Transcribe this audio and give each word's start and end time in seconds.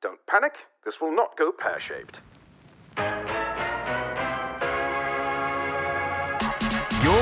Don't 0.00 0.20
panic, 0.26 0.54
this 0.84 1.00
will 1.00 1.14
not 1.14 1.36
go 1.36 1.50
pear 1.50 1.80
shaped. 1.80 2.20
You're 7.02 7.12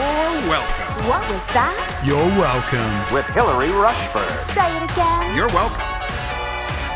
welcome. 0.48 1.08
What 1.08 1.22
was 1.32 1.44
that? 1.56 2.02
You're 2.04 2.16
welcome. 2.36 3.14
with 3.14 3.26
Hilary 3.30 3.70
Rushford. 3.72 4.30
Say 4.54 4.76
it 4.76 4.82
again. 4.90 5.34
You're 5.36 5.48
welcome. 5.48 5.84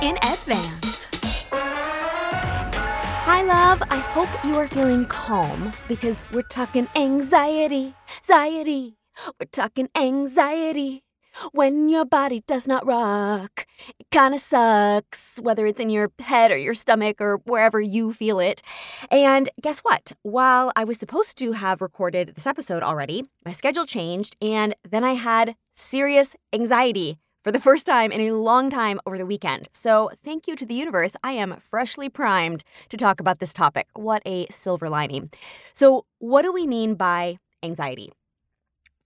in 0.03 0.17
advance. 0.23 1.07
Hi, 1.53 3.43
love. 3.43 3.83
I 3.91 3.99
hope 3.99 4.29
you 4.45 4.55
are 4.57 4.69
feeling 4.69 5.07
calm 5.07 5.73
because 5.89 6.27
we're 6.33 6.43
talking 6.43 6.89
anxiety, 6.97 7.95
anxiety. 8.19 8.97
We're 9.39 9.47
talking 9.51 9.89
anxiety. 9.97 11.05
When 11.53 11.89
your 11.89 12.05
body 12.05 12.43
does 12.47 12.69
not 12.69 12.87
rock, 12.87 13.67
it 13.99 14.07
kind 14.11 14.35
of 14.35 14.41
sucks, 14.41 15.39
whether 15.43 15.67
it's 15.67 15.81
in 15.81 15.91
your 15.91 16.11
head 16.21 16.51
or 16.51 16.57
your 16.59 16.75
stomach 16.75 17.21
or 17.21 17.41
wherever 17.45 17.81
you 17.81 18.13
feel 18.13 18.41
it. 18.41 18.63
And 19.11 19.49
guess 19.61 19.81
what? 19.81 20.13
While 20.23 20.73
I 20.77 20.85
was 20.85 20.99
supposed 20.99 21.39
to 21.39 21.53
have 21.53 21.81
recorded 21.81 22.35
this 22.35 22.47
episode 22.47 22.83
already, 22.83 23.25
my 23.45 23.53
schedule 23.53 23.87
changed, 23.87 24.37
and 24.43 24.75
then 24.89 25.05
I 25.05 25.15
had 25.15 25.55
serious 25.73 26.37
anxiety 26.53 27.19
for 27.43 27.53
the 27.53 27.61
first 27.69 27.87
time 27.87 28.13
in 28.13 28.21
a 28.21 28.33
long 28.33 28.69
time 28.69 29.01
over 29.07 29.17
the 29.17 29.27
weekend. 29.27 29.69
So, 29.73 30.11
thank 30.23 30.47
you 30.47 30.57
to 30.57 30.67
the 30.67 30.75
universe. 30.75 31.17
I 31.25 31.33
am 31.33 31.57
freshly 31.61 32.09
primed 32.09 32.65
to 32.91 32.97
talk 32.97 33.19
about 33.19 33.39
this 33.39 33.53
topic. 33.53 33.87
What 33.95 34.23
a 34.27 34.47
silver 34.51 34.89
lining. 34.91 35.31
So, 35.75 36.05
what 36.19 36.43
do 36.43 36.53
we 36.53 36.67
mean 36.67 36.97
by 36.97 37.39
anxiety? 37.63 38.13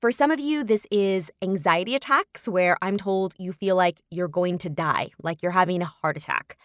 For 0.04 0.12
some 0.12 0.30
of 0.30 0.38
you, 0.38 0.64
this 0.64 0.86
is 0.90 1.30
anxiety 1.40 1.94
attacks 1.94 2.46
where 2.46 2.76
I'm 2.82 2.98
told 2.98 3.32
you 3.38 3.54
feel 3.54 3.74
like 3.74 4.02
you're 4.10 4.28
going 4.28 4.58
to 4.58 4.68
die, 4.68 5.08
like 5.22 5.40
you're 5.42 5.52
having 5.52 5.80
a 5.80 5.86
heart 5.86 6.18
attack. 6.18 6.58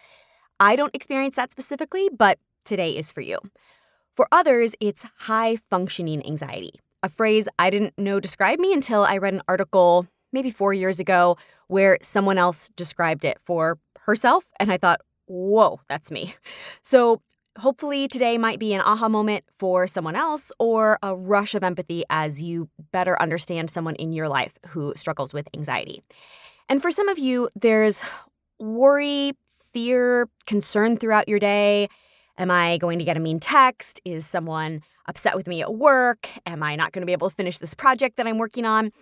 I 0.60 0.76
don't 0.76 0.94
experience 0.94 1.36
that 1.36 1.50
specifically, 1.50 2.10
but 2.14 2.38
today 2.66 2.94
is 2.94 3.10
for 3.10 3.22
you. 3.22 3.38
For 4.14 4.28
others, 4.30 4.74
it's 4.78 5.06
high 5.20 5.56
functioning 5.56 6.22
anxiety, 6.26 6.80
a 7.02 7.08
phrase 7.08 7.48
I 7.58 7.70
didn't 7.70 7.96
know 7.96 8.20
described 8.20 8.60
me 8.60 8.74
until 8.74 9.04
I 9.04 9.16
read 9.16 9.32
an 9.32 9.42
article 9.48 10.06
maybe 10.34 10.50
four 10.50 10.74
years 10.74 11.00
ago 11.00 11.38
where 11.68 11.96
someone 12.02 12.36
else 12.36 12.68
described 12.76 13.24
it 13.24 13.38
for 13.40 13.78
herself. 14.00 14.44
And 14.60 14.70
I 14.70 14.76
thought, 14.76 15.00
whoa, 15.24 15.80
that's 15.88 16.10
me. 16.10 16.34
So 16.82 17.22
hopefully 17.58 18.08
today 18.08 18.38
might 18.38 18.58
be 18.58 18.72
an 18.72 18.80
aha 18.80 19.08
moment 19.08 19.44
for 19.52 19.86
someone 19.86 20.16
else 20.16 20.52
or 20.58 20.98
a 21.02 21.14
rush 21.14 21.54
of 21.54 21.62
empathy 21.62 22.04
as 22.10 22.40
you 22.40 22.68
better 22.92 23.20
understand 23.20 23.70
someone 23.70 23.94
in 23.96 24.12
your 24.12 24.28
life 24.28 24.58
who 24.68 24.92
struggles 24.96 25.32
with 25.32 25.48
anxiety. 25.54 26.02
And 26.68 26.80
for 26.80 26.90
some 26.90 27.08
of 27.08 27.18
you, 27.18 27.48
there's 27.54 28.02
worry, 28.58 29.32
fear, 29.58 30.28
concern 30.46 30.96
throughout 30.96 31.28
your 31.28 31.38
day. 31.38 31.88
Am 32.38 32.50
I 32.50 32.78
going 32.78 32.98
to 32.98 33.04
get 33.04 33.16
a 33.16 33.20
mean 33.20 33.40
text? 33.40 34.00
Is 34.04 34.24
someone 34.24 34.82
upset 35.06 35.36
with 35.36 35.46
me 35.46 35.60
at 35.60 35.74
work? 35.74 36.28
Am 36.46 36.62
I 36.62 36.76
not 36.76 36.92
going 36.92 37.02
to 37.02 37.06
be 37.06 37.12
able 37.12 37.28
to 37.28 37.34
finish 37.34 37.58
this 37.58 37.74
project 37.74 38.16
that 38.16 38.26
I'm 38.26 38.38
working 38.38 38.64
on? 38.64 38.92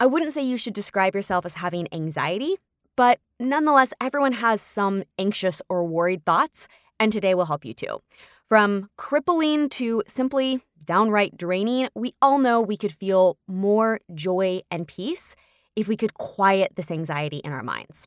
I 0.00 0.06
wouldn't 0.06 0.32
say 0.32 0.42
you 0.42 0.56
should 0.56 0.74
describe 0.74 1.14
yourself 1.14 1.44
as 1.44 1.54
having 1.54 1.88
anxiety, 1.92 2.56
but 2.96 3.18
nonetheless, 3.40 3.92
everyone 4.00 4.32
has 4.32 4.62
some 4.62 5.02
anxious 5.18 5.60
or 5.68 5.84
worried 5.84 6.24
thoughts, 6.24 6.68
and 7.00 7.12
today 7.12 7.34
will 7.34 7.46
help 7.46 7.64
you 7.64 7.74
too. 7.74 8.00
From 8.46 8.90
crippling 8.96 9.68
to 9.70 10.02
simply 10.06 10.60
downright 10.84 11.36
draining, 11.36 11.88
we 11.94 12.14
all 12.22 12.38
know 12.38 12.60
we 12.60 12.76
could 12.76 12.92
feel 12.92 13.36
more 13.46 14.00
joy 14.14 14.62
and 14.70 14.88
peace 14.88 15.36
if 15.76 15.86
we 15.86 15.96
could 15.96 16.14
quiet 16.14 16.72
this 16.76 16.90
anxiety 16.90 17.38
in 17.38 17.52
our 17.52 17.62
minds. 17.62 18.06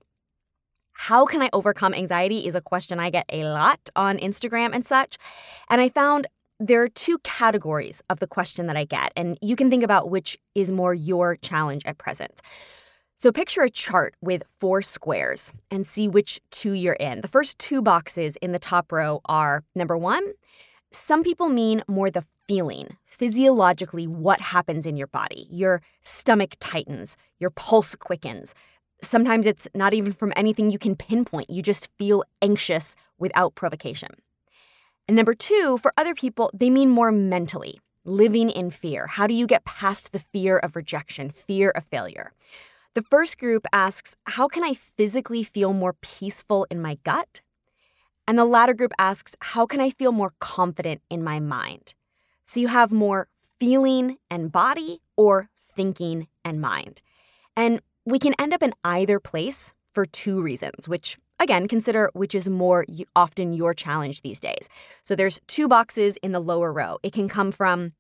How 0.94 1.26
can 1.26 1.42
I 1.42 1.50
overcome 1.54 1.94
anxiety 1.94 2.46
is 2.48 2.56
a 2.56 2.62
question 2.62 3.00
I 3.00 3.10
get 3.10 3.26
a 3.30 3.46
lot 3.46 3.80
on 3.96 4.18
Instagram 4.18 4.72
and 4.74 4.86
such. 4.86 5.18
And 5.70 5.82
I 5.82 5.90
found 5.90 6.28
there 6.60 6.84
are 6.84 6.90
two 6.90 7.18
categories 7.24 8.04
of 8.10 8.20
the 8.20 8.28
question 8.28 8.68
that 8.68 8.78
I 8.78 8.86
get, 8.86 9.12
and 9.16 9.38
you 9.42 9.56
can 9.56 9.72
think 9.72 9.84
about 9.84 10.12
which 10.12 10.38
is 10.54 10.70
more 10.70 10.94
your 10.94 11.36
challenge 11.38 11.84
at 11.86 11.98
present. 11.98 12.42
So 13.22 13.32
picture 13.32 13.62
a 13.62 13.70
chart 13.70 14.16
with 14.20 14.42
four 14.60 14.82
squares 14.82 15.54
and 15.70 15.86
see 15.86 16.08
which 16.08 16.42
two 16.50 16.72
you're 16.72 16.96
in. 16.96 17.22
The 17.22 17.28
first 17.28 17.60
two 17.60 17.80
boxes 17.80 18.36
in 18.38 18.52
the 18.52 18.58
top 18.58 18.92
row 18.92 19.22
are 19.26 19.64
number 19.76 19.96
one, 19.96 20.24
some 20.90 21.22
people 21.22 21.48
mean 21.48 21.84
more 21.88 22.10
the 22.10 22.26
feeling, 22.48 22.98
physiologically, 23.06 24.08
what 24.08 24.42
happens 24.42 24.88
in 24.88 24.98
your 24.98 25.06
body. 25.06 25.46
Your 25.52 25.84
stomach 26.02 26.56
tightens, 26.60 27.16
your 27.38 27.52
pulse 27.52 27.94
quickens. 27.94 28.56
Sometimes 29.04 29.46
it's 29.46 29.68
not 29.76 29.94
even 29.94 30.14
from 30.14 30.34
anything 30.36 30.72
you 30.72 30.80
can 30.80 30.96
pinpoint, 30.96 31.52
you 31.52 31.62
just 31.62 31.92
feel 32.00 32.24
anxious 32.42 32.96
without 33.20 33.54
provocation. 33.54 34.10
And 35.08 35.16
number 35.16 35.36
two, 35.36 35.78
for 35.78 35.94
other 35.96 36.16
people, 36.16 36.50
they 36.56 36.72
mean 36.72 36.90
more 36.90 37.12
mentally, 37.12 37.82
living 38.04 38.50
in 38.50 38.72
fear. 38.72 39.06
How 39.06 39.28
do 39.28 39.36
you 39.36 39.46
get 39.46 39.64
past 39.64 40.12
the 40.12 40.18
fear 40.18 40.58
of 40.58 40.76
rejection, 40.76 41.30
fear 41.30 41.70
of 41.70 41.86
failure? 41.86 42.32
The 42.94 43.04
first 43.04 43.38
group 43.38 43.66
asks, 43.72 44.18
How 44.26 44.50
can 44.50 44.66
I 44.66 44.74
physically 44.74 45.44
feel 45.44 45.72
more 45.72 45.94
peaceful 45.94 46.68
in 46.70 46.82
my 46.82 46.98
gut? 47.06 47.40
And 48.28 48.38
the 48.38 48.44
latter 48.44 48.74
group 48.74 48.92
asks, 49.00 49.34
How 49.40 49.66
can 49.66 49.80
I 49.80 49.90
feel 49.90 50.12
more 50.12 50.34
confident 50.40 51.02
in 51.10 51.24
my 51.24 51.40
mind? 51.40 51.94
So 52.44 52.60
you 52.60 52.68
have 52.68 52.92
more 52.92 53.30
feeling 53.60 54.18
and 54.30 54.52
body 54.52 55.00
or 55.16 55.50
thinking 55.64 56.28
and 56.44 56.60
mind. 56.60 57.02
And 57.56 57.82
we 58.06 58.20
can 58.20 58.34
end 58.38 58.54
up 58.54 58.62
in 58.62 58.74
either 58.84 59.22
place 59.22 59.74
for 59.94 60.06
two 60.06 60.42
reasons, 60.42 60.90
which 60.90 61.18
again, 61.40 61.70
consider 61.70 62.10
which 62.14 62.36
is 62.36 62.50
more 62.50 62.86
often 63.16 63.54
your 63.54 63.74
challenge 63.74 64.22
these 64.22 64.40
days. 64.40 64.68
So 65.04 65.16
there's 65.16 65.40
two 65.48 65.70
boxes 65.70 66.18
in 66.18 66.34
the 66.34 66.42
lower 66.42 66.74
row. 66.74 66.98
It 67.04 67.14
can 67.14 67.30
come 67.30 67.54
from 67.54 67.94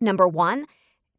number 0.00 0.26
one, 0.26 0.66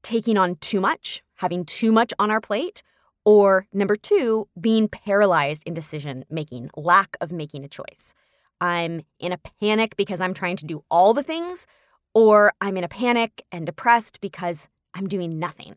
taking 0.03 0.37
on 0.37 0.55
too 0.57 0.81
much, 0.81 1.23
having 1.35 1.63
too 1.63 1.93
much 1.93 2.13
on 2.19 2.29
our 2.29 2.41
plate, 2.41 2.83
or 3.25 3.67
number 3.73 3.95
two, 3.95 4.47
being 4.59 4.87
paralyzed 4.87 5.63
in 5.65 5.73
decision 5.73 6.23
making, 6.29 6.69
lack 6.77 7.17
of 7.19 7.31
making 7.31 7.65
a 7.65 7.67
choice. 7.67 8.13
I'm 8.61 9.01
in 9.19 9.33
a 9.33 9.39
panic 9.59 9.97
because 9.97 10.21
I'm 10.21 10.33
trying 10.33 10.57
to 10.57 10.65
do 10.65 10.83
all 10.89 11.13
the 11.13 11.23
things, 11.23 11.65
or 12.13 12.53
I'm 12.61 12.77
in 12.77 12.83
a 12.83 12.87
panic 12.87 13.43
and 13.51 13.65
depressed 13.65 14.21
because 14.21 14.69
I'm 14.93 15.09
doing 15.09 15.39
nothing. 15.39 15.75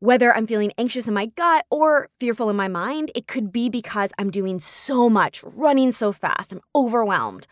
Whether 0.00 0.36
I'm 0.36 0.46
feeling 0.46 0.72
anxious 0.76 1.08
in 1.08 1.14
my 1.14 1.26
gut 1.26 1.64
or 1.70 2.10
fearful 2.20 2.50
in 2.50 2.56
my 2.56 2.68
mind, 2.68 3.10
it 3.14 3.26
could 3.26 3.50
be 3.50 3.70
because 3.70 4.12
I'm 4.18 4.30
doing 4.30 4.58
so 4.58 5.08
much, 5.08 5.42
running 5.42 5.90
so 5.90 6.12
fast, 6.12 6.52
I'm 6.52 6.60
overwhelmed. 6.74 7.46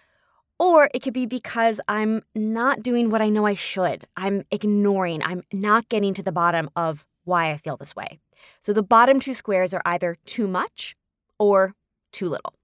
Or 0.58 0.90
it 0.92 1.00
could 1.00 1.14
be 1.14 1.26
because 1.26 1.80
I'm 1.88 2.22
not 2.34 2.82
doing 2.82 3.08
what 3.08 3.22
I 3.22 3.28
know 3.28 3.46
I 3.46 3.54
should. 3.54 4.04
I'm 4.16 4.44
ignoring, 4.50 5.22
I'm 5.22 5.42
not 5.52 5.88
getting 5.88 6.12
to 6.14 6.22
the 6.22 6.32
bottom 6.32 6.68
of 6.76 7.06
why 7.24 7.50
I 7.50 7.56
feel 7.56 7.76
this 7.76 7.96
way. 7.96 8.18
So 8.60 8.72
the 8.72 8.82
bottom 8.82 9.20
two 9.20 9.34
squares 9.34 9.72
are 9.74 9.82
either 9.84 10.16
too 10.24 10.46
much 10.46 10.96
or 11.38 11.74
too 12.12 12.28
little. 12.28 12.54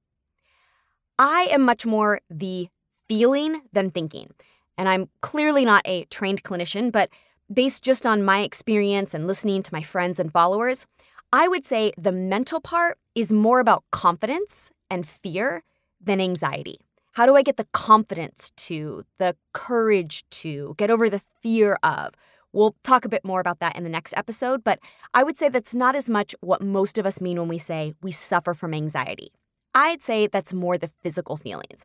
I 1.19 1.49
am 1.51 1.63
much 1.63 1.85
more 1.85 2.21
the 2.31 2.69
feeling 3.09 3.63
than 3.73 3.91
thinking. 3.91 4.33
And 4.79 4.89
I'm 4.89 5.09
clearly 5.21 5.65
not 5.65 5.83
a 5.85 6.05
trained 6.05 6.43
clinician, 6.43 6.91
but 6.91 7.11
based 7.53 7.85
just 7.85 8.07
on 8.07 8.23
my 8.23 8.41
experience 8.41 9.13
and 9.13 9.27
listening 9.27 9.63
to 9.65 9.75
my 9.75 9.83
friends 9.83 10.19
and 10.19 10.33
followers, 10.33 10.87
I 11.33 11.49
would 11.49 11.67
say 11.67 11.93
the 11.99 12.13
mental 12.13 12.61
part 12.61 12.99
is 13.15 13.33
more 13.33 13.61
about 13.61 13.85
confidence 13.91 14.73
and 14.89 15.07
fear 15.07 15.63
than 16.01 16.21
anxiety. 16.21 16.79
How 17.13 17.27
do 17.27 17.37
I 17.37 17.43
get 17.43 17.57
the 17.57 17.67
confidence 17.73 18.53
to, 18.57 19.05
the 19.19 19.37
courage 19.53 20.25
to, 20.31 20.75
get 20.79 20.91
over 20.91 21.11
the 21.11 21.21
fear 21.43 21.79
of? 21.83 22.15
We'll 22.53 22.75
talk 22.83 23.05
a 23.05 23.09
bit 23.09 23.25
more 23.25 23.41
about 23.41 23.61
that 23.61 23.77
in 23.77 23.85
the 23.85 23.91
next 23.91 24.15
episode, 24.17 24.65
but 24.65 24.81
I 25.15 25.23
would 25.23 25.37
say 25.37 25.49
that's 25.49 25.75
not 25.75 25.95
as 25.95 26.11
much 26.11 26.35
what 26.41 26.63
most 26.63 26.99
of 26.99 27.07
us 27.07 27.21
mean 27.21 27.39
when 27.39 27.49
we 27.49 27.59
say 27.59 27.95
we 28.03 28.13
suffer 28.13 28.55
from 28.55 28.75
anxiety. 28.75 29.33
I'd 29.75 30.03
say 30.03 30.27
that's 30.27 30.53
more 30.53 30.77
the 30.77 30.89
physical 30.89 31.37
feelings. 31.37 31.85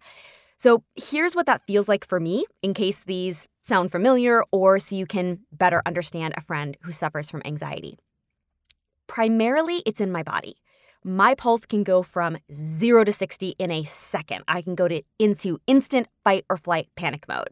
So 0.57 0.83
here's 0.95 1.35
what 1.35 1.45
that 1.45 1.61
feels 1.67 1.87
like 1.87 2.07
for 2.07 2.19
me, 2.19 2.45
in 2.63 2.73
case 2.73 2.99
these 2.99 3.47
sound 3.61 3.91
familiar 3.91 4.43
or 4.51 4.79
so 4.79 4.95
you 4.95 5.05
can 5.05 5.39
better 5.51 5.81
understand 5.85 6.33
a 6.37 6.41
friend 6.41 6.77
who 6.81 6.91
suffers 6.91 7.29
from 7.29 7.41
anxiety. 7.45 7.97
Primarily, 9.07 9.83
it's 9.85 10.01
in 10.01 10.11
my 10.11 10.23
body. 10.23 10.55
My 11.03 11.35
pulse 11.35 11.65
can 11.67 11.83
go 11.83 12.01
from 12.01 12.37
zero 12.51 13.03
to 13.03 13.11
60 13.11 13.49
in 13.59 13.69
a 13.69 13.83
second. 13.83 14.43
I 14.47 14.63
can 14.63 14.73
go 14.73 14.87
to 14.87 15.03
into 15.19 15.59
instant 15.67 16.07
fight 16.23 16.45
or 16.49 16.57
flight 16.57 16.87
panic 16.95 17.27
mode. 17.27 17.49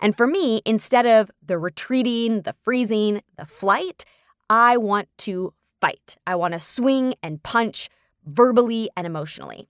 And 0.00 0.16
for 0.16 0.26
me, 0.26 0.62
instead 0.64 1.06
of 1.06 1.30
the 1.44 1.58
retreating, 1.58 2.42
the 2.42 2.52
freezing, 2.52 3.22
the 3.36 3.46
flight, 3.46 4.04
I 4.48 4.76
want 4.76 5.08
to 5.18 5.52
fight. 5.80 6.16
I 6.26 6.34
want 6.36 6.54
to 6.54 6.60
swing 6.60 7.14
and 7.22 7.42
punch 7.42 7.88
verbally 8.24 8.90
and 8.96 9.06
emotionally. 9.06 9.68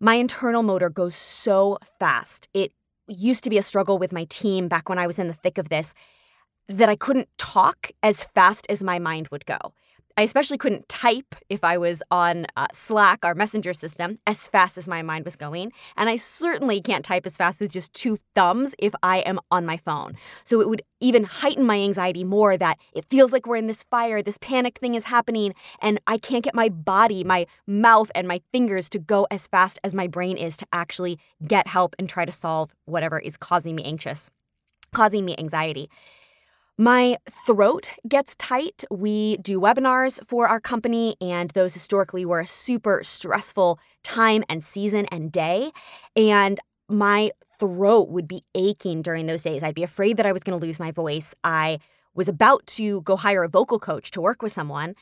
My 0.00 0.14
internal 0.14 0.62
motor 0.62 0.90
goes 0.90 1.14
so 1.14 1.78
fast. 1.98 2.48
It 2.52 2.72
used 3.08 3.44
to 3.44 3.50
be 3.50 3.58
a 3.58 3.62
struggle 3.62 3.98
with 3.98 4.12
my 4.12 4.24
team 4.24 4.68
back 4.68 4.88
when 4.88 4.98
I 4.98 5.06
was 5.06 5.18
in 5.18 5.28
the 5.28 5.34
thick 5.34 5.58
of 5.58 5.68
this 5.68 5.94
that 6.68 6.88
I 6.88 6.96
couldn't 6.96 7.28
talk 7.38 7.92
as 8.02 8.24
fast 8.24 8.66
as 8.68 8.82
my 8.82 8.98
mind 8.98 9.28
would 9.28 9.46
go. 9.46 9.58
I 10.18 10.22
especially 10.22 10.56
couldn't 10.56 10.88
type 10.88 11.34
if 11.50 11.62
I 11.62 11.76
was 11.76 12.02
on 12.10 12.46
uh, 12.56 12.68
Slack, 12.72 13.22
our 13.22 13.34
messenger 13.34 13.74
system, 13.74 14.16
as 14.26 14.48
fast 14.48 14.78
as 14.78 14.88
my 14.88 15.02
mind 15.02 15.26
was 15.26 15.36
going. 15.36 15.72
And 15.94 16.08
I 16.08 16.16
certainly 16.16 16.80
can't 16.80 17.04
type 17.04 17.26
as 17.26 17.36
fast 17.36 17.60
with 17.60 17.70
just 17.70 17.92
two 17.92 18.18
thumbs 18.34 18.74
if 18.78 18.94
I 19.02 19.18
am 19.18 19.38
on 19.50 19.66
my 19.66 19.76
phone. 19.76 20.16
So 20.44 20.62
it 20.62 20.70
would 20.70 20.80
even 21.00 21.24
heighten 21.24 21.66
my 21.66 21.78
anxiety 21.78 22.24
more 22.24 22.56
that 22.56 22.78
it 22.94 23.04
feels 23.04 23.30
like 23.30 23.46
we're 23.46 23.56
in 23.56 23.66
this 23.66 23.82
fire, 23.82 24.22
this 24.22 24.38
panic 24.38 24.78
thing 24.78 24.94
is 24.94 25.04
happening, 25.04 25.54
and 25.80 26.00
I 26.06 26.16
can't 26.16 26.42
get 26.42 26.54
my 26.54 26.70
body, 26.70 27.22
my 27.22 27.46
mouth, 27.66 28.10
and 28.14 28.26
my 28.26 28.40
fingers 28.52 28.88
to 28.90 28.98
go 28.98 29.26
as 29.30 29.46
fast 29.46 29.78
as 29.84 29.94
my 29.94 30.06
brain 30.06 30.38
is 30.38 30.56
to 30.56 30.66
actually 30.72 31.18
get 31.46 31.68
help 31.68 31.94
and 31.98 32.08
try 32.08 32.24
to 32.24 32.32
solve 32.32 32.74
whatever 32.86 33.18
is 33.18 33.36
causing 33.36 33.74
me 33.74 33.84
anxious, 33.84 34.30
causing 34.94 35.26
me 35.26 35.36
anxiety. 35.38 35.90
My 36.78 37.16
throat 37.30 37.92
gets 38.06 38.34
tight. 38.34 38.84
We 38.90 39.38
do 39.38 39.58
webinars 39.58 40.20
for 40.28 40.46
our 40.46 40.60
company, 40.60 41.16
and 41.22 41.50
those 41.52 41.72
historically 41.72 42.26
were 42.26 42.40
a 42.40 42.46
super 42.46 43.00
stressful 43.02 43.78
time 44.04 44.44
and 44.50 44.62
season 44.62 45.06
and 45.06 45.32
day. 45.32 45.70
And 46.14 46.60
my 46.86 47.30
throat 47.58 48.10
would 48.10 48.28
be 48.28 48.42
aching 48.54 49.00
during 49.00 49.24
those 49.24 49.42
days. 49.42 49.62
I'd 49.62 49.74
be 49.74 49.82
afraid 49.82 50.18
that 50.18 50.26
I 50.26 50.32
was 50.32 50.42
going 50.42 50.58
to 50.58 50.64
lose 50.64 50.78
my 50.78 50.90
voice. 50.90 51.34
I 51.42 51.78
was 52.14 52.28
about 52.28 52.66
to 52.66 53.00
go 53.02 53.16
hire 53.16 53.42
a 53.42 53.48
vocal 53.48 53.78
coach 53.78 54.10
to 54.10 54.20
work 54.20 54.42
with 54.42 54.52
someone 54.52 54.94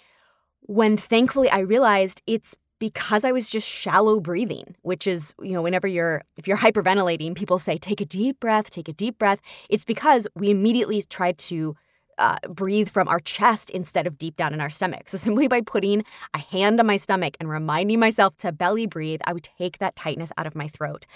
when 0.60 0.96
thankfully 0.96 1.50
I 1.50 1.58
realized 1.58 2.22
it's 2.26 2.56
because 2.84 3.24
I 3.24 3.32
was 3.32 3.48
just 3.48 3.66
shallow 3.66 4.20
breathing, 4.20 4.76
which 4.82 5.06
is, 5.06 5.34
you 5.40 5.52
know, 5.52 5.62
whenever 5.62 5.86
you're, 5.86 6.20
if 6.36 6.46
you're 6.46 6.58
hyperventilating, 6.58 7.34
people 7.34 7.58
say, 7.58 7.78
take 7.78 7.98
a 7.98 8.04
deep 8.04 8.38
breath, 8.40 8.68
take 8.68 8.90
a 8.90 8.92
deep 8.92 9.18
breath. 9.18 9.40
It's 9.70 9.86
because 9.86 10.26
we 10.34 10.50
immediately 10.50 11.02
try 11.02 11.32
to 11.32 11.74
uh, 12.18 12.36
breathe 12.46 12.90
from 12.90 13.08
our 13.08 13.20
chest 13.20 13.70
instead 13.70 14.06
of 14.06 14.18
deep 14.18 14.36
down 14.36 14.52
in 14.52 14.60
our 14.60 14.68
stomach. 14.68 15.08
So 15.08 15.16
simply 15.26 15.48
by 15.48 15.62
putting 15.62 16.04
a 16.34 16.38
hand 16.38 16.78
on 16.78 16.86
my 16.86 16.96
stomach 16.96 17.38
and 17.40 17.48
reminding 17.48 18.00
myself 18.00 18.36
to 18.38 18.52
belly 18.52 18.86
breathe, 18.86 19.22
I 19.24 19.32
would 19.32 19.48
take 19.58 19.78
that 19.78 19.96
tightness 19.96 20.30
out 20.36 20.46
of 20.46 20.54
my 20.54 20.68
throat. 20.68 21.06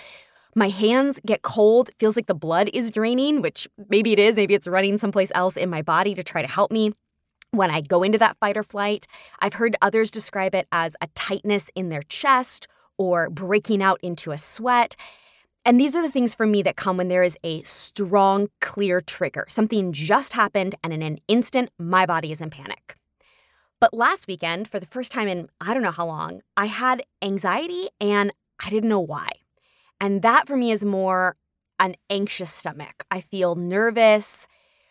My 0.54 0.70
hands 0.70 1.20
get 1.26 1.42
cold, 1.42 1.90
feels 1.98 2.16
like 2.16 2.28
the 2.28 2.34
blood 2.34 2.70
is 2.72 2.90
draining, 2.90 3.42
which 3.42 3.68
maybe 3.90 4.14
it 4.14 4.18
is, 4.18 4.36
maybe 4.36 4.54
it's 4.54 4.66
running 4.66 4.96
someplace 4.96 5.30
else 5.34 5.58
in 5.58 5.68
my 5.68 5.82
body 5.82 6.14
to 6.14 6.24
try 6.24 6.40
to 6.40 6.48
help 6.48 6.72
me 6.72 6.94
when 7.50 7.70
I 7.70 7.80
go 7.80 8.02
into 8.02 8.18
that 8.18 8.36
fight 8.38 8.56
or 8.56 8.62
flight. 8.62 9.06
I've 9.40 9.54
heard 9.54 9.76
others 9.80 10.10
describe 10.10 10.54
it 10.54 10.66
as 10.70 10.96
a 11.00 11.08
tightness 11.14 11.70
in 11.74 11.88
their 11.88 12.02
chest 12.02 12.66
or 12.96 13.30
breaking 13.30 13.82
out 13.82 14.00
into 14.02 14.32
a 14.32 14.38
sweat. 14.38 14.96
And 15.64 15.78
these 15.78 15.94
are 15.94 16.02
the 16.02 16.10
things 16.10 16.34
for 16.34 16.46
me 16.46 16.62
that 16.62 16.76
come 16.76 16.96
when 16.96 17.08
there 17.08 17.22
is 17.22 17.36
a 17.44 17.62
strong, 17.62 18.48
clear 18.60 19.00
trigger. 19.00 19.44
Something 19.48 19.92
just 19.92 20.32
happened, 20.32 20.74
and 20.82 20.92
in 20.92 21.02
an 21.02 21.18
instant, 21.28 21.70
my 21.78 22.06
body 22.06 22.32
is 22.32 22.40
in 22.40 22.50
panic. 22.50 22.96
But 23.80 23.94
last 23.94 24.26
weekend, 24.26 24.68
for 24.68 24.80
the 24.80 24.86
first 24.86 25.12
time 25.12 25.28
in 25.28 25.48
I 25.60 25.74
don't 25.74 25.82
know 25.82 25.90
how 25.90 26.06
long, 26.06 26.40
I 26.56 26.66
had 26.66 27.02
anxiety 27.22 27.88
and 28.00 28.32
I 28.64 28.70
didn't 28.70 28.88
know 28.88 29.00
why. 29.00 29.28
And 30.00 30.22
that 30.22 30.46
for 30.46 30.56
me 30.56 30.70
is 30.70 30.84
more 30.84 31.36
an 31.78 31.94
anxious 32.10 32.52
stomach. 32.52 33.04
I 33.10 33.20
feel 33.20 33.54
nervous. 33.54 34.46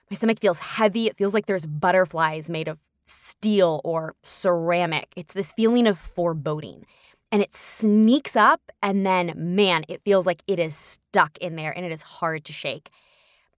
My 0.10 0.16
stomach 0.16 0.40
feels 0.40 0.60
heavy. 0.60 1.08
It 1.08 1.18
feels 1.18 1.34
like 1.34 1.46
there's 1.46 1.66
butterflies 1.66 2.50
made 2.50 2.68
of 2.68 2.80
steel 3.06 3.82
or 3.84 4.16
ceramic. 4.24 5.14
It's 5.16 5.34
this 5.34 5.52
feeling 5.52 5.88
of 5.88 5.98
foreboding. 5.98 6.86
And 7.32 7.42
it 7.42 7.54
sneaks 7.54 8.38
up, 8.38 8.62
and 8.82 9.06
then, 9.06 9.34
man, 9.36 9.84
it 9.90 10.00
feels 10.00 10.26
like 10.26 10.42
it 10.48 10.60
is 10.60 10.78
stuck 10.78 11.38
in 11.40 11.58
there 11.58 11.76
and 11.76 11.86
it 11.86 11.92
is 11.92 12.02
hard 12.02 12.46
to 12.46 12.54
shake. 12.54 12.90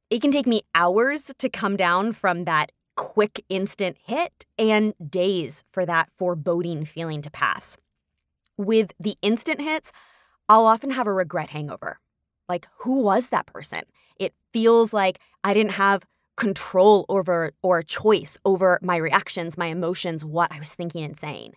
It 0.09 0.21
can 0.21 0.31
take 0.31 0.47
me 0.47 0.63
hours 0.73 1.31
to 1.37 1.49
come 1.49 1.77
down 1.77 2.13
from 2.13 2.45
that 2.45 2.71
quick, 2.95 3.45
instant 3.47 3.97
hit 4.03 4.45
and 4.57 4.93
days 5.07 5.63
for 5.71 5.85
that 5.85 6.11
foreboding 6.11 6.83
feeling 6.83 7.21
to 7.21 7.29
pass. 7.29 7.77
With 8.57 8.91
the 8.99 9.17
instant 9.21 9.61
hits, 9.61 9.91
I'll 10.49 10.65
often 10.65 10.89
have 10.89 11.05
a 11.05 11.13
regret 11.13 11.51
hangover. 11.51 11.99
Like, 12.49 12.67
who 12.79 13.03
was 13.03 13.29
that 13.29 13.45
person? 13.45 13.83
It 14.19 14.33
feels 14.51 14.93
like 14.93 15.19
I 15.43 15.53
didn't 15.53 15.73
have 15.73 16.05
control 16.39 17.06
over 17.09 17.51
or 17.62 17.83
choice 17.83 18.38
over 18.45 18.80
my 18.81 18.95
reactions, 18.95 19.57
my 19.57 19.68
emotions, 19.68 20.25
what 20.25 20.51
I 20.51 20.57
was 20.57 20.74
thinking 20.74 21.03
and 21.03 21.18
saying. 21.18 21.53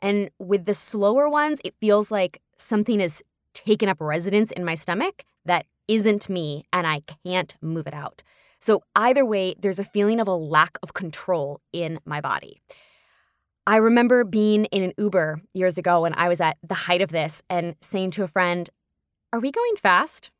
And 0.00 0.30
with 0.38 0.64
the 0.64 0.72
slower 0.72 1.28
ones, 1.28 1.60
it 1.64 1.74
feels 1.80 2.10
like 2.10 2.40
something 2.56 3.00
is 3.00 3.22
taken 3.52 3.88
up 3.88 4.00
residence 4.00 4.52
in 4.52 4.64
my 4.64 4.74
stomach 4.74 5.24
that 5.44 5.66
isn't 5.88 6.30
me 6.30 6.64
and 6.72 6.86
I 6.86 7.02
can't 7.24 7.54
move 7.60 7.86
it 7.86 7.92
out. 7.92 8.22
So, 8.60 8.82
either 8.94 9.24
way, 9.24 9.54
there's 9.58 9.78
a 9.78 9.84
feeling 9.84 10.20
of 10.20 10.28
a 10.28 10.34
lack 10.34 10.78
of 10.82 10.94
control 10.94 11.60
in 11.72 11.98
my 12.04 12.20
body. 12.20 12.60
I 13.66 13.76
remember 13.76 14.22
being 14.24 14.66
in 14.66 14.82
an 14.82 14.92
Uber 14.98 15.42
years 15.54 15.78
ago 15.78 16.02
when 16.02 16.14
I 16.14 16.28
was 16.28 16.40
at 16.40 16.58
the 16.62 16.74
height 16.74 17.02
of 17.02 17.10
this 17.10 17.42
and 17.48 17.74
saying 17.80 18.12
to 18.12 18.22
a 18.22 18.28
friend, 18.28 18.70
Are 19.32 19.40
we 19.40 19.50
going 19.50 19.76
fast? 19.76 20.30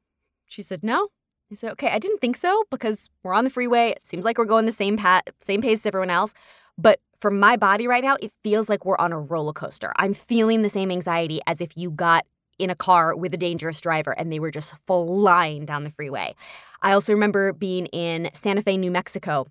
She 0.46 0.62
said, 0.62 0.84
No. 0.84 1.08
I 1.50 1.56
said, 1.56 1.72
okay, 1.72 1.90
I 1.90 1.98
didn't 1.98 2.20
think 2.20 2.36
so 2.36 2.64
because 2.70 3.10
we're 3.24 3.34
on 3.34 3.44
the 3.44 3.50
freeway. 3.50 3.90
It 3.90 4.06
seems 4.06 4.24
like 4.24 4.38
we're 4.38 4.44
going 4.44 4.66
the 4.66 4.72
same 4.72 4.96
pat, 4.96 5.30
same 5.40 5.60
pace 5.60 5.80
as 5.80 5.86
everyone 5.86 6.10
else. 6.10 6.32
But 6.78 7.00
for 7.20 7.30
my 7.30 7.56
body 7.56 7.86
right 7.88 8.04
now, 8.04 8.16
it 8.22 8.32
feels 8.44 8.68
like 8.68 8.84
we're 8.84 8.96
on 8.98 9.12
a 9.12 9.18
roller 9.18 9.52
coaster. 9.52 9.92
I'm 9.96 10.14
feeling 10.14 10.62
the 10.62 10.68
same 10.68 10.90
anxiety 10.90 11.40
as 11.46 11.60
if 11.60 11.76
you 11.76 11.90
got 11.90 12.24
in 12.58 12.70
a 12.70 12.74
car 12.74 13.16
with 13.16 13.34
a 13.34 13.36
dangerous 13.36 13.80
driver 13.80 14.12
and 14.12 14.32
they 14.32 14.38
were 14.38 14.50
just 14.50 14.74
flying 14.86 15.64
down 15.64 15.82
the 15.82 15.90
freeway. 15.90 16.34
I 16.82 16.92
also 16.92 17.12
remember 17.12 17.52
being 17.52 17.86
in 17.86 18.30
Santa 18.32 18.62
Fe, 18.62 18.76
New 18.76 18.90
Mexico 18.90 19.46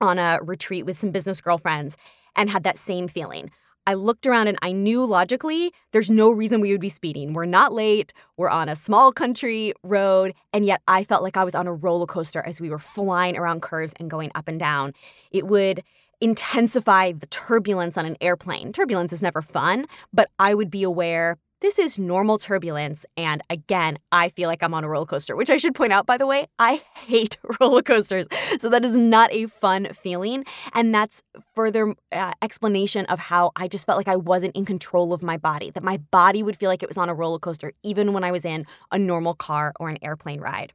on 0.00 0.18
a 0.18 0.40
retreat 0.42 0.84
with 0.84 0.98
some 0.98 1.10
business 1.10 1.40
girlfriends 1.40 1.96
and 2.36 2.50
had 2.50 2.64
that 2.64 2.76
same 2.76 3.08
feeling. 3.08 3.50
I 3.86 3.94
looked 3.94 4.26
around 4.26 4.48
and 4.48 4.58
I 4.62 4.72
knew 4.72 5.04
logically 5.04 5.72
there's 5.92 6.10
no 6.10 6.30
reason 6.30 6.60
we 6.60 6.72
would 6.72 6.80
be 6.80 6.88
speeding. 6.88 7.32
We're 7.32 7.46
not 7.46 7.72
late. 7.72 8.12
We're 8.36 8.50
on 8.50 8.68
a 8.68 8.76
small 8.76 9.12
country 9.12 9.72
road. 9.82 10.32
And 10.52 10.64
yet 10.64 10.82
I 10.86 11.04
felt 11.04 11.22
like 11.22 11.36
I 11.36 11.44
was 11.44 11.54
on 11.54 11.66
a 11.66 11.72
roller 11.72 12.06
coaster 12.06 12.42
as 12.46 12.60
we 12.60 12.70
were 12.70 12.78
flying 12.78 13.36
around 13.36 13.62
curves 13.62 13.94
and 13.98 14.10
going 14.10 14.30
up 14.34 14.48
and 14.48 14.60
down. 14.60 14.92
It 15.30 15.46
would 15.46 15.82
intensify 16.20 17.12
the 17.12 17.26
turbulence 17.26 17.96
on 17.96 18.04
an 18.04 18.16
airplane. 18.20 18.72
Turbulence 18.72 19.12
is 19.12 19.22
never 19.22 19.40
fun, 19.40 19.86
but 20.12 20.28
I 20.38 20.54
would 20.54 20.70
be 20.70 20.82
aware 20.82 21.38
this 21.60 21.78
is 21.78 21.98
normal 21.98 22.38
turbulence. 22.38 23.04
And 23.16 23.42
again, 23.50 23.98
I 24.10 24.28
feel 24.30 24.48
like 24.48 24.62
I'm 24.62 24.74
on 24.74 24.84
a 24.84 24.88
roller 24.88 25.06
coaster, 25.06 25.36
which 25.36 25.50
I 25.50 25.56
should 25.56 25.74
point 25.74 25.92
out, 25.92 26.06
by 26.06 26.16
the 26.16 26.26
way, 26.26 26.46
I 26.58 26.82
hate 26.94 27.38
roller 27.60 27.82
coasters. 27.82 28.26
So 28.58 28.68
that 28.68 28.84
is 28.84 28.96
not 28.96 29.32
a 29.32 29.46
fun 29.46 29.88
feeling. 29.92 30.44
And 30.72 30.94
that's 30.94 31.22
further 31.54 31.94
uh, 32.12 32.32
explanation 32.42 33.06
of 33.06 33.18
how 33.18 33.52
I 33.56 33.68
just 33.68 33.86
felt 33.86 33.98
like 33.98 34.08
I 34.08 34.16
wasn't 34.16 34.56
in 34.56 34.64
control 34.64 35.12
of 35.12 35.22
my 35.22 35.36
body, 35.36 35.70
that 35.70 35.82
my 35.82 35.98
body 35.98 36.42
would 36.42 36.56
feel 36.56 36.70
like 36.70 36.82
it 36.82 36.88
was 36.88 36.98
on 36.98 37.08
a 37.08 37.14
roller 37.14 37.38
coaster, 37.38 37.72
even 37.82 38.12
when 38.12 38.24
I 38.24 38.32
was 38.32 38.44
in 38.44 38.66
a 38.90 38.98
normal 38.98 39.34
car 39.34 39.72
or 39.78 39.88
an 39.88 39.98
airplane 40.02 40.40
ride. 40.40 40.72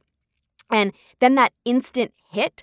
And 0.70 0.92
then 1.20 1.36
that 1.36 1.52
instant 1.64 2.12
hit 2.30 2.62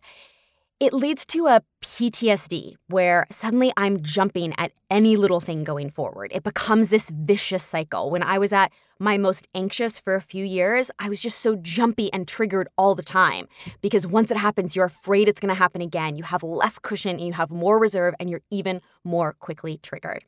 it 0.83 0.93
leads 0.93 1.25
to 1.25 1.47
a 1.47 1.61
PTSD 1.81 2.73
where 2.87 3.25
suddenly 3.31 3.71
I'm 3.77 4.03
jumping 4.03 4.53
at 4.57 4.73
any 4.89 5.15
little 5.15 5.39
thing 5.39 5.63
going 5.63 5.89
forward. 5.89 6.29
It 6.33 6.43
becomes 6.43 6.89
this 6.89 7.09
vicious 7.09 7.63
cycle. 7.63 8.09
When 8.09 8.21
I 8.21 8.37
was 8.37 8.51
at 8.51 8.69
my 8.99 9.17
most 9.17 9.47
anxious 9.55 9.97
for 9.97 10.13
a 10.13 10.21
few 10.21 10.43
years, 10.43 10.91
I 10.99 11.07
was 11.07 11.21
just 11.21 11.39
so 11.39 11.55
jumpy 11.55 12.11
and 12.11 12.27
triggered 12.27 12.67
all 12.77 12.95
the 12.95 13.03
time 13.03 13.47
because 13.79 14.05
once 14.05 14.29
it 14.29 14.35
happens, 14.35 14.75
you're 14.75 14.83
afraid 14.83 15.29
it's 15.29 15.39
going 15.39 15.55
to 15.55 15.55
happen 15.55 15.81
again. 15.81 16.17
You 16.17 16.23
have 16.23 16.43
less 16.43 16.79
cushion 16.79 17.11
and 17.11 17.25
you 17.27 17.33
have 17.33 17.49
more 17.49 17.79
reserve 17.79 18.13
and 18.19 18.29
you're 18.29 18.43
even 18.51 18.81
more 19.05 19.31
quickly 19.31 19.77
triggered. 19.81 20.25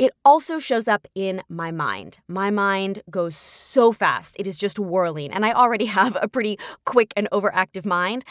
It 0.00 0.12
also 0.24 0.58
shows 0.58 0.88
up 0.88 1.06
in 1.14 1.42
my 1.50 1.70
mind. 1.70 2.20
My 2.26 2.50
mind 2.50 3.02
goes 3.10 3.36
so 3.36 3.92
fast, 3.92 4.34
it 4.38 4.46
is 4.46 4.56
just 4.56 4.78
whirling. 4.78 5.30
And 5.30 5.44
I 5.44 5.52
already 5.52 5.84
have 5.98 6.16
a 6.22 6.26
pretty 6.26 6.58
quick 6.86 7.12
and 7.18 7.28
overactive 7.30 7.84
mind. 7.84 8.24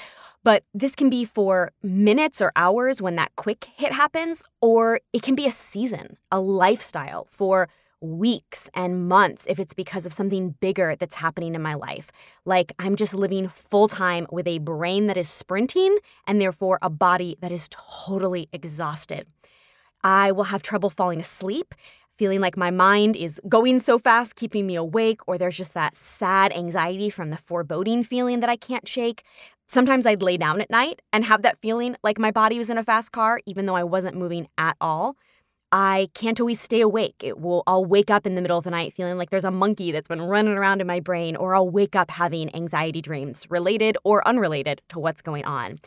But 0.44 0.64
this 0.74 0.96
can 0.96 1.12
be 1.12 1.26
for 1.26 1.72
minutes 1.84 2.42
or 2.42 2.52
hours 2.56 3.04
when 3.04 3.18
that 3.18 3.36
quick 3.36 3.68
hit 3.76 3.94
happens, 3.94 4.42
or 4.62 5.00
it 5.14 5.22
can 5.22 5.36
be 5.36 5.46
a 5.46 5.52
season, 5.52 6.18
a 6.32 6.40
lifestyle 6.40 7.28
for 7.30 7.70
weeks 8.02 8.68
and 8.74 9.08
months 9.08 9.46
if 9.48 9.60
it's 9.60 9.76
because 9.76 10.08
of 10.08 10.14
something 10.14 10.56
bigger 10.62 10.96
that's 10.96 11.16
happening 11.16 11.54
in 11.54 11.62
my 11.62 11.76
life. 11.76 12.10
Like 12.46 12.72
I'm 12.80 12.96
just 12.96 13.14
living 13.14 13.48
full 13.48 13.88
time 13.88 14.26
with 14.32 14.48
a 14.48 14.58
brain 14.58 15.06
that 15.06 15.18
is 15.18 15.30
sprinting 15.30 16.00
and 16.26 16.42
therefore 16.42 16.80
a 16.82 16.90
body 16.90 17.38
that 17.42 17.52
is 17.52 17.70
totally 17.70 18.50
exhausted. 18.52 19.28
I 20.04 20.32
will 20.32 20.46
have 20.46 20.62
trouble 20.62 20.90
falling 20.90 21.20
asleep, 21.20 21.76
feeling 22.18 22.42
like 22.42 22.58
my 22.58 22.72
mind 22.72 23.16
is 23.16 23.42
going 23.48 23.80
so 23.80 23.98
fast, 23.98 24.36
keeping 24.36 24.68
me 24.68 24.76
awake, 24.76 25.22
or 25.28 25.38
there's 25.38 25.58
just 25.58 25.74
that 25.74 25.96
sad 25.96 26.52
anxiety 26.54 27.10
from 27.10 27.30
the 27.30 27.38
foreboding 27.38 28.04
feeling 28.04 28.40
that 28.42 28.50
I 28.50 28.56
can't 28.56 28.88
shake. 28.88 29.24
Sometimes 29.68 30.06
I'd 30.06 30.22
lay 30.22 30.36
down 30.38 30.62
at 30.62 30.70
night 30.70 31.02
and 31.14 31.26
have 31.26 31.44
that 31.44 31.60
feeling 31.60 31.96
like 32.04 32.18
my 32.18 32.32
body 32.32 32.58
was 32.58 32.70
in 32.70 32.78
a 32.78 32.84
fast 32.84 33.12
car, 33.12 33.40
even 33.46 33.66
though 33.66 33.76
I 33.76 33.84
wasn't 33.84 34.18
moving 34.18 34.48
at 34.58 34.76
all. 34.82 35.16
I 35.72 36.10
can't 36.16 36.40
always 36.40 36.60
stay 36.60 36.82
awake. 36.82 37.16
It 37.22 37.40
will 37.40 37.62
I'll 37.68 37.86
wake 37.86 38.10
up 38.10 38.26
in 38.26 38.34
the 38.34 38.42
middle 38.42 38.58
of 38.58 38.64
the 38.64 38.72
night 38.72 38.94
feeling 38.94 39.18
like 39.18 39.30
there's 39.30 39.44
a 39.44 39.52
monkey 39.52 39.92
that's 39.92 40.08
been 40.08 40.22
running 40.22 40.54
around 40.54 40.82
in 40.82 40.88
my 40.88 41.00
brain 41.00 41.36
or 41.36 41.54
I'll 41.54 41.70
wake 41.70 41.96
up 41.96 42.10
having 42.10 42.54
anxiety 42.56 43.02
dreams 43.02 43.46
related 43.50 43.96
or 44.04 44.28
unrelated 44.28 44.82
to 44.90 45.00
what's 45.00 45.22
going 45.22 45.46
on. 45.46 45.78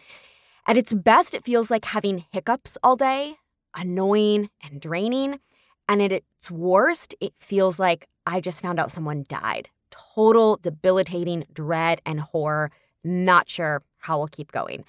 At 0.68 0.76
its 0.76 0.94
best 0.94 1.34
it 1.34 1.44
feels 1.44 1.68
like 1.68 1.84
having 1.84 2.24
hiccups 2.30 2.78
all 2.84 2.94
day, 2.94 3.38
annoying 3.74 4.50
and 4.62 4.80
draining. 4.80 5.40
And 5.88 6.02
at 6.02 6.12
its 6.12 6.50
worst, 6.50 7.14
it 7.20 7.34
feels 7.38 7.78
like 7.78 8.08
I 8.26 8.40
just 8.40 8.60
found 8.60 8.78
out 8.78 8.90
someone 8.90 9.24
died. 9.28 9.68
Total 9.90 10.56
debilitating 10.56 11.44
dread 11.52 12.00
and 12.06 12.20
horror. 12.20 12.70
Not 13.04 13.50
sure 13.50 13.82
how 13.98 14.20
I'll 14.20 14.28
keep 14.28 14.52
going. 14.52 14.84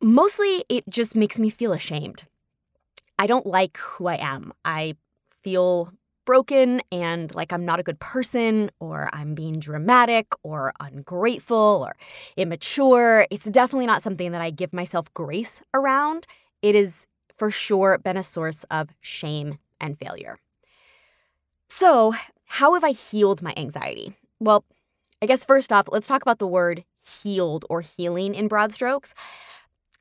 Mostly, 0.00 0.64
it 0.68 0.84
just 0.88 1.16
makes 1.16 1.38
me 1.38 1.50
feel 1.50 1.72
ashamed. 1.72 2.24
I 3.18 3.26
don't 3.26 3.46
like 3.46 3.78
who 3.78 4.06
I 4.06 4.16
am. 4.16 4.52
I 4.64 4.94
feel 5.42 5.92
broken 6.26 6.82
and 6.92 7.34
like 7.34 7.52
I'm 7.52 7.64
not 7.64 7.80
a 7.80 7.82
good 7.82 8.00
person 8.00 8.70
or 8.80 9.08
I'm 9.12 9.34
being 9.34 9.58
dramatic 9.58 10.26
or 10.42 10.74
ungrateful 10.80 11.86
or 11.86 11.96
immature. 12.36 13.26
It's 13.30 13.48
definitely 13.48 13.86
not 13.86 14.02
something 14.02 14.32
that 14.32 14.42
I 14.42 14.50
give 14.50 14.74
myself 14.74 15.12
grace 15.14 15.62
around. 15.72 16.26
It 16.60 16.74
has 16.74 17.06
for 17.36 17.50
sure 17.50 17.98
been 17.98 18.16
a 18.16 18.22
source 18.22 18.64
of 18.70 18.90
shame 19.00 19.58
and 19.80 19.98
failure. 19.98 20.38
So, 21.68 22.14
how 22.46 22.74
have 22.74 22.84
I 22.84 22.92
healed 22.92 23.42
my 23.42 23.52
anxiety? 23.56 24.16
Well, 24.38 24.64
I 25.20 25.26
guess 25.26 25.44
first 25.44 25.72
off, 25.72 25.86
let's 25.90 26.06
talk 26.06 26.22
about 26.22 26.38
the 26.38 26.46
word 26.46 26.84
healed 27.22 27.64
or 27.68 27.80
healing 27.80 28.34
in 28.34 28.48
broad 28.48 28.72
strokes. 28.72 29.14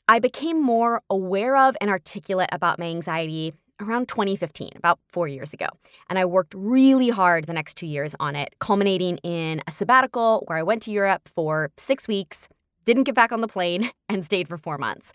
I 0.07 0.19
became 0.19 0.61
more 0.61 1.01
aware 1.09 1.55
of 1.55 1.75
and 1.81 1.89
articulate 1.89 2.49
about 2.51 2.77
my 2.77 2.85
anxiety 2.85 3.53
around 3.81 4.07
2015, 4.07 4.71
about 4.75 4.99
four 5.11 5.27
years 5.27 5.51
ago. 5.53 5.67
And 6.09 6.19
I 6.19 6.25
worked 6.25 6.53
really 6.55 7.09
hard 7.09 7.45
the 7.45 7.53
next 7.53 7.75
two 7.75 7.87
years 7.87 8.15
on 8.19 8.35
it, 8.35 8.55
culminating 8.59 9.17
in 9.17 9.61
a 9.67 9.71
sabbatical 9.71 10.43
where 10.47 10.57
I 10.57 10.63
went 10.63 10.81
to 10.83 10.91
Europe 10.91 11.27
for 11.27 11.71
six 11.77 12.07
weeks, 12.07 12.47
didn't 12.85 13.03
get 13.03 13.15
back 13.15 13.31
on 13.31 13.41
the 13.41 13.47
plane, 13.47 13.91
and 14.09 14.23
stayed 14.23 14.47
for 14.47 14.57
four 14.57 14.77
months. 14.77 15.13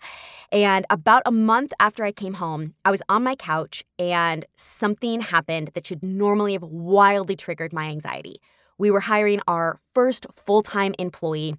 And 0.51 0.85
about 0.89 1.23
a 1.25 1.31
month 1.31 1.73
after 1.79 2.03
I 2.03 2.11
came 2.11 2.35
home, 2.35 2.75
I 2.85 2.91
was 2.91 3.01
on 3.09 3.23
my 3.23 3.35
couch 3.35 3.83
and 3.97 4.45
something 4.55 5.21
happened 5.21 5.71
that 5.73 5.87
should 5.87 6.03
normally 6.03 6.53
have 6.53 6.63
wildly 6.63 7.35
triggered 7.35 7.73
my 7.73 7.85
anxiety. 7.85 8.41
We 8.77 8.91
were 8.91 9.01
hiring 9.01 9.41
our 9.47 9.79
first 9.93 10.25
full 10.33 10.61
time 10.61 10.93
employee 10.99 11.55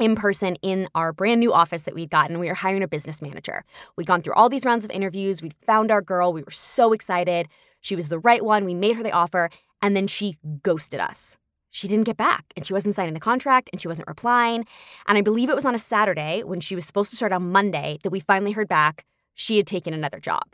in 0.00 0.14
person 0.14 0.56
in 0.62 0.88
our 0.94 1.12
brand 1.12 1.40
new 1.40 1.52
office 1.52 1.82
that 1.84 1.94
we'd 1.94 2.10
gotten. 2.10 2.38
We 2.38 2.48
were 2.48 2.54
hiring 2.54 2.82
a 2.82 2.88
business 2.88 3.20
manager. 3.20 3.64
We'd 3.96 4.06
gone 4.06 4.22
through 4.22 4.34
all 4.34 4.48
these 4.48 4.64
rounds 4.64 4.84
of 4.84 4.90
interviews. 4.90 5.42
We'd 5.42 5.54
found 5.66 5.90
our 5.90 6.02
girl. 6.02 6.32
We 6.32 6.42
were 6.42 6.50
so 6.50 6.92
excited. 6.92 7.48
She 7.80 7.94
was 7.94 8.08
the 8.08 8.18
right 8.18 8.44
one. 8.44 8.64
We 8.64 8.74
made 8.74 8.96
her 8.96 9.02
the 9.02 9.12
offer, 9.12 9.50
and 9.80 9.94
then 9.94 10.06
she 10.06 10.38
ghosted 10.62 11.00
us. 11.00 11.36
She 11.72 11.88
didn't 11.88 12.04
get 12.04 12.18
back, 12.18 12.52
and 12.54 12.66
she 12.66 12.74
wasn't 12.74 12.94
signing 12.94 13.14
the 13.14 13.20
contract, 13.20 13.70
and 13.72 13.80
she 13.80 13.88
wasn't 13.88 14.06
replying. 14.06 14.66
And 15.08 15.16
I 15.16 15.22
believe 15.22 15.48
it 15.48 15.54
was 15.54 15.64
on 15.64 15.74
a 15.74 15.78
Saturday 15.78 16.42
when 16.44 16.60
she 16.60 16.74
was 16.74 16.84
supposed 16.84 17.10
to 17.10 17.16
start 17.16 17.32
on 17.32 17.50
Monday 17.50 17.98
that 18.02 18.10
we 18.10 18.20
finally 18.20 18.52
heard 18.52 18.68
back 18.68 19.04
she 19.34 19.56
had 19.56 19.66
taken 19.66 19.94
another 19.94 20.20
job. 20.20 20.44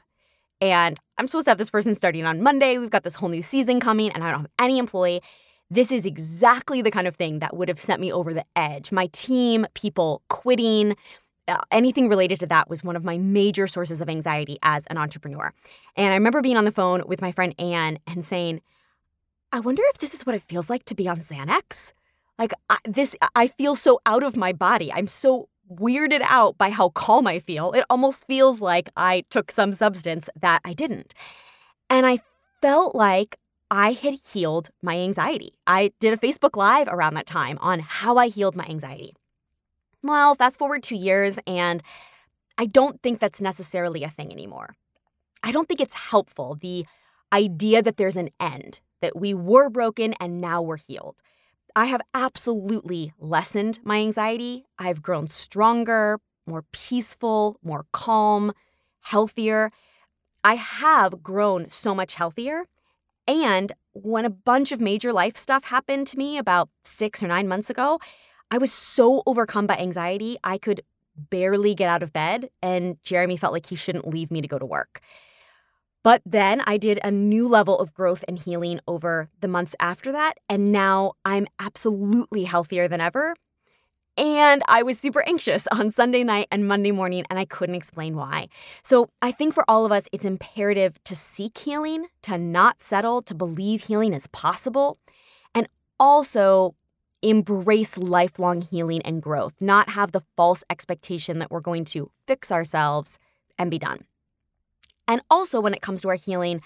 And 0.61 0.99
I'm 1.19 1.27
supposed 1.27 1.47
to 1.47 1.51
have 1.51 1.59
this 1.59 1.71
person 1.71 1.95
starting 1.97 2.25
on 2.25 2.41
Monday. 2.41 2.79
We've 2.79 2.89
got 2.89 3.03
this 3.03 3.17
whole 3.17 3.29
new 3.29 3.43
season 3.43 3.81
coming, 3.81 4.11
and 4.13 4.23
I 4.23 4.31
don't 4.31 4.43
have 4.43 4.51
any 4.61 4.79
employee. 4.79 5.21
This 5.69 5.91
is 5.91 6.07
exactly 6.07 6.83
the 6.83 6.91
kind 6.93 7.09
of 7.09 7.17
thing 7.17 7.41
that 7.41 7.55
would 7.57 7.69
have 7.69 7.81
sent 7.81 8.01
me 8.01 8.13
over 8.13 8.33
the 8.33 8.45
edge. 8.55 8.93
My 8.93 9.09
team, 9.09 9.67
people 9.75 10.23
quitting, 10.29 10.97
uh, 11.49 11.59
anything 11.73 12.09
related 12.09 12.39
to 12.41 12.47
that 12.47 12.71
was 12.71 12.85
one 12.85 12.95
of 12.95 13.05
my 13.05 13.19
major 13.19 13.67
sources 13.67 14.01
of 14.01 14.09
anxiety 14.09 14.59
as 14.63 14.87
an 14.87 14.99
entrepreneur. 14.99 15.53
And 15.97 16.13
I 16.13 16.15
remember 16.15 16.43
being 16.43 16.57
on 16.57 16.65
the 16.65 16.73
phone 16.73 17.03
with 17.07 17.21
my 17.21 17.33
friend 17.33 17.55
Anne 17.59 17.99
and 18.07 18.25
saying, 18.25 18.61
I 19.53 19.61
wonder 19.61 19.83
if 19.87 19.99
this 19.99 20.15
is 20.15 20.27
what 20.27 20.35
it 20.35 20.43
feels 20.43 20.69
like 20.69 20.85
to 20.87 20.95
be 20.95 21.09
on 21.09 21.19
Xanax. 21.19 21.93
Like 22.39 22.53
I, 22.69 22.79
this, 22.85 23.17
I 23.35 23.47
feel 23.47 23.75
so 23.75 24.01
out 24.07 24.23
of 24.23 24.37
my 24.37 24.53
body. 24.53 24.93
I'm 24.93 25.09
so 25.09 25.49
weirded 25.73 26.23
out 26.23 26.57
by 26.59 26.71
how 26.71 26.91
calm 26.91 27.27
I 27.27 27.39
feel. 27.39 27.73
It 27.73 27.85
almost 27.91 28.27
feels 28.27 28.61
like 28.61 28.89
I 28.97 29.25
took 29.31 29.51
some 29.51 29.73
substance 29.73 30.29
that 30.41 30.61
I 30.65 30.73
didn't. 30.73 31.15
And 31.91 32.07
I 32.07 32.19
felt 32.61 32.95
like 32.95 33.37
I 33.71 33.93
had 33.93 34.15
healed 34.15 34.71
my 34.83 34.97
anxiety. 34.99 35.55
I 35.67 35.93
did 36.01 36.15
a 36.15 36.17
Facebook 36.17 36.57
Live 36.57 36.89
around 36.89 37.15
that 37.15 37.27
time 37.27 37.59
on 37.61 37.81
how 37.81 38.17
I 38.17 38.29
healed 38.29 38.57
my 38.57 38.65
anxiety. 38.65 39.15
Well, 40.03 40.35
fast 40.35 40.59
forward 40.59 40.83
two 40.83 40.97
years, 40.97 41.39
and 41.47 41.83
I 42.57 42.67
don't 42.67 43.03
think 43.03 43.19
that's 43.19 43.41
necessarily 43.41 44.05
a 44.05 44.09
thing 44.09 44.33
anymore. 44.33 44.77
I 45.43 45.53
don't 45.53 45.69
think 45.69 45.81
it's 45.81 45.95
helpful, 45.95 46.55
the 46.55 46.87
idea 47.33 47.83
that 47.83 47.97
there's 47.97 48.17
an 48.17 48.31
end, 48.41 48.81
that 49.01 49.17
we 49.17 49.35
were 49.35 49.69
broken 49.69 50.15
and 50.15 50.41
now 50.41 50.63
we're 50.63 50.77
healed. 50.77 51.21
I 51.77 51.87
have 51.87 52.01
absolutely 52.15 53.13
lessened 53.19 53.81
my 53.85 53.99
anxiety. 53.99 54.65
I've 54.79 55.03
grown 55.03 55.29
stronger, 55.29 56.19
more 56.47 56.65
peaceful, 56.73 57.59
more 57.63 57.87
calm, 57.93 58.53
healthier. 59.01 59.71
I 60.43 60.55
have 60.55 61.23
grown 61.23 61.69
so 61.69 61.95
much 61.95 62.15
healthier 62.15 62.65
and 63.29 63.73
when 63.93 64.25
a 64.25 64.31
bunch 64.31 64.73
of 64.73 64.81
major 64.81 65.13
life 65.13 65.37
stuff 65.37 65.65
happened 65.65 66.07
to 66.09 66.17
me 66.19 66.39
about 66.39 66.71
six 66.83 67.23
or 67.23 67.29
nine 67.29 67.47
months 67.47 67.69
ago, 67.69 68.01
I 68.51 68.57
was 68.57 68.73
so 68.73 69.23
overcome 69.27 69.67
by 69.67 69.77
anxiety, 69.77 70.39
I 70.43 70.57
could 70.57 70.81
barely 71.15 71.75
get 71.75 71.91
out 71.91 72.03
of 72.03 72.13
bed, 72.13 72.49
and 72.63 72.97
Jeremy 73.03 73.37
felt 73.37 73.53
like 73.53 73.67
he 73.67 73.77
shouldn't 73.77 74.09
leave 74.09 74.31
me 74.31 74.41
to 74.41 74.49
go 74.49 74.59
to 74.59 74.65
work. 74.65 75.01
But 76.09 76.23
then 76.25 76.63
I 76.67 76.79
did 76.79 76.99
a 77.05 77.11
new 77.11 77.47
level 77.47 77.79
of 77.79 77.93
growth 77.93 78.25
and 78.27 78.39
healing 78.39 78.81
over 78.89 79.29
the 79.43 79.47
months 79.47 79.77
after 79.79 80.11
that, 80.13 80.39
and 80.49 80.73
now 80.73 81.13
I'm 81.23 81.47
absolutely 81.61 82.45
healthier 82.45 82.89
than 82.89 83.03
ever. 83.03 83.37
And 84.17 84.63
I 84.69 84.83
was 84.83 84.99
super 84.99 85.23
anxious 85.29 85.67
on 85.79 85.91
Sunday 85.91 86.25
night 86.25 86.49
and 86.51 86.67
Monday 86.67 86.93
morning, 86.93 87.27
and 87.29 87.39
I 87.39 87.45
couldn't 87.45 87.75
explain 87.75 88.17
why. 88.17 88.49
So 88.83 89.11
I 89.21 89.33
think 89.33 89.53
for 89.53 89.67
all 89.69 89.85
of 89.85 89.93
us, 89.93 90.09
it's 90.11 90.25
imperative 90.25 90.97
to 91.05 91.15
seek 91.15 91.59
healing, 91.59 92.07
to 92.23 92.39
not 92.39 92.81
settle, 92.81 93.21
to 93.21 93.35
believe 93.35 93.83
healing 93.83 94.15
is 94.15 94.29
possible, 94.29 94.97
and 95.55 95.69
also 96.01 96.75
embrace 97.21 97.99
lifelong 97.99 98.63
healing 98.63 99.03
and 99.03 99.21
growth, 99.21 99.57
not 99.61 99.91
have 99.91 100.13
the 100.13 100.23
false 100.39 100.65
expectation 100.71 101.39
that 101.39 101.51
we're 101.51 101.61
going 101.61 101.85
to 101.85 102.11
fix 102.27 102.51
ourselves 102.51 103.19
and 103.59 103.71
be 103.71 103.79
done. 103.79 104.08
And 105.09 105.23
also, 105.31 105.61
when 105.61 105.75
it 105.75 105.83
comes 105.83 106.03
to 106.03 106.09
our 106.09 106.15
healing, 106.15 106.61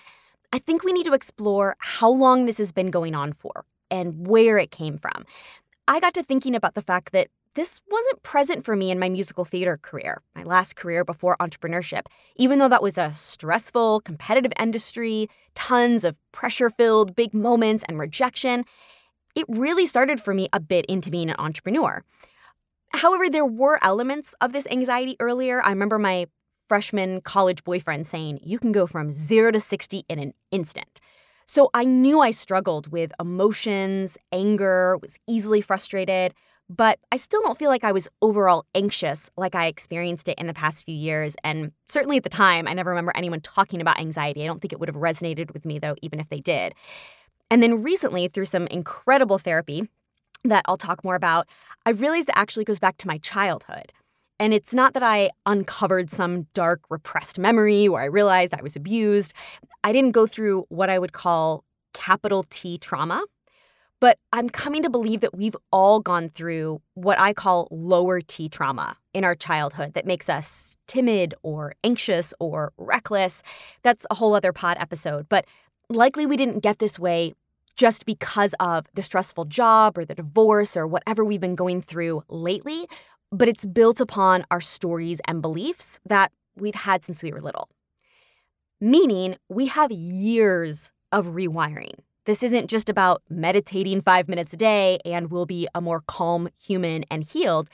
I 0.53 0.59
think 0.59 0.83
we 0.85 0.93
need 0.93 1.07
to 1.07 1.15
explore 1.15 1.77
how 1.79 2.11
long 2.11 2.45
this 2.45 2.59
has 2.59 2.73
been 2.73 2.91
going 2.91 3.15
on 3.15 3.33
for 3.33 3.65
and 3.91 4.27
where 4.27 4.59
it 4.59 4.71
came 4.71 4.99
from. 4.99 5.25
I 5.89 6.01
got 6.01 6.13
to 6.15 6.23
thinking 6.23 6.55
about 6.55 6.75
the 6.75 6.83
fact 6.83 7.13
that 7.13 7.29
this 7.55 7.81
wasn't 7.91 8.23
present 8.23 8.65
for 8.65 8.77
me 8.77 8.91
in 8.91 8.99
my 8.99 9.09
musical 9.09 9.45
theater 9.45 9.79
career, 9.81 10.23
my 10.35 10.43
last 10.43 10.75
career 10.75 11.05
before 11.05 11.37
entrepreneurship, 11.39 12.03
even 12.37 12.59
though 12.59 12.69
that 12.69 12.83
was 12.83 12.97
a 12.97 13.13
stressful, 13.13 14.01
competitive 14.01 14.53
industry, 14.59 15.29
tons 15.55 16.03
of 16.03 16.19
pressure 16.33 16.71
filled 16.71 17.15
big 17.15 17.35
moments 17.35 17.85
and 17.89 17.99
rejection. 17.99 18.65
It 19.35 19.45
really 19.49 19.87
started 19.87 20.21
for 20.21 20.35
me 20.35 20.49
a 20.53 20.61
bit 20.61 20.87
into 20.87 21.11
being 21.11 21.31
an 21.31 21.37
entrepreneur. 21.39 22.03
However, 22.95 23.29
there 23.29 23.47
were 23.47 23.79
elements 23.83 24.35
of 24.41 24.53
this 24.53 24.67
anxiety 24.71 25.17
earlier. 25.21 25.63
I 25.63 25.71
remember 25.71 25.99
my 25.99 26.27
freshman 26.73 27.21
college 27.21 27.63
boyfriend 27.65 28.07
saying, 28.07 28.41
You 28.43 28.59
can 28.59 28.73
go 28.73 28.87
from 28.87 29.13
zero 29.13 29.51
to 29.51 29.61
60 29.61 30.07
in 30.09 30.19
an 30.19 30.33
instant. 30.51 31.03
So 31.45 31.69
I 31.75 31.85
knew 31.85 32.21
I 32.21 32.31
struggled 32.31 32.87
with 32.89 33.13
emotions, 33.21 34.17
anger, 34.33 34.97
was 35.03 35.19
easily 35.29 35.61
frustrated 35.61 36.33
but 36.75 36.99
I 37.11 37.17
still 37.19 37.43
don't 37.43 37.59
feel 37.59 37.69
like 37.69 37.85
I 37.85 37.93
was 37.93 38.09
overall 38.23 38.65
anxious 38.75 39.31
like 39.37 39.55
I 39.55 39.67
experienced 39.67 40.27
it 40.29 40.39
in 40.39 40.47
the 40.47 40.55
past 40.55 40.87
few 40.87 40.95
years. 40.95 41.37
And 41.45 41.73
certainly 41.87 42.17
at 42.17 42.23
the 42.23 42.31
time, 42.31 42.67
I 42.67 42.73
never 42.73 42.89
remember 42.89 43.13
anyone 43.15 43.43
talking 43.43 43.83
about 43.83 44.01
anxiety. 44.01 44.43
I 44.43 44.47
don't 44.47 44.63
think 44.63 44.73
it 44.73 44.81
would 44.81 44.89
have 44.89 44.97
resonated 44.97 45.53
with 45.53 45.67
me, 45.67 45.79
though, 45.79 45.97
even 46.01 46.19
if 46.19 46.31
they 46.31 46.41
did. 46.41 46.73
And 47.51 47.63
then 47.63 47.83
recently, 47.83 48.27
through 48.27 48.47
some 48.47 48.67
incredible 48.69 49.37
therapy 49.37 49.91
that 50.45 50.65
I'll 50.67 50.79
talk 50.79 51.05
more 51.05 51.17
about, 51.17 51.47
I 51.85 51.91
realized 51.91 52.31
it 52.31 52.37
actually 52.39 52.65
goes 52.65 52.79
back 52.79 52.97
to 52.99 53.07
my 53.07 53.19
childhood. 53.19 53.93
And 54.39 54.53
it's 54.53 54.75
not 54.75 54.95
that 54.95 55.03
I 55.03 55.31
uncovered 55.47 56.11
some 56.11 56.49
dark, 56.55 56.81
repressed 56.91 57.39
memory 57.39 57.89
where 57.89 58.03
I 58.03 58.07
realized 58.07 58.55
I 58.55 58.63
was 58.63 58.75
abused. 58.75 59.35
I 59.85 59.93
didn't 59.93 60.13
go 60.13 60.27
through 60.27 60.67
what 60.69 60.91
I 60.91 60.99
would 60.99 61.13
call 61.13 61.65
capital 61.93 62.45
T 62.51 62.79
trauma, 62.79 63.25
but 64.01 64.19
I'm 64.33 64.49
coming 64.49 64.83
to 64.83 64.91
believe 64.91 65.21
that 65.21 65.37
we've 65.37 65.57
all 65.71 66.01
gone 66.01 66.29
through 66.29 66.83
what 66.95 67.21
I 67.21 67.33
call 67.33 67.69
lower 67.71 68.21
T 68.21 68.49
trauma 68.49 68.97
in 69.15 69.25
our 69.25 69.35
childhood 69.37 69.95
that 69.95 70.07
makes 70.07 70.29
us 70.29 70.77
timid 70.87 71.35
or 71.43 71.75
anxious 71.85 72.35
or 72.41 72.73
reckless. 72.79 73.43
That's 73.83 74.07
a 74.11 74.17
whole 74.17 74.35
other 74.35 74.53
pod 74.53 74.77
episode. 74.81 75.29
But 75.29 75.45
likely 75.89 76.27
we 76.27 76.37
didn't 76.37 76.61
get 76.61 76.79
this 76.79 76.99
way 76.99 77.35
just 77.77 78.05
because 78.05 78.55
of 78.61 78.87
the 78.95 79.03
stressful 79.03 79.47
job 79.47 79.97
or 79.97 80.05
the 80.05 80.15
divorce 80.15 80.77
or 80.77 80.87
whatever 80.87 81.25
we've 81.25 81.41
been 81.41 81.55
going 81.55 81.81
through 81.81 82.23
lately, 82.29 82.87
but 83.33 83.49
it's 83.49 83.67
built 83.67 84.01
upon 84.01 84.45
our 84.51 84.61
stories 84.61 85.21
and 85.27 85.43
beliefs 85.43 85.99
that 86.07 86.31
we've 86.55 86.75
had 86.75 87.03
since 87.03 87.23
we 87.23 87.33
were 87.33 87.41
little. 87.41 87.69
Meaning 88.81 89.37
we 89.49 89.67
have 89.67 89.91
years 89.91 90.93
of 91.11 91.27
rewiring 91.27 91.95
this 92.25 92.43
isn't 92.43 92.69
just 92.69 92.89
about 92.89 93.23
meditating 93.29 94.01
five 94.01 94.29
minutes 94.29 94.53
a 94.53 94.57
day 94.57 94.99
and 95.05 95.31
we'll 95.31 95.47
be 95.47 95.67
a 95.75 95.81
more 95.81 96.03
calm 96.07 96.49
human 96.61 97.05
and 97.11 97.25
healed. 97.25 97.69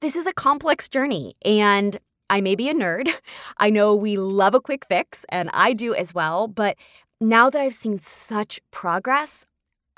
This 0.00 0.16
is 0.16 0.26
a 0.26 0.32
complex 0.32 0.88
journey, 0.88 1.34
and 1.44 1.98
I 2.28 2.40
may 2.40 2.54
be 2.54 2.68
a 2.68 2.74
nerd. 2.74 3.08
I 3.58 3.70
know 3.70 3.94
we 3.94 4.16
love 4.16 4.54
a 4.54 4.60
quick 4.60 4.86
fix, 4.86 5.24
and 5.30 5.50
I 5.52 5.72
do 5.72 5.94
as 5.94 6.14
well. 6.14 6.48
But 6.48 6.76
now 7.20 7.48
that 7.48 7.60
I've 7.60 7.74
seen 7.74 7.98
such 7.98 8.60
progress, 8.70 9.46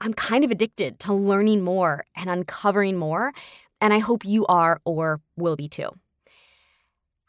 I'm 0.01 0.15
kind 0.15 0.45
of 0.45 0.53
addicted 0.53 1.01
to 1.01 1.13
learning 1.13 1.63
more 1.63 2.05
and 2.15 2.31
uncovering 2.31 2.97
more. 2.97 3.33
And 3.81 3.93
I 3.93 3.99
hope 3.99 4.25
you 4.25 4.45
are 4.47 4.81
or 4.85 5.21
will 5.37 5.57
be 5.57 5.69
too. 5.69 5.91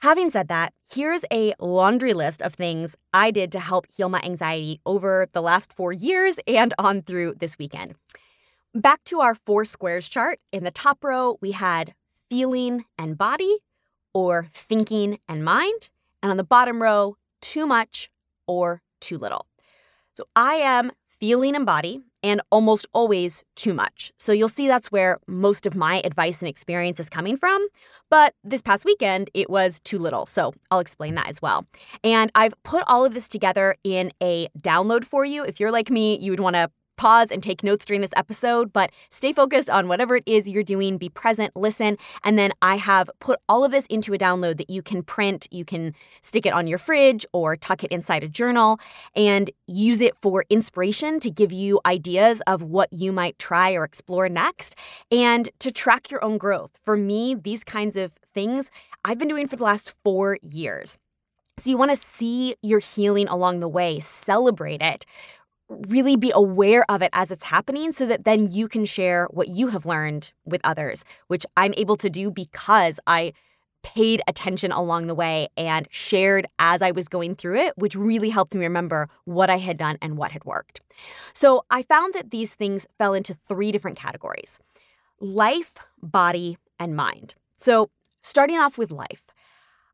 Having 0.02 0.30
said 0.30 0.48
that, 0.48 0.74
here's 0.94 1.26
a 1.32 1.54
laundry 1.60 2.14
list 2.14 2.42
of 2.42 2.54
things 2.54 2.96
I 3.14 3.32
did 3.32 3.52
to 3.52 3.60
help 3.60 3.86
heal 3.92 4.08
my 4.08 4.22
anxiety 4.24 4.80
over 4.86 5.28
the 5.34 5.42
last 5.42 5.74
four 5.74 5.92
years 5.92 6.40
and 6.48 6.74
on 6.80 7.02
through 7.02 7.36
this 7.40 7.58
weekend. 7.58 7.96
Back 8.74 9.04
to 9.06 9.20
our 9.20 9.36
four 9.36 9.66
squares 9.66 10.08
chart. 10.08 10.40
In 10.54 10.64
the 10.64 10.72
top 10.72 11.04
row, 11.04 11.38
we 11.42 11.52
had 11.52 11.96
feeling 12.30 12.86
and 12.98 13.18
body, 13.18 13.58
or 14.14 14.48
thinking 14.54 15.20
and 15.28 15.44
mind. 15.44 15.90
And 16.24 16.32
on 16.32 16.38
the 16.38 16.44
bottom 16.44 16.82
row, 16.82 17.18
too 17.42 17.66
much 17.66 18.10
or 18.48 18.82
too 19.02 19.18
little. 19.18 19.48
So 20.16 20.26
I 20.36 20.56
am 20.56 20.92
feeling 21.08 21.56
and 21.56 21.66
body, 21.66 22.02
and 22.24 22.42
almost 22.52 22.88
always 22.94 23.44
too 23.56 23.74
much. 23.74 24.12
So 24.18 24.32
you'll 24.32 24.48
see 24.48 24.68
that's 24.68 24.92
where 24.92 25.18
most 25.28 25.66
of 25.66 25.76
my 25.76 26.02
advice 26.04 26.42
and 26.42 26.50
experience 26.50 27.00
is 27.00 27.10
coming 27.10 27.38
from. 27.38 27.66
But 28.10 28.34
this 28.44 28.62
past 28.62 28.86
weekend, 28.86 29.30
it 29.34 29.50
was 29.50 29.80
too 29.80 30.00
little. 30.00 30.26
So 30.26 30.54
I'll 30.72 30.80
explain 30.80 31.16
that 31.16 31.30
as 31.30 31.42
well. 31.42 31.66
And 32.04 32.32
I've 32.36 32.54
put 32.64 32.84
all 32.88 33.06
of 33.06 33.14
this 33.14 33.28
together 33.28 33.76
in 33.84 34.12
a 34.22 34.48
download 34.60 35.06
for 35.06 35.26
you. 35.26 35.44
If 35.44 35.60
you're 35.60 35.72
like 35.72 35.90
me, 35.90 36.18
you 36.18 36.32
would 36.32 36.40
want 36.40 36.56
to 36.56 36.70
pause 37.00 37.32
and 37.32 37.42
take 37.42 37.64
notes 37.64 37.86
during 37.86 38.02
this 38.02 38.12
episode, 38.18 38.74
but 38.74 38.92
stay 39.10 39.32
focused 39.32 39.70
on 39.70 39.88
whatever 39.88 40.18
it 40.18 40.24
is 40.26 40.50
you're 40.50 40.64
doing. 40.64 40.98
Be 40.98 41.08
present, 41.08 41.56
listen. 41.56 41.98
And 42.26 42.38
then 42.38 42.52
I 42.62 42.76
have 42.76 43.10
put 43.22 43.40
all 43.48 43.64
of 43.64 43.72
this 43.72 43.86
into 43.86 44.14
a 44.14 44.18
download 44.18 44.58
that 44.58 44.70
you 44.70 44.82
can 44.82 45.02
print. 45.02 45.48
You 45.50 45.64
can 45.64 45.96
stick 46.22 46.46
it 46.46 46.52
on 46.52 46.68
your 46.68 46.78
fridge 46.78 47.26
or 47.32 47.56
tuck 47.56 47.86
it 47.86 47.92
inside 47.92 48.26
a 48.26 48.28
journal 48.28 48.82
and 49.16 49.50
use 49.66 50.02
it 50.02 50.14
for 50.22 50.44
inspiration 50.50 51.22
to 51.22 51.32
give 51.32 51.54
you 51.54 51.80
ideas 51.86 52.42
of 52.46 52.62
what 52.62 52.92
you 52.92 53.14
might 53.14 53.40
try 53.40 53.72
or 53.72 53.86
explore 53.86 54.28
next 54.28 54.76
and 55.10 55.50
to 55.60 55.72
track 55.72 56.12
your 56.12 56.22
own 56.22 56.38
growth. 56.38 56.72
For 56.84 56.98
me, 56.98 57.34
these 57.34 57.64
kinds 57.64 57.96
of 57.96 58.12
things 58.34 58.70
I've 59.06 59.18
been 59.18 59.30
doing 59.30 59.48
for 59.48 59.56
the 59.56 59.64
last 59.64 59.96
four 60.04 60.38
years. 60.42 60.98
So, 61.60 61.70
you 61.70 61.78
want 61.78 61.92
to 61.92 61.98
see 61.98 62.56
your 62.62 62.80
healing 62.80 63.28
along 63.28 63.60
the 63.60 63.68
way, 63.68 64.00
celebrate 64.00 64.82
it, 64.82 65.06
really 65.70 66.16
be 66.16 66.32
aware 66.34 66.84
of 66.90 67.02
it 67.02 67.10
as 67.14 67.32
it's 67.32 67.46
happening 67.46 67.92
so 67.92 68.06
that 68.08 68.26
then 68.26 68.52
you 68.52 68.68
can 68.68 68.86
share 68.86 69.28
what 69.32 69.48
you 69.48 69.68
have 69.68 69.86
learned 69.86 70.34
with 70.46 70.62
others, 70.64 71.06
which 71.28 71.46
I'm 71.56 71.74
able 71.78 71.96
to 71.98 72.10
do 72.10 72.32
because 72.32 73.00
I 73.06 73.34
paid 73.82 74.22
attention 74.28 74.72
along 74.72 75.08
the 75.08 75.16
way 75.16 75.48
and 75.56 75.88
shared 75.90 76.48
as 76.58 76.82
I 76.82 76.92
was 76.92 77.08
going 77.08 77.36
through 77.36 77.58
it, 77.58 77.74
which 77.78 77.96
really 77.96 78.30
helped 78.30 78.54
me 78.54 78.66
remember 78.66 79.10
what 79.24 79.50
I 79.50 79.58
had 79.58 79.78
done 79.78 79.98
and 80.02 80.18
what 80.18 80.32
had 80.32 80.44
worked. 80.44 80.82
So 81.34 81.64
I 81.70 81.84
found 81.84 82.14
that 82.14 82.32
these 82.32 82.56
things 82.56 82.86
fell 82.98 83.14
into 83.14 83.34
three 83.34 83.72
different 83.72 83.98
categories 83.98 84.60
life, 85.22 85.76
body, 86.02 86.58
and 86.80 86.96
mind. 86.96 87.36
So 87.56 87.90
starting 88.22 88.58
off 88.58 88.78
with 88.78 88.92
life, 88.92 89.32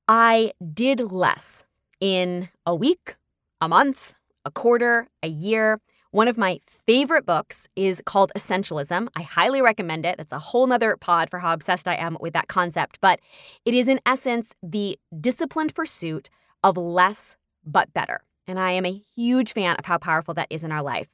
I 0.07 0.53
did 0.73 0.99
less 0.99 1.63
in 1.99 2.49
a 2.65 2.75
week, 2.75 3.15
a 3.59 3.67
month, 3.67 4.13
a 4.45 4.51
quarter, 4.51 5.07
a 5.21 5.27
year. 5.27 5.81
One 6.11 6.27
of 6.29 6.37
my 6.37 6.59
favorite 6.67 7.25
books 7.25 7.67
is 7.75 8.01
called 8.05 8.31
Essentialism. 8.37 9.09
I 9.15 9.21
highly 9.23 9.61
recommend 9.61 10.05
it. 10.05 10.17
That's 10.17 10.31
a 10.31 10.39
whole 10.39 10.65
nother 10.67 10.95
pod 10.95 11.29
for 11.29 11.39
how 11.39 11.51
obsessed 11.51 11.87
I 11.87 11.95
am 11.95 12.17
with 12.21 12.33
that 12.33 12.47
concept. 12.47 12.99
But 13.01 13.19
it 13.65 13.73
is, 13.73 13.89
in 13.89 13.99
essence, 14.05 14.53
the 14.63 14.97
disciplined 15.19 15.75
pursuit 15.75 16.29
of 16.63 16.77
less 16.77 17.35
but 17.65 17.93
better. 17.93 18.23
And 18.47 18.59
I 18.59 18.71
am 18.71 18.85
a 18.85 19.01
huge 19.15 19.51
fan 19.51 19.75
of 19.77 19.85
how 19.85 19.97
powerful 19.97 20.33
that 20.35 20.47
is 20.49 20.63
in 20.63 20.71
our 20.71 20.83
life. 20.83 21.09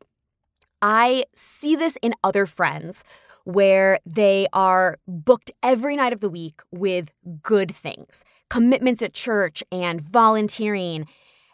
I 0.81 1.25
see 1.35 1.75
this 1.75 1.97
in 2.01 2.13
other 2.23 2.45
friends 2.45 3.03
where 3.43 3.99
they 4.05 4.47
are 4.53 4.97
booked 5.07 5.51
every 5.63 5.95
night 5.95 6.13
of 6.13 6.19
the 6.19 6.29
week 6.29 6.61
with 6.71 7.11
good 7.41 7.71
things 7.73 8.23
commitments 8.49 9.01
at 9.01 9.13
church 9.13 9.63
and 9.71 10.01
volunteering 10.01 11.07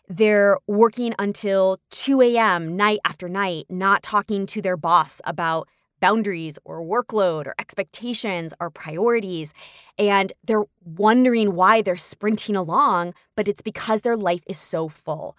they're 0.08 0.58
working 0.68 1.14
until 1.20 1.80
2 1.92 2.22
a.m. 2.22 2.76
night 2.78 3.00
after 3.06 3.28
night, 3.28 3.66
not 3.70 4.04
talking 4.04 4.46
to 4.48 4.62
their 4.62 4.78
boss 4.78 5.22
about 5.26 5.68
boundaries 6.00 6.58
or 6.64 6.82
workload 6.82 7.48
or 7.48 7.56
expectations 7.60 8.54
or 8.60 8.70
priorities. 8.70 9.54
And 9.98 10.32
they're 10.44 10.66
wondering 10.86 11.56
why 11.56 11.82
they're 11.82 11.98
sprinting 11.98 12.56
along, 12.56 13.14
but 13.36 13.48
it's 13.48 13.62
because 13.62 14.02
their 14.02 14.16
life 14.16 14.44
is 14.48 14.60
so 14.60 14.88
full. 14.90 15.36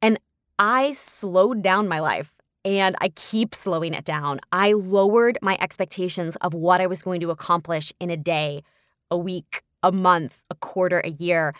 And 0.00 0.18
I 0.58 0.92
slowed 0.92 1.62
down 1.62 1.88
my 1.88 2.00
life 2.00 2.32
and 2.64 2.96
I 3.00 3.10
keep 3.10 3.54
slowing 3.54 3.94
it 3.94 4.04
down. 4.04 4.40
I 4.50 4.72
lowered 4.72 5.38
my 5.42 5.56
expectations 5.60 6.36
of 6.36 6.54
what 6.54 6.80
I 6.80 6.86
was 6.86 7.02
going 7.02 7.20
to 7.20 7.30
accomplish 7.30 7.92
in 8.00 8.10
a 8.10 8.16
day, 8.16 8.62
a 9.10 9.16
week, 9.16 9.62
a 9.82 9.92
month, 9.92 10.42
a 10.50 10.54
quarter, 10.56 11.00
a 11.04 11.10
year 11.10 11.54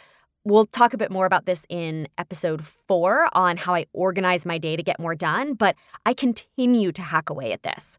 We'll 0.48 0.64
talk 0.64 0.94
a 0.94 0.96
bit 0.96 1.10
more 1.10 1.26
about 1.26 1.44
this 1.44 1.66
in 1.68 2.08
episode 2.16 2.64
four 2.64 3.28
on 3.34 3.58
how 3.58 3.74
I 3.74 3.84
organize 3.92 4.46
my 4.46 4.56
day 4.56 4.76
to 4.76 4.82
get 4.82 4.98
more 4.98 5.14
done, 5.14 5.52
but 5.52 5.76
I 6.06 6.14
continue 6.14 6.90
to 6.90 7.02
hack 7.02 7.28
away 7.28 7.52
at 7.52 7.64
this. 7.64 7.98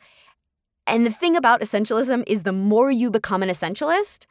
And 0.87 1.05
the 1.05 1.11
thing 1.11 1.35
about 1.35 1.61
essentialism 1.61 2.23
is 2.25 2.41
the 2.41 2.51
more 2.51 2.89
you 2.89 3.11
become 3.11 3.43
an 3.43 3.49
essentialist, 3.49 4.25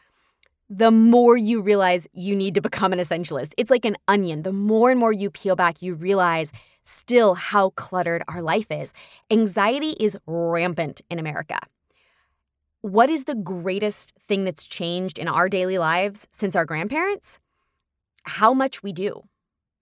the 0.69 0.91
more 0.91 1.37
you 1.37 1.61
realize 1.61 2.09
you 2.13 2.35
need 2.35 2.57
to 2.57 2.61
become 2.61 2.93
an 2.93 2.99
essentialist. 2.99 3.53
It's 3.57 3.71
like 3.71 3.85
an 3.85 3.97
onion. 4.09 4.43
The 4.43 4.53
more 4.53 4.91
and 4.91 4.99
more 4.99 5.13
you 5.13 5.31
peel 5.31 5.55
back, 5.55 5.81
you 5.81 5.95
realize 5.95 6.51
still 6.83 7.37
how 7.37 7.71
cluttered 7.77 8.25
our 8.27 8.43
life 8.43 8.67
is. 8.69 8.93
Anxiety 9.31 9.91
is 9.91 10.19
rampant 10.27 11.03
in 11.09 11.21
America. 11.21 11.61
What 12.81 13.11
is 13.11 13.25
the 13.25 13.37
greatest 13.37 14.15
thing 14.27 14.43
that's 14.43 14.67
changed 14.67 15.21
in 15.21 15.29
our 15.29 15.49
daily 15.49 15.79
lives 15.79 16.27
since 16.33 16.57
our 16.57 16.65
grandparents? 16.65 17.39
How 18.29 18.55
much 18.55 18.83
we 18.83 18.93
do, 18.93 19.23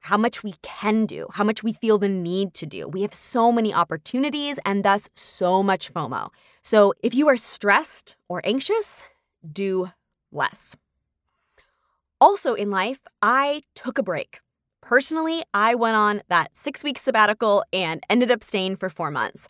how 0.01 0.17
much 0.17 0.43
we 0.43 0.55
can 0.63 1.05
do, 1.05 1.27
how 1.33 1.45
much 1.45 1.63
we 1.63 1.73
feel 1.73 1.99
the 1.99 2.09
need 2.09 2.55
to 2.55 2.67
do. 2.67 2.89
We 2.89 3.03
have 3.03 3.13
so 3.13 3.51
many 3.51 3.75
opportunities 3.75 4.59
and 4.65 4.85
thus 4.85 5.09
so 5.15 5.63
much 5.63 5.93
FOMO. 5.93 6.31
So 6.63 6.95
if 7.03 7.15
you 7.15 7.29
are 7.29 7.37
stressed 7.37 8.17
or 8.29 8.41
anxious, 8.45 9.03
do 9.53 9.91
less. 10.33 10.77
Also 12.21 12.55
in 12.55 12.71
life, 12.71 13.01
I 13.21 13.63
took 13.75 13.99
a 13.99 14.03
break. 14.03 14.41
Personally, 14.81 15.43
I 15.53 15.75
went 15.75 15.97
on 15.97 16.23
that 16.29 16.57
six 16.57 16.85
week 16.85 16.99
sabbatical 16.99 17.65
and 17.73 18.03
ended 18.09 18.31
up 18.31 18.45
staying 18.45 18.77
for 18.77 18.89
four 18.89 19.11
months. 19.11 19.49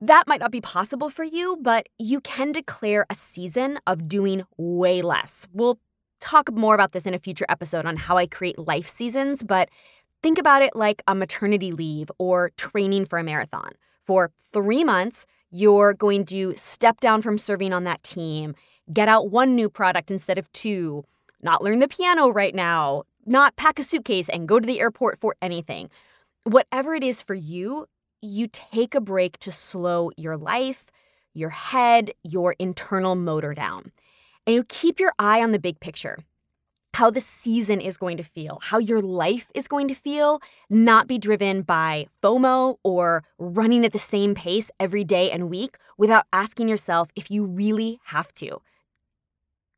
That 0.00 0.26
might 0.26 0.40
not 0.40 0.50
be 0.50 0.60
possible 0.60 1.08
for 1.08 1.24
you, 1.24 1.58
but 1.62 1.88
you 1.98 2.20
can 2.20 2.52
declare 2.52 3.06
a 3.08 3.14
season 3.14 3.78
of 3.86 4.08
doing 4.08 4.42
way 4.58 5.00
less. 5.00 5.46
We'll 5.52 5.78
talk 6.22 6.52
more 6.52 6.74
about 6.74 6.92
this 6.92 7.04
in 7.04 7.14
a 7.14 7.18
future 7.18 7.44
episode 7.48 7.84
on 7.84 7.96
how 7.96 8.16
I 8.16 8.26
create 8.26 8.58
life 8.58 8.86
seasons, 8.86 9.42
but 9.42 9.68
think 10.22 10.38
about 10.38 10.62
it 10.62 10.76
like 10.76 11.02
a 11.08 11.14
maternity 11.14 11.72
leave 11.72 12.10
or 12.18 12.50
training 12.56 13.06
for 13.06 13.18
a 13.18 13.24
marathon. 13.24 13.72
For 14.02 14.30
three 14.38 14.84
months, 14.84 15.26
you're 15.50 15.92
going 15.92 16.24
to 16.26 16.54
step 16.54 17.00
down 17.00 17.22
from 17.22 17.38
serving 17.38 17.72
on 17.72 17.84
that 17.84 18.02
team, 18.02 18.54
get 18.92 19.08
out 19.08 19.30
one 19.30 19.54
new 19.54 19.68
product 19.68 20.10
instead 20.10 20.38
of 20.38 20.50
two, 20.52 21.04
not 21.42 21.62
learn 21.62 21.80
the 21.80 21.88
piano 21.88 22.28
right 22.28 22.54
now, 22.54 23.02
not 23.26 23.56
pack 23.56 23.78
a 23.78 23.82
suitcase 23.82 24.28
and 24.28 24.48
go 24.48 24.60
to 24.60 24.66
the 24.66 24.80
airport 24.80 25.18
for 25.18 25.34
anything. 25.42 25.90
Whatever 26.44 26.94
it 26.94 27.02
is 27.02 27.20
for 27.20 27.34
you, 27.34 27.86
you 28.20 28.48
take 28.50 28.94
a 28.94 29.00
break 29.00 29.38
to 29.40 29.50
slow 29.50 30.12
your 30.16 30.36
life, 30.36 30.90
your 31.34 31.50
head, 31.50 32.12
your 32.22 32.54
internal 32.60 33.16
motor 33.16 33.54
down 33.54 33.90
and 34.46 34.54
you 34.54 34.64
keep 34.64 34.98
your 35.00 35.12
eye 35.18 35.42
on 35.42 35.52
the 35.52 35.58
big 35.58 35.80
picture 35.80 36.18
how 36.94 37.10
the 37.10 37.20
season 37.20 37.80
is 37.80 37.96
going 37.96 38.16
to 38.18 38.22
feel, 38.22 38.58
how 38.62 38.78
your 38.78 39.00
life 39.00 39.50
is 39.54 39.66
going 39.66 39.88
to 39.88 39.94
feel, 39.94 40.40
not 40.68 41.08
be 41.08 41.18
driven 41.18 41.62
by 41.62 42.06
FOMO 42.22 42.76
or 42.84 43.24
running 43.38 43.84
at 43.84 43.92
the 43.92 43.98
same 43.98 44.34
pace 44.34 44.70
every 44.78 45.04
day 45.04 45.30
and 45.30 45.48
week 45.48 45.78
without 45.96 46.26
asking 46.32 46.68
yourself 46.68 47.08
if 47.16 47.30
you 47.30 47.46
really 47.46 47.98
have 48.06 48.32
to. 48.34 48.60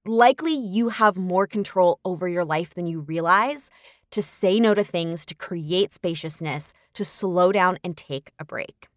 Likely, 0.04 0.52
you 0.52 0.90
have 0.90 1.16
more 1.16 1.46
control 1.46 1.98
over 2.04 2.28
your 2.28 2.44
life 2.44 2.74
than 2.74 2.86
you 2.86 3.00
realize 3.00 3.70
to 4.10 4.20
say 4.20 4.60
no 4.60 4.74
to 4.74 4.84
things, 4.84 5.24
to 5.26 5.34
create 5.34 5.92
spaciousness, 5.92 6.72
to 6.94 7.04
slow 7.04 7.52
down 7.52 7.78
and 7.82 7.96
take 7.96 8.32
a 8.38 8.44
break. 8.44 8.88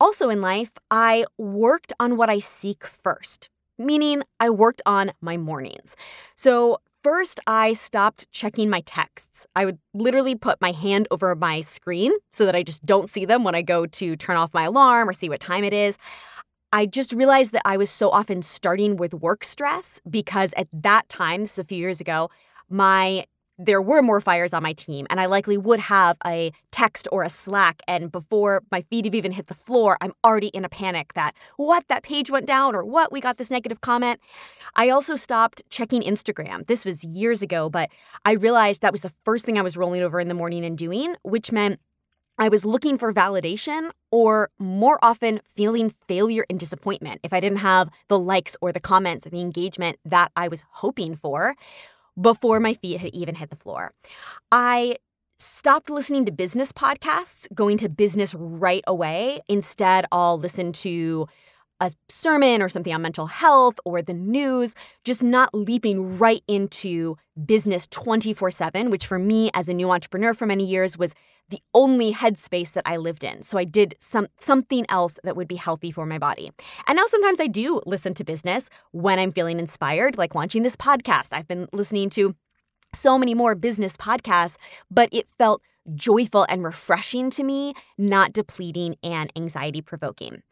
Also, 0.00 0.28
in 0.28 0.40
life, 0.40 0.72
I 0.90 1.24
worked 1.38 1.92
on 1.98 2.16
what 2.16 2.28
I 2.28 2.40
seek 2.40 2.84
first 2.84 3.48
meaning 3.78 4.22
I 4.40 4.50
worked 4.50 4.82
on 4.86 5.12
my 5.20 5.36
mornings. 5.36 5.96
So, 6.36 6.78
first, 7.02 7.38
I 7.46 7.74
stopped 7.74 8.30
checking 8.32 8.70
my 8.70 8.80
texts. 8.80 9.46
I 9.54 9.66
would 9.66 9.78
literally 9.92 10.34
put 10.34 10.60
my 10.60 10.72
hand 10.72 11.06
over 11.10 11.34
my 11.34 11.60
screen 11.60 12.12
so 12.32 12.46
that 12.46 12.56
I 12.56 12.62
just 12.62 12.86
don't 12.86 13.08
see 13.08 13.24
them 13.24 13.44
when 13.44 13.54
I 13.54 13.62
go 13.62 13.86
to 13.86 14.16
turn 14.16 14.36
off 14.36 14.54
my 14.54 14.64
alarm 14.64 15.08
or 15.08 15.12
see 15.12 15.28
what 15.28 15.40
time 15.40 15.64
it 15.64 15.72
is. 15.72 15.98
I 16.72 16.86
just 16.86 17.12
realized 17.12 17.52
that 17.52 17.62
I 17.64 17.76
was 17.76 17.88
so 17.88 18.10
often 18.10 18.42
starting 18.42 18.96
with 18.96 19.14
work 19.14 19.44
stress 19.44 20.00
because 20.10 20.52
at 20.56 20.66
that 20.72 21.08
time, 21.08 21.42
this 21.42 21.52
is 21.52 21.58
a 21.60 21.64
few 21.64 21.78
years 21.78 22.00
ago, 22.00 22.30
my 22.68 23.26
there 23.58 23.80
were 23.80 24.02
more 24.02 24.20
fires 24.20 24.52
on 24.52 24.62
my 24.62 24.72
team, 24.72 25.06
and 25.10 25.20
I 25.20 25.26
likely 25.26 25.56
would 25.56 25.80
have 25.80 26.16
a 26.26 26.52
text 26.70 27.06
or 27.12 27.22
a 27.22 27.28
Slack. 27.28 27.82
And 27.86 28.10
before 28.10 28.62
my 28.70 28.80
feet 28.82 29.04
have 29.04 29.14
even 29.14 29.32
hit 29.32 29.46
the 29.46 29.54
floor, 29.54 29.96
I'm 30.00 30.12
already 30.24 30.48
in 30.48 30.64
a 30.64 30.68
panic 30.68 31.12
that 31.14 31.34
what, 31.56 31.86
that 31.88 32.02
page 32.02 32.30
went 32.30 32.46
down, 32.46 32.74
or 32.74 32.84
what, 32.84 33.12
we 33.12 33.20
got 33.20 33.38
this 33.38 33.50
negative 33.50 33.80
comment. 33.80 34.20
I 34.74 34.88
also 34.88 35.14
stopped 35.14 35.62
checking 35.70 36.02
Instagram. 36.02 36.66
This 36.66 36.84
was 36.84 37.04
years 37.04 37.42
ago, 37.42 37.70
but 37.70 37.90
I 38.24 38.32
realized 38.32 38.82
that 38.82 38.92
was 38.92 39.02
the 39.02 39.12
first 39.24 39.46
thing 39.46 39.58
I 39.58 39.62
was 39.62 39.76
rolling 39.76 40.02
over 40.02 40.18
in 40.18 40.28
the 40.28 40.34
morning 40.34 40.64
and 40.64 40.76
doing, 40.76 41.14
which 41.22 41.52
meant 41.52 41.80
I 42.36 42.48
was 42.48 42.64
looking 42.64 42.98
for 42.98 43.12
validation 43.12 43.90
or 44.10 44.50
more 44.58 44.98
often 45.02 45.40
feeling 45.44 45.88
failure 45.88 46.44
and 46.50 46.58
disappointment 46.58 47.20
if 47.22 47.32
I 47.32 47.38
didn't 47.38 47.58
have 47.58 47.90
the 48.08 48.18
likes 48.18 48.56
or 48.60 48.72
the 48.72 48.80
comments 48.80 49.24
or 49.24 49.30
the 49.30 49.40
engagement 49.40 50.00
that 50.04 50.32
I 50.34 50.48
was 50.48 50.64
hoping 50.70 51.14
for 51.14 51.54
before 52.20 52.60
my 52.60 52.74
feet 52.74 53.00
had 53.00 53.14
even 53.14 53.34
hit 53.36 53.50
the 53.50 53.56
floor. 53.56 53.92
I 54.52 54.96
stopped 55.38 55.90
listening 55.90 56.24
to 56.26 56.32
business 56.32 56.72
podcasts, 56.72 57.46
going 57.54 57.76
to 57.78 57.88
business 57.88 58.34
right 58.34 58.84
away. 58.86 59.40
Instead, 59.48 60.06
I'll 60.12 60.38
listen 60.38 60.72
to 60.72 61.26
a 61.80 61.90
sermon 62.08 62.62
or 62.62 62.68
something 62.68 62.94
on 62.94 63.02
mental 63.02 63.26
health 63.26 63.80
or 63.84 64.00
the 64.00 64.14
news, 64.14 64.74
just 65.04 65.22
not 65.22 65.50
leaping 65.52 66.18
right 66.18 66.42
into 66.46 67.16
business 67.44 67.86
24 67.88 68.50
7, 68.50 68.90
which 68.90 69.06
for 69.06 69.18
me 69.18 69.50
as 69.54 69.68
a 69.68 69.74
new 69.74 69.90
entrepreneur 69.90 70.34
for 70.34 70.46
many 70.46 70.64
years 70.64 70.96
was 70.96 71.14
the 71.48 71.60
only 71.74 72.12
headspace 72.12 72.72
that 72.72 72.84
I 72.86 72.96
lived 72.96 73.24
in. 73.24 73.42
So 73.42 73.58
I 73.58 73.64
did 73.64 73.94
some 74.00 74.28
something 74.38 74.86
else 74.88 75.18
that 75.24 75.36
would 75.36 75.48
be 75.48 75.56
healthy 75.56 75.90
for 75.90 76.06
my 76.06 76.18
body. 76.18 76.50
And 76.86 76.96
now 76.96 77.06
sometimes 77.06 77.40
I 77.40 77.46
do 77.46 77.80
listen 77.86 78.14
to 78.14 78.24
business 78.24 78.70
when 78.92 79.18
I'm 79.18 79.32
feeling 79.32 79.60
inspired, 79.60 80.16
like 80.16 80.34
launching 80.34 80.62
this 80.62 80.76
podcast. 80.76 81.32
I've 81.32 81.48
been 81.48 81.68
listening 81.72 82.10
to 82.10 82.34
so 82.94 83.18
many 83.18 83.34
more 83.34 83.54
business 83.54 83.96
podcasts, 83.96 84.56
but 84.90 85.08
it 85.12 85.28
felt 85.28 85.62
joyful 85.94 86.46
and 86.48 86.64
refreshing 86.64 87.28
to 87.30 87.42
me, 87.42 87.74
not 87.98 88.32
depleting 88.32 88.96
and 89.02 89.30
anxiety 89.36 89.82
provoking. 89.82 90.42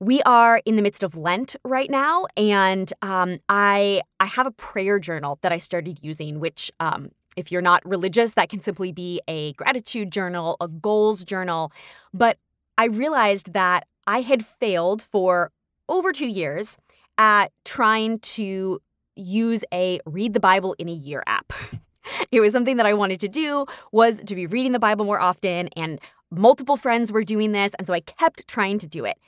We 0.00 0.20
are 0.22 0.60
in 0.64 0.74
the 0.74 0.82
midst 0.82 1.04
of 1.04 1.16
Lent 1.16 1.54
right 1.64 1.88
now, 1.88 2.26
and 2.36 2.92
um, 3.02 3.38
I 3.48 4.02
I 4.18 4.26
have 4.26 4.48
a 4.48 4.50
prayer 4.50 4.98
journal 4.98 5.38
that 5.42 5.52
I 5.52 5.58
started 5.58 6.00
using, 6.02 6.40
which 6.40 6.72
um, 6.80 7.10
if 7.36 7.50
you're 7.50 7.62
not 7.62 7.82
religious, 7.84 8.32
that 8.32 8.48
can 8.48 8.60
simply 8.60 8.92
be 8.92 9.20
a 9.28 9.52
gratitude 9.54 10.10
journal, 10.10 10.56
a 10.60 10.68
goals 10.68 11.24
journal. 11.24 11.72
But 12.12 12.38
I 12.78 12.86
realized 12.86 13.52
that 13.52 13.86
I 14.06 14.20
had 14.20 14.44
failed 14.44 15.02
for 15.02 15.50
over 15.88 16.12
two 16.12 16.26
years 16.26 16.76
at 17.18 17.52
trying 17.64 18.18
to 18.20 18.80
use 19.16 19.64
a 19.72 20.00
read 20.06 20.34
the 20.34 20.40
Bible 20.40 20.74
in 20.78 20.88
a 20.88 20.92
year 20.92 21.22
app. 21.26 21.52
it 22.30 22.40
was 22.40 22.52
something 22.52 22.76
that 22.78 22.86
I 22.86 22.94
wanted 22.94 23.20
to 23.20 23.28
do 23.28 23.66
was 23.92 24.20
to 24.20 24.34
be 24.34 24.46
reading 24.46 24.72
the 24.72 24.78
Bible 24.78 25.04
more 25.04 25.20
often 25.20 25.68
and 25.76 26.00
multiple 26.30 26.76
friends 26.76 27.12
were 27.12 27.24
doing 27.24 27.52
this 27.52 27.72
and 27.78 27.86
so 27.86 27.92
I 27.92 28.00
kept 28.00 28.48
trying 28.48 28.78
to 28.78 28.86
do 28.86 29.04
it. 29.04 29.18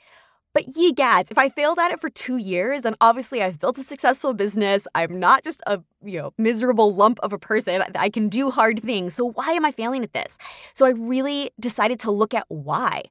But 0.55 0.77
ye 0.77 0.93
gads, 0.93 1.31
if 1.31 1.37
I 1.37 1.49
failed 1.49 1.77
at 1.79 1.91
it 1.91 1.99
for 1.99 2.09
two 2.09 2.37
years, 2.37 2.83
then 2.83 2.95
obviously 3.01 3.43
I've 3.43 3.59
built 3.59 3.77
a 3.77 3.83
successful 3.83 4.33
business. 4.33 4.87
I'm 4.95 5.19
not 5.19 5.43
just 5.43 5.61
a 5.67 5.81
you 6.01 6.17
know 6.19 6.33
miserable 6.37 6.95
lump 6.95 7.19
of 7.21 7.33
a 7.33 7.37
person. 7.37 7.83
I 7.93 8.09
can 8.09 8.29
do 8.29 8.51
hard 8.51 8.81
things. 8.81 9.13
So 9.13 9.31
why 9.31 9.51
am 9.51 9.65
I 9.65 9.71
failing 9.71 10.01
at 10.01 10.13
this? 10.13 10.37
So 10.73 10.85
I 10.85 10.91
really 10.91 11.51
decided 11.59 11.99
to 11.99 12.11
look 12.11 12.33
at 12.33 12.45
why. 12.47 13.03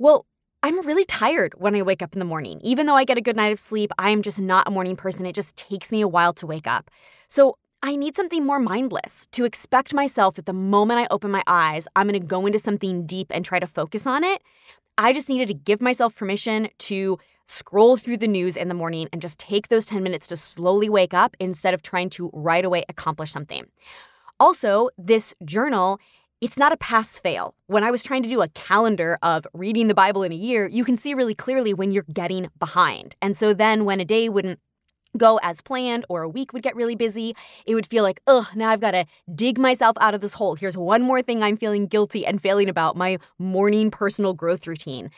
Well, 0.00 0.26
I'm 0.64 0.84
really 0.84 1.04
tired 1.04 1.54
when 1.56 1.76
I 1.76 1.82
wake 1.82 2.02
up 2.02 2.14
in 2.14 2.18
the 2.18 2.24
morning. 2.24 2.60
Even 2.64 2.86
though 2.86 2.96
I 2.96 3.04
get 3.04 3.16
a 3.16 3.20
good 3.20 3.36
night 3.36 3.52
of 3.52 3.60
sleep, 3.60 3.92
I 3.96 4.10
am 4.10 4.20
just 4.20 4.40
not 4.40 4.66
a 4.66 4.72
morning 4.72 4.96
person. 4.96 5.24
It 5.24 5.36
just 5.36 5.54
takes 5.54 5.92
me 5.92 6.00
a 6.00 6.08
while 6.08 6.32
to 6.32 6.48
wake 6.48 6.66
up. 6.66 6.90
So 7.28 7.58
I 7.80 7.94
need 7.94 8.16
something 8.16 8.44
more 8.44 8.58
mindless 8.58 9.28
to 9.30 9.44
expect 9.44 9.94
myself 9.94 10.34
that 10.34 10.46
the 10.46 10.52
moment 10.52 10.98
I 10.98 11.06
open 11.12 11.30
my 11.30 11.44
eyes, 11.46 11.86
I'm 11.94 12.08
going 12.08 12.20
to 12.20 12.26
go 12.26 12.44
into 12.44 12.58
something 12.58 13.06
deep 13.06 13.28
and 13.30 13.44
try 13.44 13.60
to 13.60 13.68
focus 13.68 14.04
on 14.04 14.24
it. 14.24 14.42
I 15.00 15.12
just 15.12 15.28
needed 15.28 15.46
to 15.46 15.54
give 15.54 15.80
myself 15.80 16.16
permission 16.16 16.70
to 16.78 17.18
scroll 17.46 17.96
through 17.96 18.16
the 18.16 18.26
news 18.26 18.56
in 18.56 18.66
the 18.66 18.74
morning 18.74 19.08
and 19.12 19.22
just 19.22 19.38
take 19.38 19.68
those 19.68 19.86
10 19.86 20.02
minutes 20.02 20.26
to 20.26 20.36
slowly 20.36 20.88
wake 20.88 21.14
up 21.14 21.36
instead 21.38 21.72
of 21.72 21.82
trying 21.82 22.10
to 22.10 22.30
right 22.34 22.64
away 22.64 22.84
accomplish 22.88 23.30
something. 23.30 23.66
Also, 24.40 24.88
this 24.98 25.36
journal, 25.44 26.00
it's 26.40 26.58
not 26.58 26.72
a 26.72 26.76
pass 26.76 27.16
fail. 27.16 27.54
When 27.68 27.84
I 27.84 27.92
was 27.92 28.02
trying 28.02 28.24
to 28.24 28.28
do 28.28 28.42
a 28.42 28.48
calendar 28.48 29.18
of 29.22 29.46
reading 29.54 29.86
the 29.86 29.94
Bible 29.94 30.24
in 30.24 30.32
a 30.32 30.36
year, 30.36 30.68
you 30.68 30.84
can 30.84 30.96
see 30.96 31.14
really 31.14 31.34
clearly 31.34 31.72
when 31.72 31.92
you're 31.92 32.04
getting 32.12 32.48
behind. 32.58 33.14
And 33.22 33.36
so 33.36 33.54
then 33.54 33.84
when 33.84 34.00
a 34.00 34.04
day 34.04 34.28
wouldn't 34.28 34.58
go 35.18 35.38
as 35.42 35.60
planned 35.60 36.06
or 36.08 36.22
a 36.22 36.28
week 36.28 36.52
would 36.52 36.62
get 36.62 36.76
really 36.76 36.94
busy, 36.94 37.34
it 37.66 37.74
would 37.74 37.86
feel 37.86 38.02
like, 38.02 38.20
ugh, 38.26 38.46
now 38.54 38.70
I've 38.70 38.80
got 38.80 38.92
to 38.92 39.04
dig 39.34 39.58
myself 39.58 39.96
out 40.00 40.14
of 40.14 40.20
this 40.20 40.34
hole. 40.34 40.54
Here's 40.54 40.76
one 40.76 41.02
more 41.02 41.22
thing 41.22 41.42
I'm 41.42 41.56
feeling 41.56 41.86
guilty 41.86 42.24
and 42.24 42.40
failing 42.40 42.68
about 42.68 42.96
my 42.96 43.18
morning 43.38 43.90
personal 43.90 44.32
growth 44.32 44.66
routine. 44.66 45.10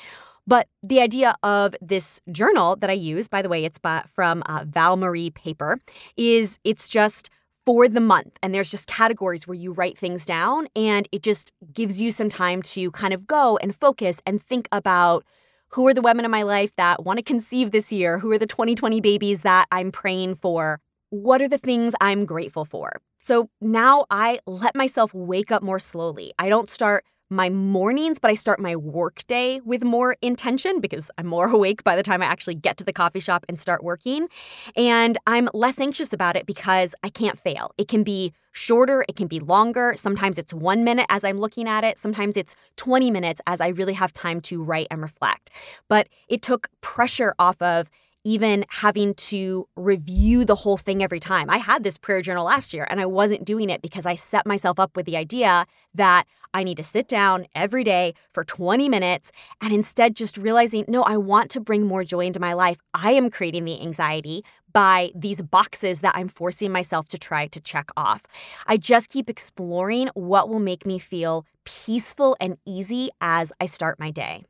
But 0.46 0.66
the 0.82 1.00
idea 1.00 1.36
of 1.42 1.76
this 1.80 2.20
journal 2.32 2.74
that 2.76 2.90
I 2.90 2.94
use, 2.94 3.28
by 3.28 3.42
the 3.42 3.48
way, 3.48 3.64
it's 3.64 3.78
from 4.08 4.42
uh, 4.46 4.64
Val 4.66 4.96
Marie 4.96 5.30
Paper, 5.30 5.78
is 6.16 6.58
it's 6.64 6.88
just 6.88 7.30
for 7.66 7.88
the 7.88 8.00
month. 8.00 8.38
And 8.42 8.54
there's 8.54 8.70
just 8.70 8.88
categories 8.88 9.46
where 9.46 9.54
you 9.54 9.72
write 9.72 9.96
things 9.96 10.24
down 10.24 10.66
and 10.74 11.08
it 11.12 11.22
just 11.22 11.52
gives 11.72 12.00
you 12.00 12.10
some 12.10 12.28
time 12.28 12.62
to 12.62 12.90
kind 12.90 13.14
of 13.14 13.26
go 13.26 13.58
and 13.58 13.74
focus 13.74 14.20
and 14.26 14.42
think 14.42 14.68
about 14.72 15.24
who 15.72 15.86
are 15.86 15.94
the 15.94 16.02
women 16.02 16.24
in 16.24 16.30
my 16.30 16.42
life 16.42 16.74
that 16.76 17.04
want 17.04 17.18
to 17.18 17.22
conceive 17.22 17.70
this 17.70 17.92
year? 17.92 18.18
Who 18.18 18.32
are 18.32 18.38
the 18.38 18.46
2020 18.46 19.00
babies 19.00 19.42
that 19.42 19.66
I'm 19.70 19.92
praying 19.92 20.34
for? 20.36 20.80
What 21.10 21.40
are 21.40 21.48
the 21.48 21.58
things 21.58 21.94
I'm 22.00 22.24
grateful 22.24 22.64
for? 22.64 23.00
So 23.20 23.50
now 23.60 24.06
I 24.10 24.40
let 24.46 24.74
myself 24.74 25.14
wake 25.14 25.52
up 25.52 25.62
more 25.62 25.78
slowly. 25.78 26.32
I 26.38 26.48
don't 26.48 26.68
start 26.68 27.04
my 27.30 27.48
mornings, 27.48 28.18
but 28.18 28.30
I 28.30 28.34
start 28.34 28.58
my 28.58 28.74
workday 28.74 29.60
with 29.64 29.84
more 29.84 30.16
intention 30.20 30.80
because 30.80 31.10
I'm 31.16 31.26
more 31.26 31.46
awake 31.50 31.84
by 31.84 31.94
the 31.94 32.02
time 32.02 32.22
I 32.22 32.26
actually 32.26 32.56
get 32.56 32.76
to 32.78 32.84
the 32.84 32.92
coffee 32.92 33.20
shop 33.20 33.46
and 33.48 33.58
start 33.58 33.84
working. 33.84 34.28
And 34.76 35.16
I'm 35.26 35.48
less 35.54 35.80
anxious 35.80 36.12
about 36.12 36.36
it 36.36 36.44
because 36.44 36.94
I 37.04 37.08
can't 37.08 37.38
fail. 37.38 37.72
It 37.78 37.88
can 37.88 38.02
be 38.02 38.32
shorter, 38.52 39.04
it 39.08 39.14
can 39.14 39.28
be 39.28 39.38
longer. 39.38 39.94
Sometimes 39.96 40.36
it's 40.36 40.52
one 40.52 40.82
minute 40.82 41.06
as 41.08 41.22
I'm 41.22 41.38
looking 41.38 41.68
at 41.68 41.84
it, 41.84 41.98
sometimes 41.98 42.36
it's 42.36 42.56
20 42.76 43.10
minutes 43.10 43.40
as 43.46 43.60
I 43.60 43.68
really 43.68 43.94
have 43.94 44.12
time 44.12 44.40
to 44.42 44.62
write 44.62 44.88
and 44.90 45.00
reflect. 45.00 45.50
But 45.88 46.08
it 46.28 46.42
took 46.42 46.68
pressure 46.80 47.34
off 47.38 47.62
of 47.62 47.88
even 48.24 48.64
having 48.68 49.14
to 49.14 49.66
review 49.76 50.44
the 50.44 50.56
whole 50.56 50.76
thing 50.76 51.02
every 51.02 51.20
time. 51.20 51.48
I 51.48 51.58
had 51.58 51.84
this 51.84 51.96
prayer 51.96 52.22
journal 52.22 52.44
last 52.44 52.74
year 52.74 52.86
and 52.90 53.00
I 53.00 53.06
wasn't 53.06 53.44
doing 53.44 53.70
it 53.70 53.82
because 53.82 54.06
I 54.06 54.14
set 54.14 54.46
myself 54.46 54.78
up 54.78 54.96
with 54.96 55.06
the 55.06 55.16
idea 55.16 55.66
that 55.94 56.26
I 56.52 56.64
need 56.64 56.76
to 56.78 56.84
sit 56.84 57.06
down 57.06 57.46
every 57.54 57.84
day 57.84 58.14
for 58.32 58.44
20 58.44 58.88
minutes 58.88 59.30
and 59.60 59.72
instead 59.72 60.16
just 60.16 60.36
realizing, 60.36 60.84
no, 60.88 61.02
I 61.02 61.16
want 61.16 61.50
to 61.52 61.60
bring 61.60 61.86
more 61.86 62.04
joy 62.04 62.26
into 62.26 62.40
my 62.40 62.52
life. 62.52 62.76
I 62.92 63.12
am 63.12 63.30
creating 63.30 63.64
the 63.64 63.80
anxiety 63.80 64.44
by 64.72 65.10
these 65.14 65.42
boxes 65.42 66.00
that 66.00 66.14
I'm 66.16 66.28
forcing 66.28 66.72
myself 66.72 67.08
to 67.08 67.18
try 67.18 67.46
to 67.48 67.60
check 67.60 67.90
off. 67.96 68.22
I 68.66 68.76
just 68.76 69.08
keep 69.08 69.30
exploring 69.30 70.08
what 70.14 70.48
will 70.48 70.60
make 70.60 70.84
me 70.84 70.98
feel 70.98 71.46
peaceful 71.64 72.36
and 72.40 72.56
easy 72.66 73.10
as 73.20 73.52
I 73.60 73.66
start 73.66 73.98
my 73.98 74.10
day. 74.10 74.44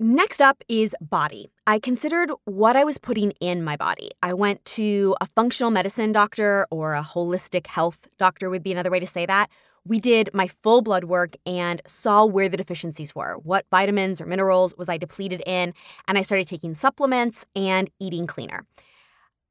Next 0.00 0.40
up 0.40 0.64
is 0.68 0.92
body. 1.00 1.52
I 1.68 1.78
considered 1.78 2.32
what 2.46 2.74
I 2.74 2.82
was 2.82 2.98
putting 2.98 3.30
in 3.40 3.62
my 3.62 3.76
body. 3.76 4.10
I 4.24 4.34
went 4.34 4.64
to 4.64 5.14
a 5.20 5.26
functional 5.26 5.70
medicine 5.70 6.10
doctor 6.10 6.66
or 6.72 6.94
a 6.94 7.02
holistic 7.02 7.68
health 7.68 8.08
doctor, 8.18 8.50
would 8.50 8.64
be 8.64 8.72
another 8.72 8.90
way 8.90 8.98
to 8.98 9.06
say 9.06 9.24
that. 9.24 9.50
We 9.84 10.00
did 10.00 10.30
my 10.34 10.48
full 10.48 10.82
blood 10.82 11.04
work 11.04 11.36
and 11.46 11.80
saw 11.86 12.24
where 12.24 12.48
the 12.48 12.56
deficiencies 12.56 13.14
were. 13.14 13.34
What 13.44 13.66
vitamins 13.70 14.20
or 14.20 14.26
minerals 14.26 14.74
was 14.76 14.88
I 14.88 14.96
depleted 14.96 15.44
in? 15.46 15.72
And 16.08 16.18
I 16.18 16.22
started 16.22 16.48
taking 16.48 16.74
supplements 16.74 17.46
and 17.54 17.88
eating 18.00 18.26
cleaner. 18.26 18.66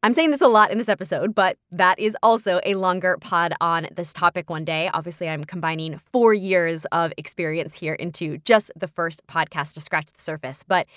I'm 0.05 0.13
saying 0.13 0.31
this 0.31 0.41
a 0.41 0.49
lot 0.49 0.69
in 0.69 0.77
this 0.77 0.89
episode, 0.89 1.33
but 1.33 1.55
that 1.71 1.97
is 1.97 2.17
also 2.21 2.59
a 2.65 2.75
longer 2.75 3.17
pod 3.21 3.53
on 3.61 3.87
this 3.95 4.11
topic 4.11 4.49
one 4.49 4.65
day. 4.65 4.89
Obviously, 4.93 5.29
I'm 5.29 5.45
combining 5.45 5.97
four 5.97 6.33
years 6.33 6.83
of 6.91 7.13
experience 7.15 7.75
here 7.75 7.93
into 7.93 8.39
just 8.39 8.69
the 8.75 8.89
first 8.89 9.25
podcast 9.27 9.75
to 9.75 9.79
scratch 9.79 10.07
the 10.11 10.19
surface. 10.19 10.65
But 10.67 10.87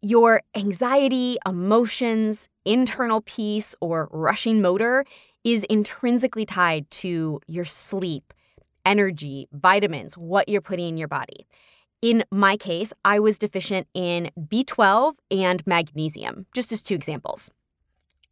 your 0.00 0.42
anxiety, 0.54 1.38
emotions, 1.44 2.48
internal 2.64 3.22
peace, 3.22 3.74
or 3.80 4.08
rushing 4.12 4.62
motor 4.62 5.04
is 5.42 5.64
intrinsically 5.64 6.46
tied 6.46 6.88
to 6.92 7.40
your 7.48 7.64
sleep, 7.64 8.32
energy, 8.86 9.48
vitamins, 9.50 10.16
what 10.16 10.48
you're 10.48 10.60
putting 10.60 10.90
in 10.90 10.96
your 10.96 11.08
body. 11.08 11.48
In 12.00 12.22
my 12.30 12.56
case, 12.56 12.92
I 13.04 13.18
was 13.18 13.40
deficient 13.40 13.88
in 13.92 14.30
B12 14.38 15.14
and 15.32 15.66
magnesium, 15.66 16.46
just 16.54 16.70
as 16.70 16.80
two 16.80 16.94
examples. 16.94 17.50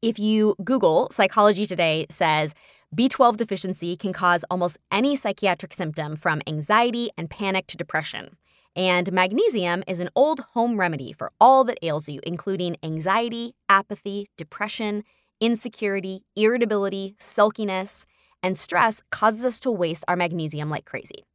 If 0.03 0.19
you 0.19 0.55
Google 0.65 1.09
Psychology 1.11 1.67
Today 1.67 2.07
says 2.09 2.55
B12 2.97 3.37
deficiency 3.37 3.97
can 3.99 4.15
cause 4.15 4.47
almost 4.51 4.79
any 4.91 5.15
psychiatric 5.15 5.75
symptom 5.75 6.17
from 6.17 6.41
anxiety 6.47 7.11
and 7.19 7.29
panic 7.29 7.67
to 7.67 7.77
depression. 7.77 8.39
And 8.75 9.13
magnesium 9.13 9.85
is 9.87 10.01
an 10.01 10.09
old 10.17 10.41
home 10.55 10.81
remedy 10.81 11.13
for 11.13 11.33
all 11.39 11.65
that 11.65 11.79
ails 11.83 12.09
you, 12.09 12.21
including 12.23 12.79
anxiety, 12.83 13.55
apathy, 13.69 14.31
depression, 14.39 15.05
insecurity, 15.39 16.25
irritability, 16.35 17.15
sulkiness, 17.19 18.07
and 18.43 18.57
stress 18.57 19.03
causes 19.11 19.45
us 19.45 19.61
to 19.61 19.71
waste 19.71 20.05
our 20.09 20.17
magnesium 20.17 20.71
like 20.71 20.87
crazy. 20.87 21.27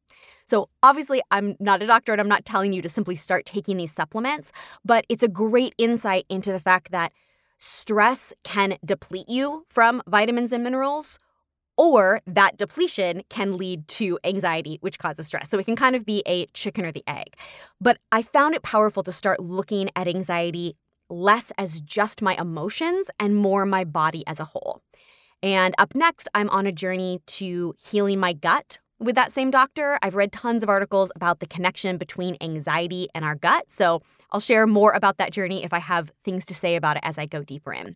So, 0.47 0.69
obviously, 0.81 1.21
I'm 1.29 1.55
not 1.59 1.83
a 1.83 1.87
doctor 1.87 2.13
and 2.13 2.21
I'm 2.21 2.27
not 2.27 2.45
telling 2.45 2.73
you 2.73 2.81
to 2.81 2.89
simply 2.89 3.15
start 3.15 3.45
taking 3.45 3.77
these 3.77 3.91
supplements, 3.91 4.51
but 4.83 5.05
it's 5.07 5.23
a 5.23 5.27
great 5.27 5.75
insight 5.77 6.25
into 6.29 6.51
the 6.51 6.59
fact 6.59 6.89
that 6.91 7.11
stress 7.65 8.31
can 8.43 8.77
deplete 8.85 9.27
you 9.27 9.65
from 9.67 10.01
vitamins 10.07 10.51
and 10.51 10.63
minerals, 10.63 11.17
or 11.77 12.21
that 12.25 12.57
depletion 12.57 13.23
can 13.29 13.57
lead 13.57 13.87
to 13.87 14.17
anxiety, 14.23 14.77
which 14.81 14.99
causes 14.99 15.27
stress. 15.27 15.49
So, 15.49 15.57
it 15.59 15.65
can 15.65 15.75
kind 15.75 15.95
of 15.95 16.05
be 16.05 16.23
a 16.25 16.45
chicken 16.47 16.85
or 16.85 16.91
the 16.91 17.03
egg. 17.07 17.35
But 17.81 17.97
I 18.11 18.21
found 18.21 18.55
it 18.55 18.63
powerful 18.63 19.03
to 19.03 19.11
start 19.11 19.39
looking 19.39 19.89
at 19.95 20.07
anxiety 20.07 20.75
less 21.09 21.51
as 21.57 21.81
just 21.81 22.21
my 22.21 22.35
emotions 22.35 23.09
and 23.19 23.35
more 23.35 23.65
my 23.65 23.83
body 23.83 24.23
as 24.27 24.39
a 24.39 24.45
whole. 24.45 24.81
And 25.43 25.75
up 25.77 25.93
next, 25.93 26.27
I'm 26.33 26.49
on 26.49 26.65
a 26.65 26.71
journey 26.71 27.19
to 27.27 27.75
healing 27.77 28.19
my 28.19 28.33
gut 28.33 28.79
with 28.99 29.15
that 29.15 29.31
same 29.31 29.51
doctor. 29.51 29.99
I've 30.01 30.15
read 30.15 30.31
tons 30.31 30.63
of 30.63 30.69
articles 30.69 31.11
about 31.15 31.39
the 31.39 31.47
connection 31.47 31.97
between 31.97 32.37
anxiety 32.41 33.07
and 33.13 33.25
our 33.25 33.35
gut. 33.35 33.65
So 33.69 34.01
I'll 34.31 34.39
share 34.39 34.67
more 34.67 34.91
about 34.93 35.17
that 35.17 35.31
journey 35.31 35.63
if 35.63 35.73
I 35.73 35.79
have 35.79 36.11
things 36.23 36.45
to 36.47 36.53
say 36.53 36.75
about 36.75 36.97
it 36.97 37.03
as 37.03 37.17
I 37.17 37.25
go 37.25 37.43
deeper 37.43 37.73
in. 37.73 37.95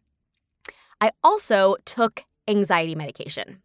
I 1.02 1.12
also 1.24 1.76
took 1.86 2.24
anxiety 2.48 2.96
medication. 2.96 3.62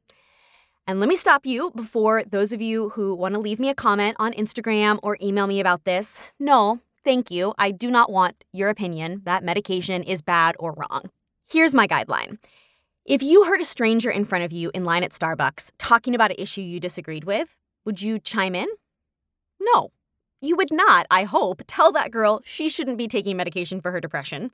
And 0.86 1.00
let 1.00 1.08
me 1.08 1.16
stop 1.16 1.46
you 1.46 1.72
before 1.74 2.24
those 2.24 2.52
of 2.52 2.60
you 2.60 2.90
who 2.90 3.14
want 3.14 3.34
to 3.34 3.40
leave 3.40 3.58
me 3.58 3.70
a 3.70 3.74
comment 3.74 4.16
on 4.18 4.34
Instagram 4.34 4.98
or 5.02 5.16
email 5.22 5.46
me 5.46 5.58
about 5.58 5.84
this. 5.84 6.20
No, 6.38 6.80
thank 7.02 7.30
you. 7.30 7.54
I 7.56 7.70
do 7.70 7.90
not 7.90 8.12
want 8.12 8.44
your 8.52 8.68
opinion 8.68 9.22
that 9.24 9.42
medication 9.42 10.02
is 10.02 10.20
bad 10.20 10.56
or 10.58 10.74
wrong. 10.74 11.10
Here's 11.48 11.74
my 11.74 11.86
guideline 11.86 12.38
if 13.06 13.22
you 13.22 13.44
heard 13.44 13.60
a 13.60 13.66
stranger 13.66 14.10
in 14.10 14.24
front 14.24 14.44
of 14.44 14.52
you 14.52 14.70
in 14.72 14.84
line 14.84 15.02
at 15.02 15.12
Starbucks 15.12 15.72
talking 15.76 16.14
about 16.14 16.30
an 16.30 16.36
issue 16.38 16.62
you 16.62 16.80
disagreed 16.80 17.24
with, 17.24 17.54
would 17.84 18.00
you 18.00 18.18
chime 18.18 18.54
in? 18.54 18.68
No. 19.60 19.90
You 20.40 20.56
would 20.56 20.72
not, 20.72 21.06
I 21.10 21.24
hope, 21.24 21.62
tell 21.66 21.92
that 21.92 22.10
girl 22.10 22.40
she 22.46 22.68
shouldn't 22.68 22.96
be 22.96 23.06
taking 23.06 23.36
medication 23.36 23.82
for 23.82 23.92
her 23.92 24.00
depression 24.00 24.50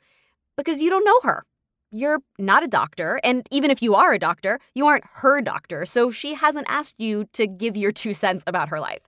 because 0.57 0.81
you 0.81 0.91
don't 0.91 1.05
know 1.05 1.21
her. 1.23 1.45
You're 1.93 2.21
not 2.39 2.65
a 2.65 2.69
doctor, 2.69 3.21
and 3.23 3.47
even 3.53 3.71
if 3.71 3.83
you 3.83 3.95
are 3.95 4.13
a 4.13 4.19
doctor, 4.19 4.59
you 4.75 4.85
aren't 4.87 5.05
her 5.15 5.41
doctor, 5.41 5.85
so 5.85 6.11
she 6.11 6.35
hasn't 6.35 6.67
asked 6.69 6.97
you 6.99 7.27
to 7.33 7.47
give 7.47 7.77
your 7.77 7.93
two 7.93 8.15
cents 8.15 8.43
about 8.49 8.69
her 8.69 8.81
life. 8.81 9.03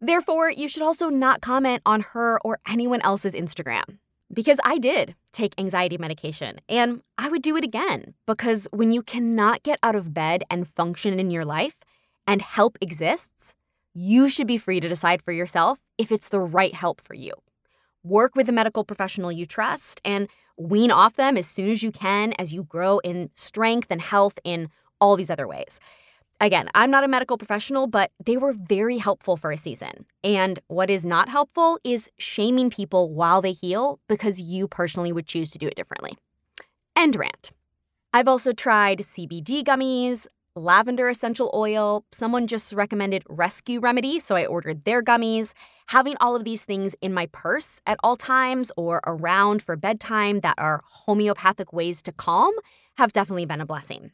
Therefore, 0.00 0.50
you 0.50 0.66
should 0.66 0.82
also 0.82 1.08
not 1.08 1.40
comment 1.40 1.82
on 1.86 2.00
her 2.00 2.40
or 2.44 2.58
anyone 2.68 3.00
else's 3.02 3.34
Instagram 3.34 3.98
because 4.32 4.58
I 4.64 4.78
did 4.78 5.14
take 5.32 5.54
anxiety 5.58 5.98
medication 5.98 6.60
and 6.68 7.02
I 7.18 7.28
would 7.28 7.42
do 7.42 7.56
it 7.56 7.64
again 7.64 8.14
because 8.26 8.66
when 8.70 8.92
you 8.92 9.02
cannot 9.02 9.62
get 9.62 9.78
out 9.82 9.94
of 9.94 10.14
bed 10.14 10.44
and 10.50 10.68
function 10.68 11.18
in 11.18 11.30
your 11.30 11.44
life 11.44 11.78
and 12.26 12.40
help 12.42 12.78
exists, 12.80 13.54
you 13.94 14.28
should 14.28 14.46
be 14.46 14.58
free 14.58 14.80
to 14.80 14.88
decide 14.88 15.22
for 15.22 15.32
yourself 15.32 15.80
if 15.98 16.10
it's 16.10 16.28
the 16.28 16.40
right 16.40 16.74
help 16.74 17.00
for 17.00 17.14
you. 17.14 17.32
Work 18.02 18.34
with 18.34 18.48
a 18.48 18.52
medical 18.52 18.84
professional 18.84 19.30
you 19.30 19.46
trust 19.46 20.00
and 20.04 20.28
wean 20.56 20.90
off 20.90 21.14
them 21.14 21.36
as 21.36 21.46
soon 21.46 21.70
as 21.70 21.82
you 21.82 21.92
can 21.92 22.32
as 22.38 22.52
you 22.52 22.64
grow 22.64 22.98
in 23.00 23.30
strength 23.34 23.88
and 23.90 24.00
health 24.00 24.38
in 24.44 24.68
all 25.00 25.16
these 25.16 25.30
other 25.30 25.46
ways. 25.46 25.78
Again, 26.42 26.68
I'm 26.74 26.90
not 26.90 27.04
a 27.04 27.08
medical 27.08 27.38
professional, 27.38 27.86
but 27.86 28.10
they 28.26 28.36
were 28.36 28.52
very 28.52 28.98
helpful 28.98 29.36
for 29.36 29.52
a 29.52 29.56
season. 29.56 30.06
And 30.24 30.58
what 30.66 30.90
is 30.90 31.06
not 31.06 31.28
helpful 31.28 31.78
is 31.84 32.10
shaming 32.18 32.68
people 32.68 33.12
while 33.14 33.40
they 33.40 33.52
heal 33.52 34.00
because 34.08 34.40
you 34.40 34.66
personally 34.66 35.12
would 35.12 35.28
choose 35.28 35.52
to 35.52 35.58
do 35.58 35.68
it 35.68 35.76
differently. 35.76 36.18
End 36.96 37.14
rant. 37.14 37.52
I've 38.12 38.26
also 38.26 38.52
tried 38.52 38.98
CBD 39.02 39.62
gummies, 39.62 40.26
lavender 40.56 41.08
essential 41.08 41.48
oil. 41.54 42.04
Someone 42.10 42.48
just 42.48 42.72
recommended 42.72 43.22
Rescue 43.28 43.78
Remedy, 43.78 44.18
so 44.18 44.34
I 44.34 44.44
ordered 44.44 44.84
their 44.84 45.00
gummies. 45.00 45.52
Having 45.90 46.16
all 46.20 46.34
of 46.34 46.42
these 46.42 46.64
things 46.64 46.96
in 47.00 47.14
my 47.14 47.26
purse 47.26 47.80
at 47.86 47.98
all 48.02 48.16
times 48.16 48.72
or 48.76 49.00
around 49.06 49.62
for 49.62 49.76
bedtime 49.76 50.40
that 50.40 50.56
are 50.58 50.82
homeopathic 51.06 51.72
ways 51.72 52.02
to 52.02 52.10
calm 52.10 52.52
have 52.98 53.12
definitely 53.12 53.46
been 53.46 53.60
a 53.60 53.66
blessing. 53.66 54.10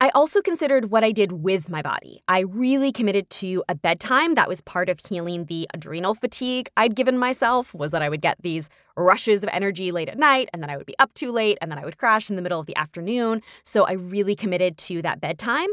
I 0.00 0.10
also 0.10 0.40
considered 0.40 0.92
what 0.92 1.02
I 1.02 1.10
did 1.10 1.32
with 1.32 1.68
my 1.68 1.82
body. 1.82 2.22
I 2.28 2.40
really 2.40 2.92
committed 2.92 3.28
to 3.30 3.64
a 3.68 3.74
bedtime 3.74 4.36
that 4.36 4.48
was 4.48 4.60
part 4.60 4.88
of 4.88 5.00
healing 5.04 5.46
the 5.46 5.66
adrenal 5.74 6.14
fatigue 6.14 6.68
I'd 6.76 6.94
given 6.94 7.18
myself 7.18 7.74
was 7.74 7.90
that 7.90 8.00
I 8.00 8.08
would 8.08 8.20
get 8.20 8.40
these 8.40 8.70
rushes 8.96 9.42
of 9.42 9.50
energy 9.52 9.90
late 9.90 10.08
at 10.08 10.16
night 10.16 10.50
and 10.52 10.62
then 10.62 10.70
I 10.70 10.76
would 10.76 10.86
be 10.86 10.96
up 11.00 11.12
too 11.14 11.32
late 11.32 11.58
and 11.60 11.68
then 11.68 11.80
I 11.80 11.84
would 11.84 11.98
crash 11.98 12.30
in 12.30 12.36
the 12.36 12.42
middle 12.42 12.60
of 12.60 12.66
the 12.66 12.76
afternoon. 12.76 13.42
So 13.64 13.86
I 13.86 13.92
really 13.92 14.36
committed 14.36 14.78
to 14.78 15.02
that 15.02 15.20
bedtime. 15.20 15.68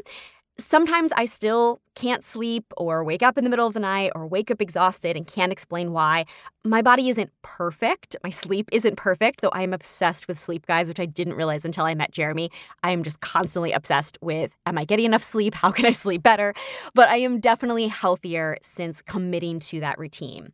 Sometimes 0.58 1.12
I 1.16 1.26
still 1.26 1.80
can't 1.94 2.24
sleep 2.24 2.66
or 2.78 3.04
wake 3.04 3.22
up 3.22 3.38
in 3.38 3.44
the 3.44 3.50
middle 3.52 3.68
of 3.68 3.76
the 3.76 3.80
night 3.80 4.12
or 4.16 4.26
wake 4.26 4.50
up 4.50 4.60
exhausted 4.60 5.16
and 5.16 5.28
can't 5.28 5.52
explain 5.52 5.92
why. 5.92 6.26
My 6.68 6.82
body 6.82 7.10
isn't 7.10 7.30
perfect. 7.44 8.16
My 8.24 8.32
sleep 8.32 8.68
isn't 8.72 8.96
perfect, 8.96 9.42
though 9.42 9.52
I 9.54 9.62
am 9.62 9.72
obsessed 9.72 10.28
with 10.28 10.40
sleep, 10.40 10.66
guys, 10.66 10.88
which 10.88 11.00
I 11.00 11.06
didn't 11.06 11.36
realize 11.36 11.64
until 11.64 11.86
I 11.86 11.94
met 11.94 12.12
Jeremy. 12.12 12.50
I 12.82 12.90
am 12.90 13.04
just 13.04 13.22
constantly 13.22 13.72
obsessed 13.72 14.18
with 14.20 14.56
am 14.66 14.76
I 14.80 14.84
getting 14.84 15.06
enough 15.06 15.22
sleep? 15.22 15.54
How 15.54 15.70
can 15.70 15.86
I 15.86 15.92
sleep 15.92 16.24
better? 16.24 16.56
But 16.96 17.08
I 17.08 17.18
am 17.18 17.40
definitely 17.40 17.88
healthier 17.88 18.58
since 18.64 19.04
committing 19.04 19.60
to 19.60 19.80
that 19.82 20.00
routine. 20.00 20.54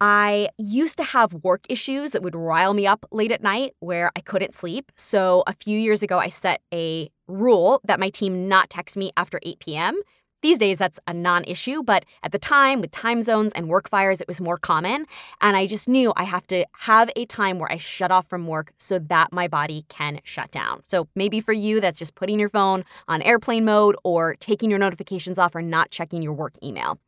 I 0.00 0.50
used 0.58 0.96
to 0.98 1.02
have 1.02 1.34
work 1.34 1.64
issues 1.68 2.12
that 2.12 2.22
would 2.22 2.36
rile 2.36 2.72
me 2.72 2.86
up 2.86 3.04
late 3.10 3.32
at 3.32 3.42
night 3.42 3.74
where 3.80 4.12
I 4.14 4.20
couldn't 4.20 4.54
sleep. 4.54 4.92
So 4.96 5.42
a 5.48 5.54
few 5.54 5.76
years 5.76 6.04
ago, 6.04 6.20
I 6.20 6.28
set 6.28 6.62
a 6.72 7.10
rule 7.26 7.80
that 7.82 7.98
my 7.98 8.10
team 8.10 8.46
not 8.46 8.70
text 8.70 8.96
me 8.96 9.10
after 9.16 9.40
8 9.42 9.58
p.m. 9.58 10.00
These 10.40 10.58
days, 10.58 10.78
that's 10.78 11.00
a 11.08 11.12
non 11.12 11.42
issue, 11.44 11.82
but 11.82 12.04
at 12.22 12.30
the 12.30 12.38
time, 12.38 12.80
with 12.80 12.92
time 12.92 13.22
zones 13.22 13.52
and 13.54 13.68
work 13.68 13.88
fires, 13.88 14.20
it 14.20 14.28
was 14.28 14.40
more 14.40 14.56
common. 14.56 15.06
And 15.40 15.56
I 15.56 15.66
just 15.66 15.88
knew 15.88 16.12
I 16.16 16.24
have 16.24 16.46
to 16.48 16.64
have 16.80 17.10
a 17.16 17.26
time 17.26 17.58
where 17.58 17.70
I 17.70 17.78
shut 17.78 18.12
off 18.12 18.28
from 18.28 18.46
work 18.46 18.72
so 18.78 19.00
that 19.00 19.32
my 19.32 19.48
body 19.48 19.84
can 19.88 20.20
shut 20.22 20.52
down. 20.52 20.82
So 20.86 21.08
maybe 21.16 21.40
for 21.40 21.52
you, 21.52 21.80
that's 21.80 21.98
just 21.98 22.14
putting 22.14 22.38
your 22.38 22.48
phone 22.48 22.84
on 23.08 23.20
airplane 23.22 23.64
mode 23.64 23.96
or 24.04 24.36
taking 24.38 24.70
your 24.70 24.78
notifications 24.78 25.38
off 25.38 25.56
or 25.56 25.62
not 25.62 25.90
checking 25.90 26.22
your 26.22 26.34
work 26.34 26.54
email. 26.62 27.00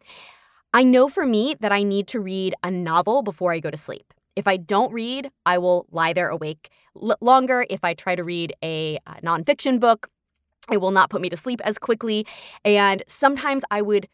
I 0.75 0.83
know 0.83 1.09
for 1.09 1.27
me 1.27 1.57
that 1.61 1.73
I 1.73 1.83
need 1.85 2.09
to 2.09 2.21
read 2.21 2.55
a 2.65 2.71
novel 2.71 3.23
before 3.23 3.53
I 3.53 3.61
go 3.61 3.71
to 3.71 3.77
sleep. 3.77 4.13
If 4.37 4.47
I 4.49 4.57
don't 4.57 4.93
read, 4.93 5.31
I 5.45 5.59
will 5.59 5.87
lie 5.91 6.13
there 6.13 6.29
awake 6.29 6.71
l- 7.01 7.17
longer. 7.21 7.67
If 7.69 7.85
I 7.85 7.95
try 7.95 8.15
to 8.15 8.25
read 8.25 8.55
a, 8.63 8.99
a 9.07 9.21
nonfiction 9.23 9.81
book, 9.81 10.09
it 10.71 10.79
will 10.79 10.91
not 10.91 11.11
put 11.11 11.21
me 11.21 11.29
to 11.29 11.37
sleep 11.37 11.61
as 11.65 11.79
quickly. 11.79 12.27
And 12.65 13.03
sometimes 13.07 13.65
I 13.71 13.83
would 13.83 14.07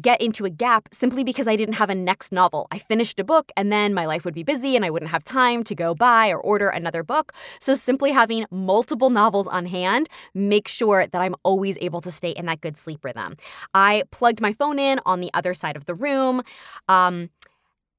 get 0.00 0.20
into 0.20 0.44
a 0.44 0.50
gap 0.50 0.88
simply 0.92 1.24
because 1.24 1.48
I 1.48 1.56
didn't 1.56 1.74
have 1.74 1.90
a 1.90 1.94
next 1.94 2.30
novel. 2.30 2.68
I 2.70 2.78
finished 2.78 3.18
a 3.18 3.24
book 3.24 3.50
and 3.56 3.72
then 3.72 3.92
my 3.92 4.06
life 4.06 4.24
would 4.24 4.34
be 4.34 4.44
busy 4.44 4.76
and 4.76 4.84
I 4.84 4.90
wouldn't 4.90 5.10
have 5.10 5.24
time 5.24 5.64
to 5.64 5.74
go 5.74 5.94
buy 5.94 6.28
or 6.30 6.38
order 6.38 6.68
another 6.68 7.02
book. 7.02 7.32
So 7.58 7.74
simply 7.74 8.12
having 8.12 8.46
multiple 8.52 9.10
novels 9.10 9.48
on 9.48 9.66
hand 9.66 10.08
makes 10.32 10.72
sure 10.72 11.08
that 11.08 11.20
I'm 11.20 11.34
always 11.42 11.76
able 11.80 12.00
to 12.02 12.12
stay 12.12 12.30
in 12.30 12.46
that 12.46 12.60
good 12.60 12.76
sleep 12.76 13.04
rhythm. 13.04 13.36
I 13.74 14.04
plugged 14.12 14.40
my 14.40 14.52
phone 14.52 14.78
in 14.78 15.00
on 15.04 15.20
the 15.20 15.30
other 15.34 15.54
side 15.54 15.76
of 15.76 15.86
the 15.86 15.94
room. 15.94 16.42
Um, 16.88 17.30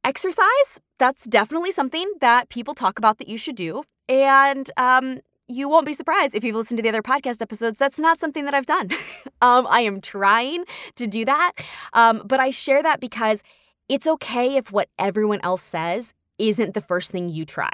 exercise, 0.05 0.79
that's 0.97 1.25
definitely 1.25 1.71
something 1.71 2.09
that 2.21 2.47
people 2.47 2.73
talk 2.73 2.99
about 2.99 3.17
that 3.17 3.27
you 3.27 3.37
should 3.37 3.55
do. 3.55 3.83
And 4.07 4.71
um, 4.77 5.19
you 5.51 5.69
won't 5.69 5.85
be 5.85 5.93
surprised 5.93 6.35
if 6.35 6.43
you've 6.43 6.55
listened 6.55 6.77
to 6.77 6.83
the 6.83 6.89
other 6.89 7.01
podcast 7.01 7.41
episodes. 7.41 7.77
That's 7.77 7.99
not 7.99 8.19
something 8.19 8.45
that 8.45 8.53
I've 8.53 8.65
done. 8.65 8.89
um, 9.41 9.67
I 9.69 9.81
am 9.81 10.01
trying 10.01 10.65
to 10.95 11.07
do 11.07 11.25
that. 11.25 11.53
Um, 11.93 12.23
but 12.25 12.39
I 12.39 12.49
share 12.49 12.81
that 12.83 12.99
because 12.99 13.43
it's 13.89 14.07
okay 14.07 14.55
if 14.55 14.71
what 14.71 14.89
everyone 14.97 15.39
else 15.43 15.61
says 15.61 16.13
isn't 16.37 16.73
the 16.73 16.81
first 16.81 17.11
thing 17.11 17.29
you 17.29 17.45
try. 17.45 17.71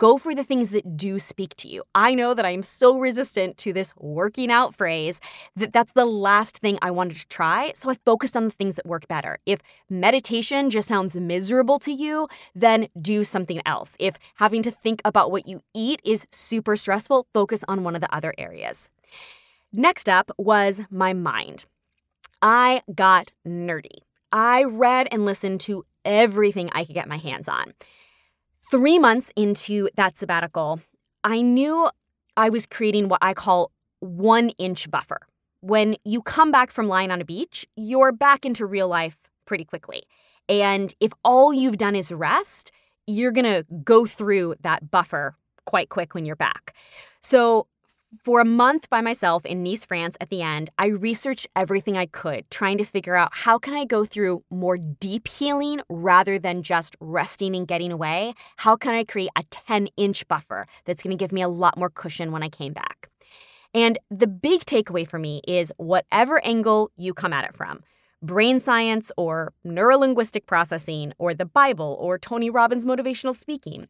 Go 0.00 0.16
for 0.16 0.34
the 0.34 0.42
things 0.42 0.70
that 0.70 0.96
do 0.96 1.18
speak 1.18 1.54
to 1.56 1.68
you. 1.68 1.82
I 1.94 2.14
know 2.14 2.32
that 2.32 2.46
I 2.46 2.52
am 2.52 2.62
so 2.62 2.98
resistant 2.98 3.58
to 3.58 3.70
this 3.70 3.92
working 3.98 4.50
out 4.50 4.74
phrase 4.74 5.20
that 5.56 5.74
that's 5.74 5.92
the 5.92 6.06
last 6.06 6.56
thing 6.56 6.78
I 6.80 6.90
wanted 6.90 7.18
to 7.18 7.28
try. 7.28 7.72
So 7.74 7.90
I 7.90 7.96
focused 8.06 8.34
on 8.34 8.44
the 8.44 8.50
things 8.50 8.76
that 8.76 8.86
worked 8.86 9.08
better. 9.08 9.36
If 9.44 9.60
meditation 9.90 10.70
just 10.70 10.88
sounds 10.88 11.14
miserable 11.16 11.78
to 11.80 11.92
you, 11.92 12.28
then 12.54 12.88
do 12.98 13.24
something 13.24 13.60
else. 13.66 13.94
If 13.98 14.16
having 14.36 14.62
to 14.62 14.70
think 14.70 15.02
about 15.04 15.30
what 15.30 15.46
you 15.46 15.60
eat 15.74 16.00
is 16.02 16.26
super 16.30 16.76
stressful, 16.76 17.26
focus 17.34 17.62
on 17.68 17.84
one 17.84 17.94
of 17.94 18.00
the 18.00 18.14
other 18.14 18.32
areas. 18.38 18.88
Next 19.70 20.08
up 20.08 20.30
was 20.38 20.80
my 20.90 21.12
mind. 21.12 21.66
I 22.40 22.80
got 22.94 23.32
nerdy. 23.46 23.98
I 24.32 24.64
read 24.64 25.08
and 25.12 25.26
listened 25.26 25.60
to 25.62 25.84
everything 26.06 26.70
I 26.72 26.86
could 26.86 26.94
get 26.94 27.06
my 27.06 27.18
hands 27.18 27.50
on. 27.50 27.74
Three 28.70 29.00
months 29.00 29.32
into 29.34 29.88
that 29.96 30.16
sabbatical, 30.16 30.78
I 31.24 31.42
knew 31.42 31.90
I 32.36 32.50
was 32.50 32.66
creating 32.66 33.08
what 33.08 33.18
I 33.20 33.34
call 33.34 33.72
one 33.98 34.50
inch 34.58 34.88
buffer. 34.88 35.18
When 35.60 35.96
you 36.04 36.22
come 36.22 36.52
back 36.52 36.70
from 36.70 36.86
lying 36.86 37.10
on 37.10 37.20
a 37.20 37.24
beach, 37.24 37.66
you're 37.74 38.12
back 38.12 38.44
into 38.46 38.64
real 38.64 38.86
life 38.86 39.18
pretty 39.44 39.64
quickly. 39.64 40.04
And 40.48 40.94
if 41.00 41.10
all 41.24 41.52
you've 41.52 41.78
done 41.78 41.96
is 41.96 42.12
rest, 42.12 42.70
you're 43.08 43.32
gonna 43.32 43.64
go 43.82 44.06
through 44.06 44.54
that 44.60 44.88
buffer 44.88 45.34
quite 45.64 45.88
quick 45.88 46.14
when 46.14 46.24
you're 46.24 46.36
back. 46.36 46.72
So, 47.22 47.66
for 48.24 48.40
a 48.40 48.44
month 48.44 48.90
by 48.90 49.00
myself 49.00 49.46
in 49.46 49.62
Nice, 49.62 49.84
France 49.84 50.16
at 50.20 50.30
the 50.30 50.42
end, 50.42 50.70
I 50.78 50.86
researched 50.86 51.46
everything 51.54 51.96
I 51.96 52.06
could, 52.06 52.50
trying 52.50 52.78
to 52.78 52.84
figure 52.84 53.14
out 53.14 53.30
how 53.32 53.58
can 53.58 53.74
I 53.74 53.84
go 53.84 54.04
through 54.04 54.42
more 54.50 54.76
deep 54.76 55.28
healing 55.28 55.80
rather 55.88 56.38
than 56.38 56.62
just 56.62 56.96
resting 57.00 57.54
and 57.54 57.68
getting 57.68 57.92
away? 57.92 58.34
How 58.58 58.76
can 58.76 58.94
I 58.94 59.04
create 59.04 59.30
a 59.36 59.44
10-inch 59.44 60.26
buffer 60.26 60.66
that's 60.84 61.02
going 61.02 61.16
to 61.16 61.22
give 61.22 61.32
me 61.32 61.42
a 61.42 61.48
lot 61.48 61.78
more 61.78 61.90
cushion 61.90 62.32
when 62.32 62.42
I 62.42 62.48
came 62.48 62.72
back? 62.72 63.08
And 63.72 63.98
the 64.10 64.26
big 64.26 64.64
takeaway 64.64 65.06
for 65.06 65.20
me 65.20 65.40
is 65.46 65.72
whatever 65.76 66.44
angle 66.44 66.90
you 66.96 67.14
come 67.14 67.32
at 67.32 67.44
it 67.44 67.54
from, 67.54 67.84
brain 68.20 68.58
science 68.58 69.12
or 69.16 69.52
neurolinguistic 69.64 70.46
processing 70.46 71.12
or 71.18 71.32
the 71.32 71.46
Bible 71.46 71.96
or 72.00 72.18
Tony 72.18 72.50
Robbins 72.50 72.84
motivational 72.84 73.36
speaking, 73.36 73.86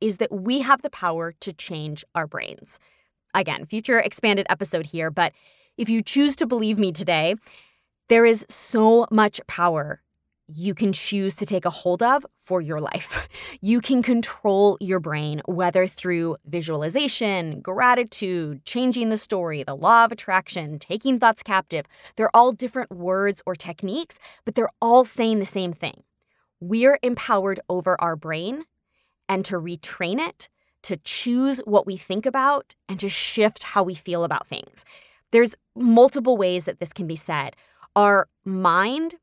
is 0.00 0.18
that 0.18 0.30
we 0.30 0.60
have 0.60 0.82
the 0.82 0.90
power 0.90 1.32
to 1.40 1.52
change 1.52 2.04
our 2.14 2.28
brains. 2.28 2.78
Again, 3.34 3.64
future 3.64 3.98
expanded 3.98 4.46
episode 4.48 4.86
here, 4.86 5.10
but 5.10 5.32
if 5.76 5.88
you 5.88 6.02
choose 6.02 6.36
to 6.36 6.46
believe 6.46 6.78
me 6.78 6.92
today, 6.92 7.34
there 8.08 8.24
is 8.24 8.46
so 8.48 9.06
much 9.10 9.40
power 9.46 10.00
you 10.46 10.74
can 10.74 10.92
choose 10.92 11.36
to 11.36 11.46
take 11.46 11.64
a 11.64 11.70
hold 11.70 12.02
of 12.02 12.26
for 12.36 12.60
your 12.60 12.80
life. 12.80 13.28
You 13.60 13.80
can 13.80 14.02
control 14.02 14.76
your 14.78 15.00
brain, 15.00 15.40
whether 15.46 15.86
through 15.86 16.36
visualization, 16.44 17.60
gratitude, 17.60 18.62
changing 18.66 19.08
the 19.08 19.16
story, 19.16 19.62
the 19.62 19.74
law 19.74 20.04
of 20.04 20.12
attraction, 20.12 20.78
taking 20.78 21.18
thoughts 21.18 21.42
captive. 21.42 21.86
They're 22.16 22.34
all 22.36 22.52
different 22.52 22.90
words 22.90 23.40
or 23.46 23.54
techniques, 23.54 24.18
but 24.44 24.54
they're 24.54 24.72
all 24.82 25.04
saying 25.04 25.38
the 25.38 25.46
same 25.46 25.72
thing. 25.72 26.02
We're 26.60 26.98
empowered 27.02 27.60
over 27.70 27.98
our 28.00 28.16
brain 28.16 28.64
and 29.30 29.46
to 29.46 29.56
retrain 29.56 30.18
it, 30.18 30.48
to 30.84 30.96
choose 30.98 31.58
what 31.64 31.86
we 31.86 31.96
think 31.96 32.24
about, 32.26 32.74
and 32.88 32.98
to 33.00 33.08
shift 33.08 33.62
how 33.64 33.82
we 33.82 33.94
feel 33.94 34.24
about 34.24 34.46
things. 34.46 34.84
There's 35.30 35.56
multiple 35.74 36.36
ways 36.36 36.64
that 36.64 36.78
this 36.78 36.92
can 36.92 37.06
be 37.06 37.16
said. 37.16 37.56
Our 37.96 38.28
mind 38.44 39.16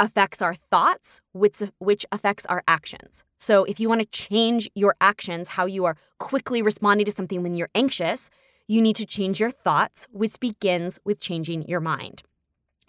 affects 0.00 0.42
our 0.42 0.54
thoughts, 0.54 1.20
which, 1.32 1.62
which 1.78 2.06
affects 2.12 2.46
our 2.46 2.62
actions. 2.66 3.24
So, 3.38 3.64
if 3.64 3.80
you 3.80 3.88
want 3.88 4.00
to 4.00 4.06
change 4.06 4.68
your 4.74 4.94
actions, 5.00 5.50
how 5.50 5.66
you 5.66 5.84
are 5.84 5.96
quickly 6.18 6.62
responding 6.62 7.04
to 7.06 7.12
something 7.12 7.42
when 7.42 7.54
you're 7.54 7.70
anxious, 7.74 8.30
you 8.66 8.82
need 8.82 8.96
to 8.96 9.06
change 9.06 9.40
your 9.40 9.50
thoughts, 9.50 10.06
which 10.10 10.38
begins 10.38 10.98
with 11.04 11.20
changing 11.20 11.66
your 11.68 11.80
mind. 11.80 12.22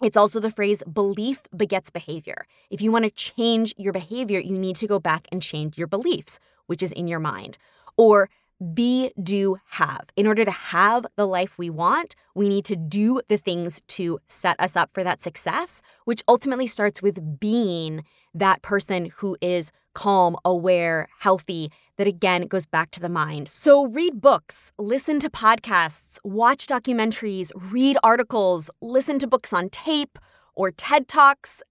It's 0.02 0.16
also 0.16 0.40
the 0.40 0.50
phrase 0.50 0.82
belief 0.90 1.42
begets 1.54 1.90
behavior. 1.90 2.46
If 2.70 2.80
you 2.80 2.90
want 2.90 3.04
to 3.04 3.10
change 3.10 3.74
your 3.76 3.92
behavior, 3.92 4.40
you 4.40 4.56
need 4.56 4.76
to 4.76 4.86
go 4.86 4.98
back 4.98 5.26
and 5.30 5.42
change 5.42 5.76
your 5.76 5.86
beliefs, 5.86 6.38
which 6.66 6.82
is 6.82 6.92
in 6.92 7.06
your 7.06 7.18
mind. 7.18 7.58
Or 8.00 8.30
be, 8.74 9.10
do, 9.22 9.58
have. 9.70 10.10
In 10.16 10.26
order 10.26 10.44
to 10.44 10.50
have 10.50 11.06
the 11.16 11.26
life 11.26 11.56
we 11.56 11.70
want, 11.70 12.14
we 12.34 12.48
need 12.48 12.64
to 12.66 12.76
do 12.76 13.20
the 13.28 13.38
things 13.38 13.82
to 13.88 14.18
set 14.26 14.58
us 14.58 14.76
up 14.76 14.90
for 14.92 15.02
that 15.02 15.22
success, 15.22 15.80
which 16.04 16.22
ultimately 16.28 16.66
starts 16.66 17.00
with 17.00 17.40
being 17.40 18.04
that 18.34 18.62
person 18.62 19.10
who 19.16 19.36
is 19.40 19.72
calm, 19.94 20.36
aware, 20.44 21.08
healthy. 21.20 21.70
That 21.96 22.06
again 22.06 22.46
goes 22.46 22.64
back 22.64 22.90
to 22.92 23.00
the 23.00 23.08
mind. 23.08 23.48
So 23.48 23.86
read 23.86 24.20
books, 24.20 24.72
listen 24.78 25.20
to 25.20 25.28
podcasts, 25.28 26.18
watch 26.24 26.66
documentaries, 26.66 27.50
read 27.54 27.98
articles, 28.02 28.70
listen 28.80 29.18
to 29.18 29.26
books 29.26 29.52
on 29.52 29.68
tape 29.68 30.18
or 30.54 30.70
TED 30.70 31.08
Talks, 31.08 31.62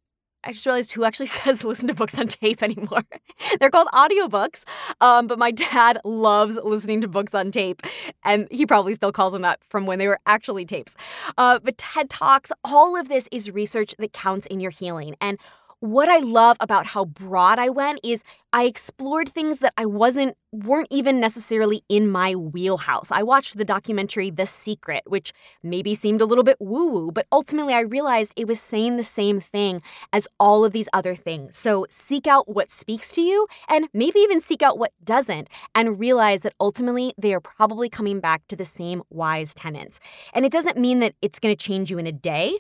I 0.44 0.54
just 0.54 0.66
realized 0.66 0.94
who 0.94 1.04
actually 1.04 1.26
says 1.28 1.64
listen 1.64 1.88
to 1.88 1.94
books 1.94 2.18
on 2.18 2.28
tape 2.28 2.64
anymore. 2.64 3.04
They're 3.60 3.70
called 3.70 3.88
audiobooks. 3.94 4.64
Um, 5.02 5.28
but 5.28 5.40
my 5.40 5.52
dad 5.52 6.00
loves 6.04 6.58
listening 6.64 7.02
to 7.02 7.08
books 7.08 7.34
on 7.34 7.52
tape. 7.52 7.82
And 8.24 8.48
he 8.52 8.66
probably 8.66 8.94
still 8.94 9.12
calls 9.12 9.34
them 9.34 9.42
that 9.44 9.60
from 9.70 9.86
when 9.86 10.00
they 10.00 10.08
were 10.08 10.20
actually 10.26 10.66
tapes. 10.66 10.96
Uh, 11.38 11.60
but 11.60 11.78
TED 11.78 12.10
Talks, 12.10 12.52
all 12.64 13.00
of 13.00 13.10
this 13.10 13.28
is 13.32 13.52
research 13.52 13.96
that 14.00 14.14
counts 14.14 14.48
in 14.48 14.60
your 14.60 14.72
healing. 14.72 15.16
And 15.22 15.38
what 15.80 16.10
I 16.10 16.18
love 16.20 16.58
about 16.60 16.88
how 16.88 17.06
broad 17.06 17.58
I 17.58 17.70
went 17.70 18.02
is 18.04 18.24
I 18.52 18.66
explored 18.66 19.30
things 19.30 19.60
that 19.60 19.74
I 19.78 19.86
wasn't 19.86 20.36
weren't 20.52 20.88
even 20.90 21.20
necessarily 21.20 21.84
in 21.88 22.10
my 22.10 22.36
wheelhouse. 22.36 23.12
I 23.12 23.24
watched 23.24 23.58
the 23.58 23.64
documentary 23.64 24.30
The 24.30 24.46
Secret, 24.46 25.04
which 25.06 25.32
maybe 25.64 25.94
seemed 25.96 26.22
a 26.22 26.26
little 26.26 26.44
bit 26.44 26.58
woo-woo, 26.60 27.12
but 27.12 27.28
ultimately 27.32 27.74
I 27.74 27.82
realized 27.82 28.34
it 28.36 28.48
was 28.48 28.60
saying 28.60 28.98
the 28.98 29.04
same 29.04 29.40
thing 29.40 29.82
as 30.12 30.28
all 30.40 30.66
of 30.66 30.74
these 30.74 30.90
other 30.92 31.16
things. 31.16 31.58
So 31.58 31.86
seek 31.90 32.28
out 32.28 32.50
what 32.54 32.72
speaks 32.72 33.12
to 33.14 33.22
you 33.22 33.46
and 33.70 33.88
maybe 33.94 34.20
even 34.20 34.42
seek 34.42 34.62
out 34.62 34.80
what 34.80 34.92
doesn't 35.04 35.48
and 35.76 36.00
realize 36.00 36.42
that 36.42 36.56
ultimately 36.60 37.14
they 37.18 37.34
are 37.34 37.40
probably 37.40 37.88
coming 37.88 38.20
back 38.20 38.48
to 38.48 38.56
the 38.56 38.66
same 38.66 39.04
wise 39.10 39.54
tenets. 39.54 40.00
And 40.34 40.46
it 40.46 40.52
doesn't 40.52 40.78
mean 40.78 41.00
that 41.00 41.14
it's 41.22 41.40
going 41.40 41.56
to 41.56 41.66
change 41.66 41.92
you 41.92 42.00
in 42.00 42.08
a 42.08 42.12
day 42.12 42.58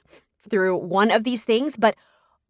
through 0.47 0.77
one 0.77 1.11
of 1.11 1.23
these 1.23 1.43
things, 1.43 1.75
but 1.75 1.95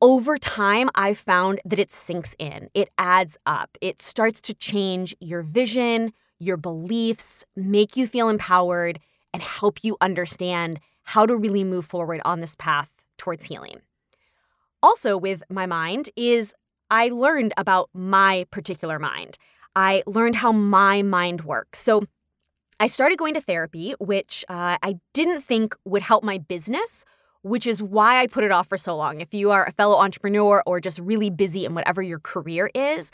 over 0.02 0.38
time, 0.38 0.90
I've 0.96 1.18
found 1.18 1.60
that 1.66 1.80
it 1.80 1.92
sinks 1.92 2.36
in, 2.40 2.70
it 2.74 2.90
adds 2.98 3.38
up, 3.46 3.78
it 3.82 4.02
starts 4.02 4.42
to 4.42 4.54
change 4.54 5.16
your 5.20 5.42
vision, 5.42 6.14
your 6.40 6.58
beliefs, 6.58 7.44
make 7.56 7.98
you 7.98 8.08
feel 8.08 8.30
empowered, 8.30 9.00
and 9.34 9.44
help 9.44 9.84
you 9.84 9.98
understand 10.00 10.80
how 11.04 11.26
to 11.26 11.36
really 11.36 11.64
move 11.64 11.86
forward 11.86 12.22
on 12.24 12.40
this 12.40 12.56
path 12.56 12.92
towards 13.18 13.46
healing. 13.46 13.82
Also, 14.82 15.18
with 15.18 15.44
my 15.50 15.66
mind, 15.66 16.10
is 16.16 16.54
I 16.90 17.10
learned 17.10 17.54
about 17.58 17.90
my 17.94 18.46
particular 18.52 19.00
mind. 19.00 19.38
I 19.76 20.04
learned 20.08 20.36
how 20.36 20.52
my 20.52 21.02
mind 21.02 21.42
works. 21.42 21.80
So, 21.80 22.04
I 22.82 22.88
started 22.88 23.18
going 23.18 23.34
to 23.34 23.42
therapy, 23.42 23.94
which 24.00 24.46
uh, 24.48 24.78
I 24.82 25.00
didn't 25.14 25.42
think 25.42 25.76
would 25.84 26.02
help 26.02 26.24
my 26.24 26.38
business 26.38 27.04
which 27.42 27.66
is 27.66 27.82
why 27.82 28.20
I 28.20 28.28
put 28.28 28.44
it 28.44 28.52
off 28.52 28.68
for 28.68 28.78
so 28.78 28.96
long. 28.96 29.22
If 29.22 29.34
you 29.34 29.52
are 29.52 29.66
a 29.66 29.72
fellow 29.72 29.98
entrepreneur 29.98 30.64
or 30.66 30.80
just 30.80 31.00
really 31.00 31.30
busy 31.30 31.66
in 31.66 31.74
whatever 31.74 32.02
your 32.02 32.20
career 32.20 32.70
is, 32.74 33.12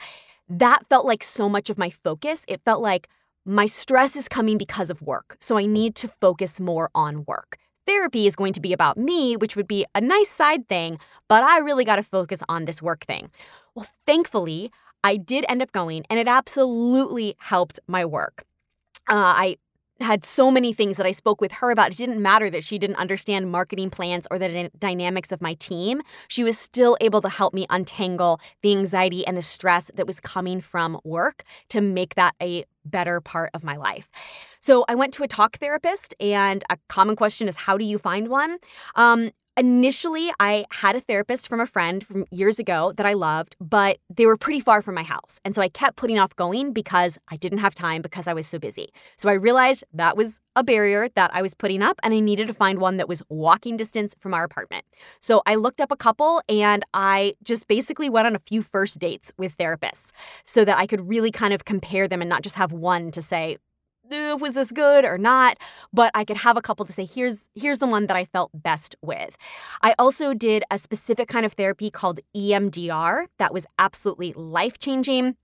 that 0.49 0.87
felt 0.87 1.05
like 1.05 1.23
so 1.23 1.49
much 1.49 1.69
of 1.69 1.77
my 1.77 1.89
focus. 1.89 2.45
It 2.47 2.61
felt 2.65 2.81
like 2.81 3.07
my 3.45 3.65
stress 3.65 4.15
is 4.15 4.27
coming 4.27 4.57
because 4.57 4.89
of 4.89 5.01
work, 5.01 5.37
so 5.39 5.57
I 5.57 5.65
need 5.65 5.95
to 5.95 6.07
focus 6.07 6.59
more 6.59 6.89
on 6.95 7.25
work. 7.25 7.57
Therapy 7.85 8.25
is 8.25 8.35
going 8.35 8.53
to 8.53 8.59
be 8.59 8.73
about 8.73 8.97
me, 8.97 9.35
which 9.35 9.55
would 9.55 9.67
be 9.67 9.85
a 9.93 10.01
nice 10.01 10.29
side 10.29 10.67
thing, 10.67 10.97
but 11.27 11.43
I 11.43 11.59
really 11.59 11.85
got 11.85 11.97
to 11.97 12.03
focus 12.03 12.41
on 12.49 12.65
this 12.65 12.81
work 12.81 13.05
thing. 13.05 13.29
Well, 13.75 13.87
thankfully, 14.07 14.71
I 15.03 15.17
did 15.17 15.45
end 15.47 15.61
up 15.61 15.71
going, 15.71 16.03
and 16.09 16.19
it 16.19 16.27
absolutely 16.27 17.35
helped 17.37 17.79
my 17.87 18.03
work. 18.03 18.45
Uh, 19.07 19.37
I 19.37 19.57
had 20.01 20.25
so 20.25 20.51
many 20.51 20.73
things 20.73 20.97
that 20.97 21.05
I 21.05 21.11
spoke 21.11 21.39
with 21.39 21.53
her 21.53 21.71
about. 21.71 21.91
It 21.91 21.97
didn't 21.97 22.21
matter 22.21 22.49
that 22.49 22.63
she 22.63 22.77
didn't 22.77 22.97
understand 22.97 23.51
marketing 23.51 23.89
plans 23.89 24.27
or 24.29 24.37
the 24.37 24.69
dynamics 24.77 25.31
of 25.31 25.41
my 25.41 25.53
team. 25.53 26.01
She 26.27 26.43
was 26.43 26.57
still 26.57 26.97
able 26.99 27.21
to 27.21 27.29
help 27.29 27.53
me 27.53 27.65
untangle 27.69 28.39
the 28.61 28.71
anxiety 28.71 29.25
and 29.25 29.37
the 29.37 29.41
stress 29.41 29.89
that 29.95 30.05
was 30.05 30.19
coming 30.19 30.59
from 30.59 30.99
work 31.03 31.43
to 31.69 31.81
make 31.81 32.15
that 32.15 32.35
a 32.41 32.65
better 32.83 33.21
part 33.21 33.49
of 33.53 33.63
my 33.63 33.77
life. 33.77 34.09
So 34.59 34.85
I 34.87 34.95
went 34.95 35.13
to 35.15 35.23
a 35.23 35.27
talk 35.27 35.57
therapist, 35.57 36.13
and 36.19 36.63
a 36.69 36.77
common 36.87 37.15
question 37.15 37.47
is, 37.47 37.57
how 37.57 37.77
do 37.77 37.85
you 37.85 37.97
find 37.97 38.27
one? 38.27 38.57
Um, 38.95 39.31
Initially, 39.57 40.33
I 40.37 40.65
had 40.69 40.97
a 40.97 40.99
therapist 40.99 41.47
from 41.47 41.61
a 41.61 41.65
friend 41.65 42.05
from 42.05 42.25
years 42.29 42.59
ago 42.59 42.91
that 42.97 43.05
I 43.05 43.13
loved, 43.13 43.55
but 43.61 43.99
they 44.13 44.25
were 44.25 44.35
pretty 44.35 44.59
far 44.59 44.81
from 44.81 44.95
my 44.95 45.03
house. 45.03 45.39
And 45.45 45.55
so 45.55 45.61
I 45.61 45.69
kept 45.69 45.95
putting 45.95 46.19
off 46.19 46.35
going 46.35 46.73
because 46.73 47.17
I 47.29 47.37
didn't 47.37 47.59
have 47.59 47.73
time 47.73 48.01
because 48.01 48.27
I 48.27 48.33
was 48.33 48.47
so 48.47 48.59
busy. 48.59 48.89
So 49.15 49.29
I 49.29 49.33
realized 49.33 49.85
that 49.93 50.17
was 50.17 50.41
a 50.57 50.63
barrier 50.63 51.07
that 51.15 51.31
I 51.33 51.41
was 51.41 51.53
putting 51.53 51.81
up, 51.81 52.01
and 52.03 52.13
I 52.13 52.19
needed 52.19 52.47
to 52.47 52.53
find 52.53 52.79
one 52.79 52.97
that 52.97 53.07
was 53.07 53.23
walking 53.29 53.77
distance 53.77 54.13
from 54.19 54.33
our 54.33 54.43
apartment. 54.43 54.83
So 55.21 55.41
I 55.45 55.55
looked 55.55 55.79
up 55.79 55.91
a 55.91 55.95
couple 55.95 56.41
and 56.49 56.83
I 56.93 57.35
just 57.41 57.69
basically 57.69 58.09
went 58.09 58.27
on 58.27 58.35
a 58.35 58.39
few 58.39 58.61
first 58.61 58.99
dates 58.99 59.31
with 59.37 59.57
therapists 59.57 60.11
so 60.43 60.65
that 60.65 60.77
I 60.77 60.85
could 60.85 61.07
really 61.07 61.31
kind 61.31 61.53
of 61.53 61.63
compare 61.63 62.09
them 62.09 62.21
and 62.21 62.29
not 62.29 62.41
just 62.41 62.57
have 62.57 62.73
one 62.73 63.09
to 63.11 63.21
say, 63.21 63.55
was 64.11 64.53
this 64.53 64.71
good 64.71 65.05
or 65.05 65.17
not 65.17 65.57
but 65.93 66.11
i 66.13 66.23
could 66.23 66.37
have 66.37 66.57
a 66.57 66.61
couple 66.61 66.85
to 66.85 66.93
say 66.93 67.05
here's 67.05 67.49
here's 67.55 67.79
the 67.79 67.87
one 67.87 68.07
that 68.07 68.17
i 68.17 68.25
felt 68.25 68.51
best 68.53 68.95
with. 69.01 69.37
I 69.81 69.95
also 69.97 70.33
did 70.33 70.63
a 70.71 70.77
specific 70.77 71.27
kind 71.27 71.45
of 71.45 71.53
therapy 71.53 71.89
called 71.89 72.19
emdr 72.35 73.25
that 73.39 73.53
was 73.53 73.65
absolutely 73.79 74.33
life 74.33 74.77
changing 74.79 75.35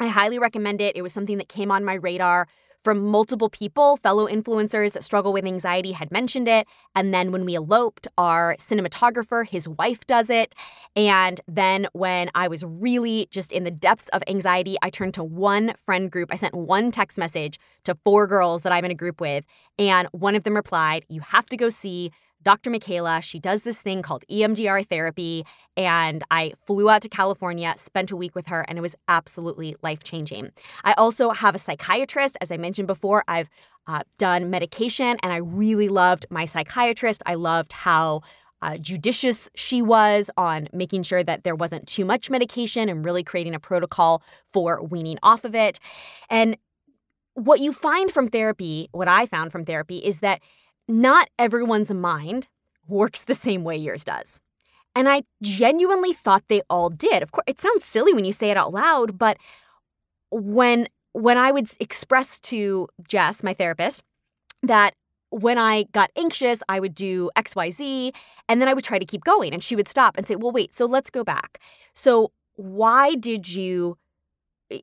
i 0.00 0.08
highly 0.08 0.38
recommend 0.38 0.80
it. 0.80 0.96
It 0.96 1.02
was 1.02 1.12
something 1.12 1.38
that 1.38 1.48
came 1.48 1.70
on 1.70 1.84
my 1.84 1.94
radar 1.94 2.48
from 2.84 3.04
multiple 3.04 3.48
people, 3.48 3.96
fellow 3.96 4.28
influencers 4.28 4.92
that 4.92 5.02
struggle 5.02 5.32
with 5.32 5.46
anxiety 5.46 5.92
had 5.92 6.12
mentioned 6.12 6.46
it. 6.46 6.68
And 6.94 7.12
then 7.14 7.32
when 7.32 7.46
we 7.46 7.54
eloped, 7.54 8.06
our 8.18 8.54
cinematographer, 8.58 9.48
his 9.48 9.66
wife 9.66 10.06
does 10.06 10.28
it. 10.28 10.54
And 10.94 11.40
then 11.48 11.88
when 11.94 12.30
I 12.34 12.46
was 12.46 12.62
really 12.62 13.26
just 13.30 13.50
in 13.50 13.64
the 13.64 13.70
depths 13.70 14.08
of 14.10 14.22
anxiety, 14.28 14.76
I 14.82 14.90
turned 14.90 15.14
to 15.14 15.24
one 15.24 15.72
friend 15.84 16.10
group. 16.10 16.28
I 16.30 16.36
sent 16.36 16.54
one 16.54 16.90
text 16.90 17.16
message 17.16 17.58
to 17.84 17.96
four 18.04 18.26
girls 18.26 18.62
that 18.62 18.72
I'm 18.72 18.84
in 18.84 18.90
a 18.90 18.94
group 18.94 19.20
with. 19.20 19.44
And 19.78 20.06
one 20.12 20.34
of 20.34 20.44
them 20.44 20.54
replied, 20.54 21.06
You 21.08 21.22
have 21.22 21.46
to 21.46 21.56
go 21.56 21.70
see 21.70 22.12
Dr. 22.44 22.70
Michaela. 22.70 23.20
She 23.20 23.38
does 23.38 23.62
this 23.62 23.80
thing 23.80 24.02
called 24.02 24.24
EMDR 24.30 24.86
therapy. 24.86 25.44
And 25.76 26.22
I 26.30 26.52
flew 26.66 26.88
out 26.88 27.02
to 27.02 27.08
California, 27.08 27.74
spent 27.76 28.10
a 28.10 28.16
week 28.16 28.34
with 28.34 28.46
her, 28.46 28.64
and 28.68 28.78
it 28.78 28.80
was 28.82 28.94
absolutely 29.08 29.74
life 29.82 30.04
changing. 30.04 30.52
I 30.84 30.92
also 30.92 31.30
have 31.30 31.54
a 31.54 31.58
psychiatrist. 31.58 32.36
As 32.40 32.50
I 32.50 32.56
mentioned 32.56 32.86
before, 32.86 33.24
I've 33.26 33.50
uh, 33.86 34.02
done 34.18 34.50
medication, 34.50 35.16
and 35.22 35.32
I 35.32 35.38
really 35.38 35.88
loved 35.88 36.26
my 36.30 36.44
psychiatrist. 36.44 37.22
I 37.26 37.34
loved 37.34 37.72
how 37.72 38.20
uh, 38.62 38.78
judicious 38.78 39.50
she 39.54 39.82
was 39.82 40.30
on 40.36 40.68
making 40.72 41.02
sure 41.02 41.22
that 41.22 41.44
there 41.44 41.54
wasn't 41.54 41.86
too 41.86 42.04
much 42.04 42.30
medication 42.30 42.88
and 42.88 43.04
really 43.04 43.22
creating 43.22 43.54
a 43.54 43.60
protocol 43.60 44.22
for 44.52 44.82
weaning 44.82 45.18
off 45.22 45.44
of 45.44 45.54
it. 45.54 45.78
And 46.30 46.56
what 47.34 47.60
you 47.60 47.72
find 47.72 48.10
from 48.10 48.28
therapy, 48.28 48.88
what 48.92 49.08
I 49.08 49.26
found 49.26 49.52
from 49.52 49.64
therapy, 49.64 49.98
is 49.98 50.20
that 50.20 50.40
not 50.88 51.28
everyone's 51.38 51.92
mind 51.92 52.48
works 52.86 53.22
the 53.22 53.34
same 53.34 53.64
way 53.64 53.76
yours 53.76 54.04
does. 54.04 54.40
And 54.94 55.08
I 55.08 55.22
genuinely 55.42 56.12
thought 56.12 56.44
they 56.48 56.62
all 56.70 56.88
did. 56.88 57.22
Of 57.22 57.32
course, 57.32 57.44
it 57.46 57.60
sounds 57.60 57.84
silly 57.84 58.12
when 58.14 58.24
you 58.24 58.32
say 58.32 58.50
it 58.50 58.56
out 58.56 58.72
loud, 58.72 59.18
but 59.18 59.38
when 60.30 60.88
when 61.12 61.38
I 61.38 61.52
would 61.52 61.70
express 61.78 62.40
to 62.40 62.88
Jess, 63.08 63.44
my 63.44 63.54
therapist, 63.54 64.02
that 64.62 64.94
when 65.30 65.58
I 65.58 65.84
got 65.92 66.10
anxious, 66.16 66.62
I 66.68 66.80
would 66.80 66.94
do 66.94 67.30
XYZ 67.36 68.14
and 68.48 68.60
then 68.60 68.68
I 68.68 68.74
would 68.74 68.84
try 68.84 68.98
to 68.98 69.04
keep 69.04 69.24
going 69.24 69.52
and 69.52 69.62
she 69.62 69.76
would 69.76 69.88
stop 69.88 70.16
and 70.16 70.26
say, 70.26 70.36
"Well, 70.36 70.52
wait, 70.52 70.74
so 70.74 70.86
let's 70.86 71.10
go 71.10 71.24
back. 71.24 71.58
So, 71.94 72.32
why 72.54 73.14
did 73.14 73.48
you 73.48 73.98
eh, 74.70 74.80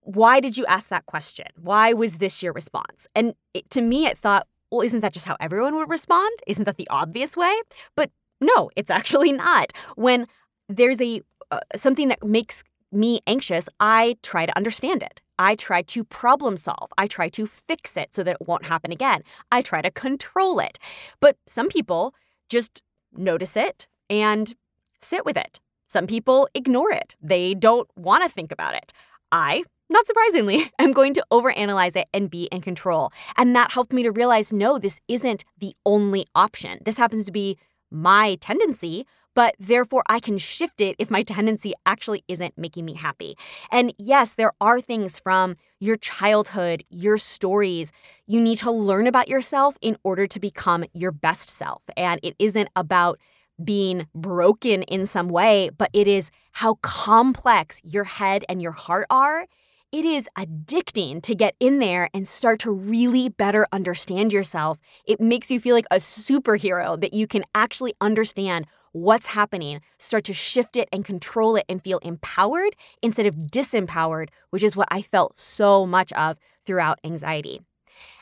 why 0.00 0.40
did 0.40 0.56
you 0.56 0.66
ask 0.66 0.88
that 0.88 1.06
question? 1.06 1.46
Why 1.56 1.92
was 1.92 2.18
this 2.18 2.42
your 2.42 2.52
response?" 2.52 3.06
And 3.14 3.34
it, 3.54 3.70
to 3.70 3.80
me 3.80 4.06
it 4.06 4.18
thought, 4.18 4.46
well, 4.72 4.80
isn't 4.80 5.00
that 5.00 5.12
just 5.12 5.26
how 5.26 5.36
everyone 5.38 5.76
would 5.76 5.90
respond? 5.90 6.32
Isn't 6.46 6.64
that 6.64 6.78
the 6.78 6.88
obvious 6.90 7.36
way? 7.36 7.54
But 7.94 8.10
no, 8.40 8.70
it's 8.74 8.90
actually 8.98 9.30
not. 9.30 9.72
When 9.94 10.26
there's 10.68 11.00
a 11.00 11.20
uh, 11.50 11.60
something 11.76 12.08
that 12.08 12.24
makes 12.24 12.64
me 12.90 13.20
anxious, 13.26 13.68
I 13.78 14.16
try 14.22 14.46
to 14.46 14.56
understand 14.56 15.02
it. 15.02 15.20
I 15.38 15.54
try 15.54 15.82
to 15.82 16.04
problem 16.04 16.56
solve. 16.56 16.90
I 16.96 17.06
try 17.06 17.28
to 17.30 17.46
fix 17.46 17.96
it 17.96 18.14
so 18.14 18.22
that 18.22 18.36
it 18.40 18.46
won't 18.46 18.66
happen 18.66 18.92
again. 18.92 19.22
I 19.50 19.60
try 19.60 19.82
to 19.82 19.90
control 19.90 20.58
it. 20.60 20.78
But 21.20 21.36
some 21.46 21.68
people 21.68 22.14
just 22.48 22.82
notice 23.12 23.56
it 23.56 23.88
and 24.08 24.54
sit 25.00 25.24
with 25.24 25.36
it. 25.36 25.60
Some 25.86 26.06
people 26.06 26.48
ignore 26.54 26.90
it. 26.90 27.14
They 27.20 27.54
don't 27.54 27.88
want 27.96 28.24
to 28.24 28.30
think 28.30 28.52
about 28.52 28.74
it. 28.74 28.92
I 29.30 29.64
not 29.92 30.06
surprisingly, 30.06 30.70
I'm 30.78 30.92
going 30.92 31.14
to 31.14 31.24
overanalyze 31.32 31.96
it 31.96 32.08
and 32.12 32.30
be 32.30 32.44
in 32.44 32.60
control. 32.60 33.12
And 33.36 33.54
that 33.54 33.72
helped 33.72 33.92
me 33.92 34.02
to 34.02 34.10
realize 34.10 34.52
no, 34.52 34.78
this 34.78 35.00
isn't 35.08 35.44
the 35.58 35.74
only 35.84 36.26
option. 36.34 36.80
This 36.84 36.96
happens 36.96 37.24
to 37.26 37.32
be 37.32 37.58
my 37.90 38.36
tendency, 38.40 39.06
but 39.34 39.54
therefore 39.58 40.02
I 40.08 40.20
can 40.20 40.38
shift 40.38 40.80
it 40.80 40.96
if 40.98 41.10
my 41.10 41.22
tendency 41.34 41.74
actually 41.86 42.24
isn't 42.28 42.56
making 42.56 42.84
me 42.84 42.94
happy. 42.94 43.36
And 43.70 43.94
yes, 43.98 44.34
there 44.34 44.52
are 44.60 44.80
things 44.80 45.18
from 45.18 45.56
your 45.78 45.96
childhood, 45.96 46.84
your 46.90 47.18
stories. 47.18 47.92
You 48.26 48.40
need 48.40 48.58
to 48.58 48.70
learn 48.70 49.06
about 49.06 49.28
yourself 49.28 49.76
in 49.80 49.96
order 50.04 50.26
to 50.26 50.40
become 50.40 50.84
your 50.92 51.12
best 51.12 51.50
self. 51.50 51.82
And 51.96 52.20
it 52.22 52.34
isn't 52.38 52.68
about 52.76 53.18
being 53.62 54.06
broken 54.14 54.82
in 54.84 55.06
some 55.06 55.28
way, 55.28 55.70
but 55.76 55.90
it 55.92 56.08
is 56.08 56.30
how 56.52 56.78
complex 56.82 57.80
your 57.84 58.04
head 58.04 58.44
and 58.48 58.62
your 58.62 58.72
heart 58.72 59.06
are 59.10 59.46
it 59.92 60.06
is 60.06 60.26
addicting 60.38 61.22
to 61.22 61.34
get 61.34 61.54
in 61.60 61.78
there 61.78 62.08
and 62.14 62.26
start 62.26 62.60
to 62.60 62.70
really 62.72 63.28
better 63.28 63.66
understand 63.72 64.32
yourself. 64.32 64.80
It 65.04 65.20
makes 65.20 65.50
you 65.50 65.60
feel 65.60 65.76
like 65.76 65.86
a 65.90 65.96
superhero 65.96 66.98
that 66.98 67.12
you 67.12 67.26
can 67.26 67.44
actually 67.54 67.92
understand 68.00 68.66
what's 68.92 69.28
happening, 69.28 69.82
start 69.98 70.24
to 70.24 70.32
shift 70.32 70.78
it 70.78 70.88
and 70.92 71.04
control 71.04 71.56
it 71.56 71.66
and 71.68 71.82
feel 71.82 71.98
empowered 71.98 72.74
instead 73.02 73.26
of 73.26 73.34
disempowered, 73.34 74.30
which 74.48 74.62
is 74.62 74.74
what 74.74 74.88
I 74.90 75.02
felt 75.02 75.38
so 75.38 75.84
much 75.84 76.10
of 76.14 76.38
throughout 76.64 76.98
anxiety. 77.04 77.60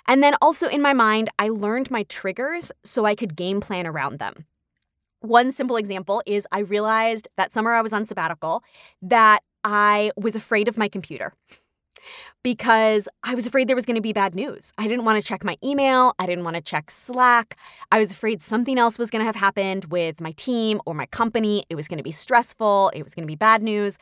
And 0.07 0.25
then 0.25 0.35
also 0.43 0.67
in 0.67 0.83
my 0.83 0.93
mind, 0.93 1.31
I 1.39 1.49
learned 1.49 1.89
my 1.91 2.03
triggers 2.05 2.73
so 2.83 3.05
I 3.05 3.15
could 3.15 3.37
game 3.37 3.61
plan 3.61 3.87
around 3.87 4.19
them. 4.19 4.47
One 5.21 5.53
simple 5.53 5.77
example 5.77 6.23
is 6.27 6.49
I 6.51 6.61
realized 6.61 7.29
that 7.37 7.53
summer 7.53 7.75
I 7.75 7.83
was 7.83 7.93
on 7.93 8.07
sabbatical 8.07 8.65
that 9.03 9.43
I 9.65 10.11
was 10.17 10.37
afraid 10.37 10.69
of 10.69 10.79
my 10.79 10.89
computer 10.89 11.33
because 12.43 13.09
I 13.23 13.35
was 13.35 13.47
afraid 13.47 13.69
there 13.69 13.77
was 13.77 13.85
going 13.85 13.97
to 13.97 14.03
be 14.03 14.13
bad 14.13 14.35
news. 14.35 14.73
I 14.79 14.89
didn't 14.89 15.05
want 15.05 15.21
to 15.21 15.27
check 15.27 15.45
my 15.45 15.57
email. 15.63 16.15
I 16.19 16.27
didn't 16.27 16.45
want 16.45 16.57
to 16.57 16.63
check 16.63 16.91
Slack. 16.91 17.57
I 17.93 17.99
was 17.99 18.11
afraid 18.11 18.41
something 18.41 18.79
else 18.79 18.99
was 18.99 19.11
going 19.11 19.21
to 19.21 19.27
have 19.27 19.37
happened 19.37 19.87
with 19.87 20.21
my 20.21 20.33
team 20.33 20.81
or 20.87 20.95
my 20.95 21.07
company. 21.07 21.65
It 21.69 21.75
was 21.75 21.89
going 21.89 21.99
to 21.99 22.05
be 22.05 22.13
stressful. 22.13 22.91
It 22.95 23.03
was 23.03 23.15
going 23.15 23.25
to 23.25 23.31
be 23.31 23.37
bad 23.37 23.63
news. 23.63 23.99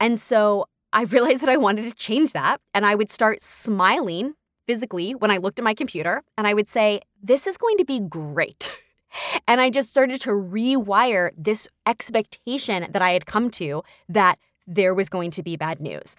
And 0.00 0.18
so 0.18 0.66
I 0.92 1.02
realized 1.04 1.42
that 1.42 1.48
I 1.48 1.56
wanted 1.56 1.84
to 1.84 1.94
change 1.94 2.32
that. 2.32 2.60
And 2.74 2.84
I 2.84 2.94
would 2.94 3.10
start 3.10 3.42
smiling 3.42 4.34
physically 4.66 5.14
when 5.14 5.30
I 5.30 5.36
looked 5.36 5.58
at 5.58 5.64
my 5.64 5.74
computer 5.74 6.22
and 6.36 6.46
I 6.46 6.54
would 6.54 6.68
say, 6.68 7.00
This 7.22 7.46
is 7.46 7.56
going 7.56 7.78
to 7.78 7.84
be 7.84 8.00
great. 8.00 8.70
And 9.48 9.62
I 9.62 9.70
just 9.70 9.88
started 9.88 10.20
to 10.22 10.30
rewire 10.30 11.30
this 11.38 11.68
expectation 11.86 12.86
that 12.90 13.00
I 13.00 13.12
had 13.12 13.24
come 13.24 13.50
to 13.52 13.82
that 14.10 14.38
there 14.66 14.94
was 14.94 15.08
going 15.08 15.30
to 15.32 15.42
be 15.42 15.56
bad 15.56 15.80
news. 15.80 16.16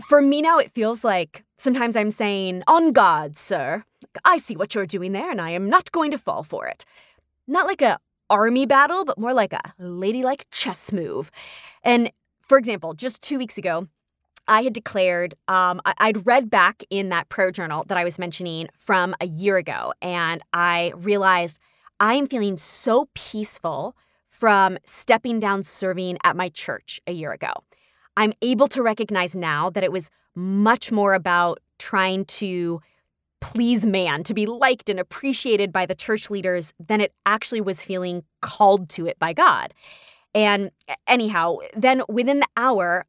For 0.00 0.20
me 0.20 0.42
now, 0.42 0.58
it 0.58 0.72
feels 0.72 1.04
like 1.04 1.44
sometimes 1.56 1.94
I'm 1.96 2.10
saying, 2.10 2.62
On 2.66 2.92
God, 2.92 3.36
sir. 3.36 3.84
I 4.24 4.38
see 4.38 4.56
what 4.56 4.74
you're 4.74 4.86
doing 4.86 5.12
there, 5.12 5.30
and 5.30 5.40
I 5.40 5.50
am 5.50 5.68
not 5.68 5.92
going 5.92 6.10
to 6.10 6.18
fall 6.18 6.42
for 6.42 6.66
it. 6.66 6.84
Not 7.46 7.66
like 7.66 7.82
a 7.82 7.98
army 8.30 8.66
battle, 8.66 9.04
but 9.04 9.18
more 9.18 9.32
like 9.34 9.52
a 9.52 9.60
ladylike 9.78 10.46
chess 10.50 10.92
move. 10.92 11.30
And 11.82 12.10
for 12.42 12.58
example, 12.58 12.92
just 12.92 13.22
two 13.22 13.38
weeks 13.38 13.58
ago, 13.58 13.88
I 14.46 14.62
had 14.62 14.72
declared, 14.74 15.34
um, 15.48 15.80
I- 15.84 16.12
would 16.12 16.26
read 16.26 16.50
back 16.50 16.82
in 16.90 17.08
that 17.08 17.28
prayer 17.28 17.50
journal 17.50 17.84
that 17.88 17.96
I 17.96 18.04
was 18.04 18.18
mentioning 18.18 18.68
from 18.76 19.14
a 19.20 19.26
year 19.26 19.56
ago, 19.56 19.94
and 20.02 20.42
I 20.52 20.92
realized 20.96 21.58
I 22.00 22.14
am 22.14 22.26
feeling 22.26 22.58
so 22.58 23.08
peaceful 23.14 23.96
from 24.34 24.76
stepping 24.84 25.38
down 25.38 25.62
serving 25.62 26.18
at 26.24 26.34
my 26.34 26.48
church 26.48 27.00
a 27.06 27.12
year 27.12 27.30
ago. 27.30 27.52
I'm 28.16 28.32
able 28.42 28.66
to 28.68 28.82
recognize 28.82 29.36
now 29.36 29.70
that 29.70 29.84
it 29.84 29.92
was 29.92 30.10
much 30.34 30.90
more 30.90 31.14
about 31.14 31.60
trying 31.78 32.24
to 32.24 32.82
please 33.40 33.86
man, 33.86 34.24
to 34.24 34.34
be 34.34 34.44
liked 34.46 34.88
and 34.88 34.98
appreciated 34.98 35.72
by 35.72 35.86
the 35.86 35.94
church 35.94 36.30
leaders 36.30 36.74
than 36.84 37.00
it 37.00 37.12
actually 37.24 37.60
was 37.60 37.84
feeling 37.84 38.24
called 38.40 38.88
to 38.88 39.06
it 39.06 39.18
by 39.20 39.32
God. 39.32 39.72
And 40.34 40.72
anyhow, 41.06 41.58
then 41.76 42.02
within 42.08 42.40
the 42.40 42.48
hour, 42.56 43.06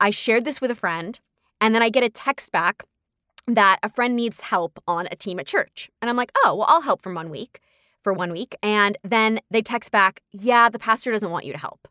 I 0.00 0.10
shared 0.10 0.44
this 0.44 0.60
with 0.60 0.72
a 0.72 0.74
friend, 0.74 1.20
and 1.60 1.72
then 1.72 1.82
I 1.82 1.88
get 1.88 2.02
a 2.02 2.10
text 2.10 2.50
back 2.50 2.82
that 3.46 3.78
a 3.82 3.88
friend 3.88 4.16
needs 4.16 4.40
help 4.40 4.82
on 4.88 5.06
a 5.12 5.16
team 5.16 5.38
at 5.38 5.46
church. 5.46 5.88
And 6.02 6.10
I'm 6.10 6.16
like, 6.16 6.32
oh, 6.44 6.56
well, 6.56 6.66
I'll 6.68 6.82
help 6.82 7.00
for 7.00 7.14
one 7.14 7.30
week 7.30 7.60
for 8.04 8.12
one 8.12 8.30
week. 8.30 8.54
And 8.62 8.96
then 9.02 9.40
they 9.50 9.62
text 9.62 9.90
back, 9.90 10.20
yeah, 10.30 10.68
the 10.68 10.78
pastor 10.78 11.10
doesn't 11.10 11.30
want 11.30 11.46
you 11.46 11.52
to 11.52 11.58
help. 11.58 11.88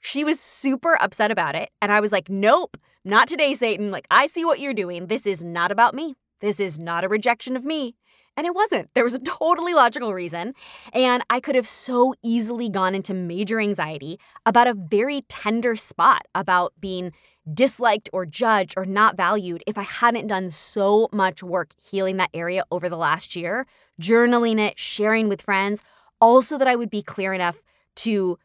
She 0.00 0.22
was 0.22 0.38
super 0.38 0.96
upset 1.00 1.30
about 1.32 1.56
it. 1.56 1.70
And 1.82 1.90
I 1.90 1.98
was 1.98 2.12
like, 2.12 2.28
nope, 2.28 2.76
not 3.04 3.26
today, 3.26 3.54
Satan. 3.54 3.90
Like, 3.90 4.06
I 4.10 4.26
see 4.26 4.44
what 4.44 4.60
you're 4.60 4.74
doing. 4.74 5.06
This 5.06 5.26
is 5.26 5.42
not 5.42 5.72
about 5.72 5.94
me. 5.94 6.14
This 6.40 6.60
is 6.60 6.78
not 6.78 7.04
a 7.04 7.08
rejection 7.08 7.56
of 7.56 7.64
me. 7.64 7.96
And 8.36 8.46
it 8.46 8.54
wasn't. 8.54 8.90
There 8.94 9.04
was 9.04 9.14
a 9.14 9.20
totally 9.20 9.74
logical 9.74 10.12
reason. 10.12 10.54
And 10.92 11.22
I 11.30 11.40
could 11.40 11.54
have 11.54 11.66
so 11.66 12.14
easily 12.22 12.68
gone 12.68 12.94
into 12.94 13.14
major 13.14 13.60
anxiety 13.60 14.18
about 14.44 14.66
a 14.66 14.74
very 14.74 15.22
tender 15.22 15.76
spot 15.76 16.26
about 16.34 16.74
being 16.80 17.12
disliked 17.52 18.08
or 18.12 18.24
judged 18.24 18.74
or 18.76 18.86
not 18.86 19.16
valued 19.16 19.62
if 19.66 19.76
I 19.76 19.82
hadn't 19.82 20.28
done 20.28 20.50
so 20.50 21.08
much 21.12 21.42
work 21.42 21.70
healing 21.82 22.16
that 22.16 22.30
area 22.32 22.64
over 22.70 22.88
the 22.88 22.96
last 22.96 23.36
year, 23.36 23.66
journaling 24.00 24.58
it, 24.58 24.78
sharing 24.78 25.28
with 25.28 25.42
friends, 25.42 25.82
also 26.20 26.56
that 26.58 26.68
I 26.68 26.76
would 26.76 26.90
be 26.90 27.02
clear 27.02 27.34
enough 27.34 27.62
to 27.96 28.38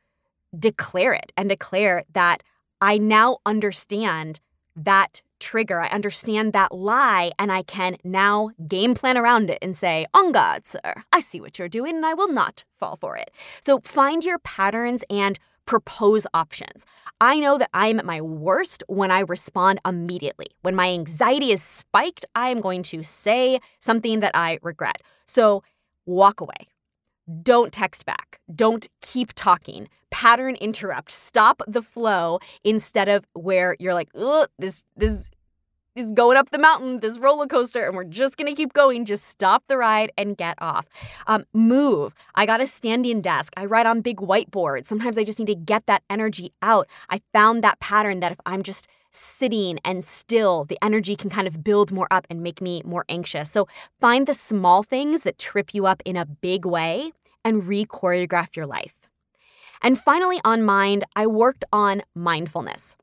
declare 0.57 1.13
it 1.13 1.31
and 1.37 1.47
declare 1.47 2.03
that 2.13 2.43
I 2.81 2.97
now 2.97 3.37
understand 3.45 4.39
that 4.75 5.21
trigger. 5.39 5.79
I 5.79 5.87
understand 5.87 6.53
that 6.53 6.73
lie, 6.73 7.31
and 7.39 7.51
I 7.51 7.63
can 7.63 7.97
now 8.03 8.51
game 8.67 8.93
plan 8.93 9.17
around 9.17 9.49
it 9.49 9.59
and 9.61 9.75
say, 9.75 10.05
On 10.13 10.31
God, 10.31 10.65
sir, 10.65 11.03
I 11.13 11.19
see 11.19 11.39
what 11.39 11.57
you're 11.57 11.69
doing, 11.69 11.95
and 11.95 12.05
I 12.05 12.13
will 12.13 12.31
not 12.31 12.63
fall 12.75 12.95
for 12.95 13.15
it. 13.15 13.31
So 13.65 13.79
find 13.83 14.23
your 14.23 14.39
patterns 14.39 15.03
and 15.09 15.39
propose 15.69 16.25
options. 16.33 16.83
I 17.21 17.37
know 17.39 17.59
that 17.59 17.69
I 17.75 17.89
am 17.89 17.99
at 17.99 18.05
my 18.05 18.21
worst 18.21 18.83
when 18.87 19.11
I 19.11 19.19
respond 19.19 19.79
immediately. 19.85 20.47
When 20.63 20.73
my 20.73 20.89
anxiety 20.89 21.51
is 21.51 21.61
spiked, 21.61 22.25
I 22.33 22.49
am 22.49 22.59
going 22.59 22.81
to 22.83 23.03
say 23.03 23.59
something 23.79 24.19
that 24.21 24.31
I 24.33 24.57
regret. 24.63 25.03
So 25.27 25.61
walk 26.07 26.41
away. 26.41 26.61
Don't 27.43 27.71
text 27.71 28.03
back. 28.03 28.39
Don't 28.53 28.87
keep 29.01 29.33
talking. 29.35 29.87
Pattern 30.09 30.55
interrupt. 30.55 31.11
Stop 31.11 31.61
the 31.67 31.83
flow 31.83 32.39
instead 32.63 33.07
of 33.07 33.27
where 33.33 33.75
you're 33.79 33.93
like, 33.93 34.09
this 34.57 34.83
this 34.97 35.29
is 35.99 36.11
going 36.11 36.37
up 36.37 36.49
the 36.49 36.57
mountain, 36.57 36.99
this 36.99 37.19
roller 37.19 37.45
coaster, 37.45 37.85
and 37.85 37.95
we're 37.95 38.03
just 38.03 38.37
gonna 38.37 38.55
keep 38.55 38.73
going. 38.73 39.05
Just 39.05 39.25
stop 39.25 39.63
the 39.67 39.77
ride 39.77 40.11
and 40.17 40.35
get 40.35 40.55
off. 40.59 40.87
Um, 41.27 41.45
move. 41.53 42.13
I 42.35 42.45
got 42.45 42.61
a 42.61 42.67
standing 42.67 43.21
desk. 43.21 43.53
I 43.57 43.65
write 43.65 43.85
on 43.85 44.01
big 44.01 44.17
whiteboards. 44.17 44.85
Sometimes 44.85 45.17
I 45.17 45.23
just 45.23 45.39
need 45.39 45.47
to 45.47 45.55
get 45.55 45.85
that 45.85 46.03
energy 46.09 46.53
out. 46.61 46.87
I 47.09 47.21
found 47.33 47.63
that 47.63 47.79
pattern 47.79 48.19
that 48.21 48.31
if 48.31 48.39
I'm 48.45 48.63
just 48.63 48.87
sitting 49.11 49.79
and 49.83 50.03
still, 50.03 50.65
the 50.65 50.77
energy 50.81 51.15
can 51.15 51.29
kind 51.29 51.47
of 51.47 51.63
build 51.63 51.91
more 51.91 52.07
up 52.11 52.27
and 52.29 52.41
make 52.41 52.61
me 52.61 52.81
more 52.85 53.05
anxious. 53.09 53.49
So 53.49 53.67
find 53.99 54.27
the 54.27 54.33
small 54.33 54.83
things 54.83 55.23
that 55.23 55.37
trip 55.37 55.73
you 55.73 55.85
up 55.85 56.01
in 56.05 56.15
a 56.15 56.25
big 56.25 56.65
way 56.65 57.11
and 57.43 57.67
re 57.67 57.85
choreograph 57.85 58.55
your 58.55 58.65
life. 58.65 59.09
And 59.81 59.97
finally, 59.97 60.41
on 60.43 60.63
mind, 60.63 61.05
I 61.15 61.25
worked 61.27 61.63
on 61.71 62.01
mindfulness. 62.13 62.95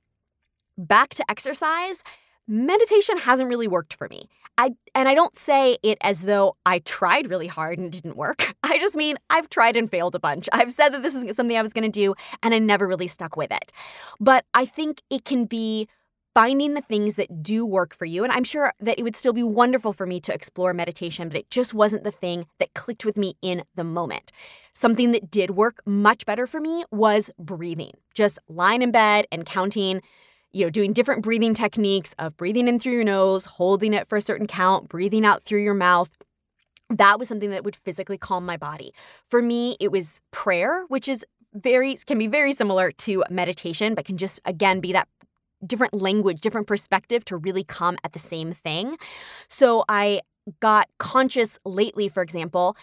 Back 0.76 1.10
to 1.14 1.24
exercise, 1.30 2.02
meditation 2.48 3.18
hasn't 3.18 3.48
really 3.48 3.68
worked 3.68 3.94
for 3.94 4.08
me. 4.08 4.28
I 4.58 4.70
and 4.94 5.08
I 5.08 5.14
don't 5.14 5.36
say 5.36 5.76
it 5.82 5.98
as 6.00 6.22
though 6.22 6.56
I 6.64 6.78
tried 6.80 7.28
really 7.28 7.46
hard 7.46 7.78
and 7.78 7.88
it 7.94 8.02
didn't 8.02 8.16
work. 8.16 8.54
I 8.62 8.78
just 8.78 8.96
mean 8.96 9.16
I've 9.28 9.50
tried 9.50 9.76
and 9.76 9.90
failed 9.90 10.14
a 10.14 10.18
bunch. 10.18 10.48
I've 10.52 10.72
said 10.72 10.90
that 10.90 11.02
this 11.02 11.14
is 11.14 11.36
something 11.36 11.56
I 11.56 11.62
was 11.62 11.72
going 11.72 11.90
to 11.90 12.00
do 12.00 12.14
and 12.42 12.54
I 12.54 12.58
never 12.58 12.86
really 12.86 13.06
stuck 13.06 13.36
with 13.36 13.50
it. 13.50 13.72
But 14.18 14.44
I 14.54 14.64
think 14.64 15.02
it 15.10 15.24
can 15.24 15.44
be 15.44 15.88
finding 16.36 16.74
the 16.74 16.82
things 16.82 17.14
that 17.14 17.42
do 17.42 17.64
work 17.64 17.94
for 17.94 18.04
you. 18.04 18.22
And 18.22 18.30
I'm 18.30 18.44
sure 18.44 18.70
that 18.80 18.98
it 18.98 19.02
would 19.02 19.16
still 19.16 19.32
be 19.32 19.42
wonderful 19.42 19.94
for 19.94 20.04
me 20.04 20.20
to 20.20 20.34
explore 20.34 20.74
meditation, 20.74 21.28
but 21.28 21.38
it 21.38 21.50
just 21.50 21.72
wasn't 21.72 22.04
the 22.04 22.10
thing 22.10 22.44
that 22.58 22.74
clicked 22.74 23.06
with 23.06 23.16
me 23.16 23.36
in 23.40 23.64
the 23.74 23.84
moment. 23.84 24.32
Something 24.74 25.12
that 25.12 25.30
did 25.30 25.52
work 25.52 25.80
much 25.86 26.26
better 26.26 26.46
for 26.46 26.60
me 26.60 26.84
was 26.90 27.30
breathing, 27.38 27.92
just 28.12 28.38
lying 28.48 28.82
in 28.82 28.90
bed 28.90 29.24
and 29.32 29.46
counting 29.46 30.02
you 30.56 30.64
know, 30.64 30.70
doing 30.70 30.94
different 30.94 31.22
breathing 31.22 31.52
techniques 31.52 32.14
of 32.18 32.34
breathing 32.38 32.66
in 32.66 32.78
through 32.78 32.94
your 32.94 33.04
nose, 33.04 33.44
holding 33.44 33.92
it 33.92 34.08
for 34.08 34.16
a 34.16 34.22
certain 34.22 34.46
count, 34.46 34.88
breathing 34.88 35.26
out 35.26 35.42
through 35.42 35.62
your 35.62 35.74
mouth. 35.74 36.10
That 36.88 37.18
was 37.18 37.28
something 37.28 37.50
that 37.50 37.62
would 37.62 37.76
physically 37.76 38.16
calm 38.16 38.46
my 38.46 38.56
body. 38.56 38.94
For 39.28 39.42
me, 39.42 39.76
it 39.80 39.92
was 39.92 40.22
prayer, 40.30 40.86
which 40.88 41.08
is 41.08 41.26
very 41.52 41.96
can 42.06 42.18
be 42.18 42.26
very 42.26 42.54
similar 42.54 42.90
to 42.90 43.22
meditation, 43.28 43.94
but 43.94 44.06
can 44.06 44.16
just 44.16 44.40
again 44.46 44.80
be 44.80 44.94
that 44.94 45.08
different 45.66 45.92
language, 45.92 46.40
different 46.40 46.66
perspective 46.66 47.22
to 47.26 47.36
really 47.36 47.64
come 47.64 47.98
at 48.02 48.14
the 48.14 48.18
same 48.18 48.54
thing. 48.54 48.96
So 49.50 49.84
I 49.90 50.22
got 50.60 50.88
conscious 50.96 51.58
lately, 51.66 52.08
for 52.08 52.22
example, 52.22 52.78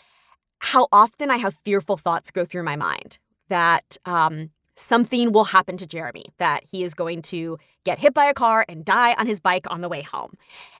how 0.59 0.87
often 0.91 1.31
I 1.31 1.37
have 1.37 1.55
fearful 1.65 1.97
thoughts 1.97 2.29
go 2.29 2.45
through 2.45 2.63
my 2.63 2.75
mind. 2.75 3.17
That 3.49 3.97
um, 4.05 4.51
something 4.75 5.31
will 5.31 5.45
happen 5.45 5.77
to 5.77 5.87
Jeremy, 5.87 6.25
that 6.37 6.63
he 6.71 6.83
is 6.83 6.93
going 6.93 7.21
to 7.23 7.57
get 7.83 7.99
hit 7.99 8.13
by 8.13 8.25
a 8.25 8.33
car 8.33 8.65
and 8.67 8.85
die 8.85 9.13
on 9.13 9.27
his 9.27 9.39
bike 9.39 9.65
on 9.69 9.81
the 9.81 9.89
way 9.89 10.01
home. 10.01 10.33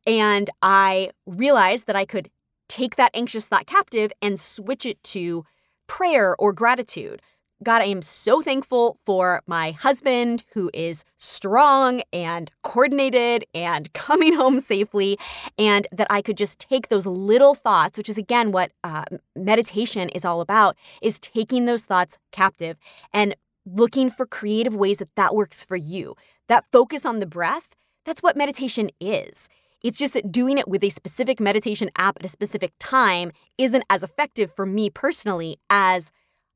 And 0.06 0.50
I 0.62 1.12
realized 1.26 1.88
that 1.88 1.96
I 1.96 2.06
could 2.06 2.30
take 2.68 2.96
that 2.96 3.12
anxious 3.14 3.46
thought 3.46 3.68
captive 3.68 4.12
and 4.22 4.40
switch 4.40 4.86
it 4.86 5.02
to 5.04 5.46
prayer 5.88 6.36
or 6.40 6.54
gratitude. 6.54 7.22
God, 7.64 7.82
I 7.82 7.86
am 7.86 8.02
so 8.02 8.42
thankful 8.42 8.98
for 9.06 9.42
my 9.48 9.72
husband 9.72 10.44
who 10.54 10.70
is 10.74 11.06
strong 11.18 12.02
and 12.12 12.52
coordinated 12.62 13.46
and 13.54 13.92
coming 13.94 14.34
home 14.34 14.60
safely, 14.60 15.18
and 15.58 15.88
that 15.92 16.08
I 16.10 16.22
could 16.22 16.38
just 16.38 16.60
take 16.60 16.90
those 16.90 17.06
little 17.06 17.56
thoughts, 17.56 17.98
which 17.98 18.10
is 18.10 18.18
again 18.18 18.52
what 18.52 18.72
uh, 18.84 19.06
meditation 19.36 20.10
is 20.10 20.26
all 20.26 20.42
about, 20.42 20.76
is 21.02 21.20
taking 21.20 21.66
those 21.66 21.84
thoughts 21.84 22.18
captive 22.32 22.78
and 23.14 23.36
looking 23.66 24.10
for 24.10 24.26
creative 24.26 24.76
ways 24.76 24.98
that 24.98 25.16
that 25.16 25.36
works 25.36 25.64
for 25.64 25.76
you. 25.76 26.16
That 26.48 26.66
focus 26.72 27.06
on 27.06 27.20
the 27.20 27.26
breath, 27.26 27.76
that's 28.06 28.22
what 28.22 28.36
meditation 28.36 28.90
is. 29.00 29.48
It's 29.82 29.98
just 29.98 30.14
that 30.14 30.32
doing 30.32 30.58
it 30.58 30.68
with 30.68 30.84
a 30.84 30.90
specific 30.90 31.40
meditation 31.40 31.90
app 31.98 32.18
at 32.20 32.26
a 32.26 32.30
specific 32.30 32.72
time 32.80 33.32
isn't 33.58 33.84
as 33.90 34.04
effective 34.04 34.54
for 34.54 34.66
me 34.66 34.90
personally 34.90 35.60
as 35.70 36.12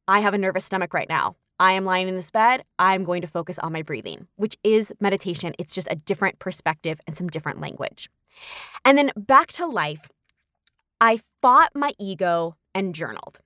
I 0.08 0.20
have 0.20 0.34
a 0.34 0.38
nervous 0.38 0.66
stomach 0.66 0.94
right 0.94 1.10
now. 1.10 1.36
I 1.60 1.74
am 1.74 1.84
lying 1.86 2.08
in 2.08 2.16
this 2.16 2.32
bed. 2.32 2.64
I'm 2.78 3.04
going 3.04 3.22
to 3.22 3.28
focus 3.28 3.58
on 3.60 3.74
my 3.74 3.82
breathing, 3.82 4.28
which 4.36 4.56
is 4.64 4.94
meditation. 5.00 5.54
It's 5.58 5.74
just 5.74 5.88
a 5.90 5.96
different 5.96 6.40
perspective 6.40 7.02
and 7.08 7.18
some 7.18 7.28
different 7.28 7.60
language. 7.60 8.10
And 8.86 8.98
then 8.98 9.12
back 9.18 9.48
to 9.54 9.66
life, 9.66 10.08
I 11.02 11.20
fought 11.42 11.72
my 11.76 11.94
ego 12.00 12.56
and 12.74 12.94
journaled. 12.94 13.40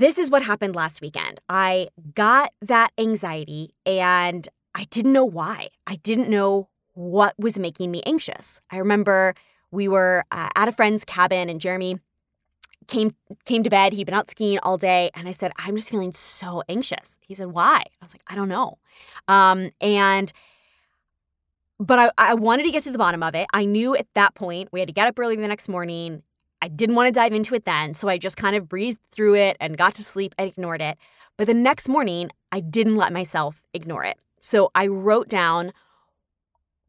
This 0.00 0.16
is 0.16 0.30
what 0.30 0.42
happened 0.42 0.74
last 0.74 1.02
weekend. 1.02 1.40
I 1.50 1.88
got 2.14 2.54
that 2.62 2.90
anxiety 2.96 3.74
and 3.84 4.48
I 4.74 4.84
didn't 4.84 5.12
know 5.12 5.26
why. 5.26 5.68
I 5.86 5.96
didn't 5.96 6.30
know 6.30 6.70
what 6.94 7.34
was 7.38 7.58
making 7.58 7.90
me 7.90 8.02
anxious. 8.06 8.62
I 8.70 8.78
remember 8.78 9.34
we 9.70 9.88
were 9.88 10.24
uh, 10.30 10.48
at 10.56 10.68
a 10.68 10.72
friend's 10.72 11.04
cabin 11.04 11.50
and 11.50 11.60
Jeremy 11.60 11.98
came 12.86 13.14
came 13.44 13.62
to 13.62 13.68
bed. 13.68 13.92
He'd 13.92 14.04
been 14.04 14.14
out 14.14 14.30
skiing 14.30 14.58
all 14.62 14.78
day, 14.78 15.10
and 15.14 15.28
I 15.28 15.32
said, 15.32 15.52
"I'm 15.58 15.76
just 15.76 15.90
feeling 15.90 16.12
so 16.12 16.62
anxious." 16.66 17.18
He 17.20 17.34
said, 17.34 17.48
"Why?" 17.48 17.82
I 18.00 18.04
was 18.04 18.14
like, 18.14 18.22
"I 18.26 18.34
don't 18.34 18.48
know." 18.48 18.78
Um, 19.28 19.70
and 19.82 20.32
but 21.78 21.98
I, 21.98 22.10
I 22.16 22.34
wanted 22.34 22.62
to 22.62 22.70
get 22.70 22.84
to 22.84 22.90
the 22.90 22.98
bottom 22.98 23.22
of 23.22 23.34
it. 23.34 23.46
I 23.52 23.66
knew 23.66 23.94
at 23.94 24.06
that 24.14 24.34
point 24.34 24.70
we 24.72 24.80
had 24.80 24.88
to 24.88 24.94
get 24.94 25.06
up 25.06 25.18
early 25.18 25.36
the 25.36 25.46
next 25.46 25.68
morning. 25.68 26.22
I 26.62 26.68
didn't 26.68 26.96
want 26.96 27.08
to 27.08 27.12
dive 27.12 27.32
into 27.32 27.54
it 27.54 27.64
then, 27.64 27.94
so 27.94 28.08
I 28.08 28.18
just 28.18 28.36
kind 28.36 28.54
of 28.54 28.68
breathed 28.68 29.00
through 29.10 29.36
it 29.36 29.56
and 29.60 29.78
got 29.78 29.94
to 29.94 30.04
sleep 30.04 30.34
and 30.36 30.48
ignored 30.48 30.82
it. 30.82 30.98
But 31.36 31.46
the 31.46 31.54
next 31.54 31.88
morning, 31.88 32.30
I 32.52 32.60
didn't 32.60 32.96
let 32.96 33.12
myself 33.12 33.66
ignore 33.72 34.04
it. 34.04 34.18
So 34.40 34.70
I 34.74 34.86
wrote 34.86 35.28
down, 35.28 35.72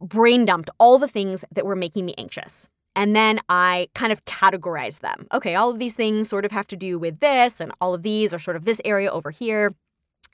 brain 0.02 0.46
dumped 0.46 0.70
all 0.78 0.98
the 0.98 1.08
things 1.08 1.46
that 1.52 1.66
were 1.66 1.76
making 1.76 2.06
me 2.06 2.14
anxious. 2.18 2.68
And 2.96 3.16
then 3.16 3.40
I 3.48 3.88
kind 3.94 4.12
of 4.12 4.26
categorized 4.26 5.00
them. 5.00 5.28
Okay, 5.34 5.56
all 5.56 5.70
of 5.70 5.80
these 5.80 5.94
things 5.94 6.28
sort 6.28 6.44
of 6.44 6.52
have 6.52 6.68
to 6.68 6.76
do 6.76 7.00
with 7.00 7.22
this, 7.22 7.62
and 7.62 7.72
all 7.80 7.94
of 7.94 8.04
these 8.04 8.34
are 8.34 8.40
sort 8.40 8.58
of 8.58 8.66
this 8.66 8.82
area 8.84 9.10
over 9.10 9.32
here. 9.32 9.74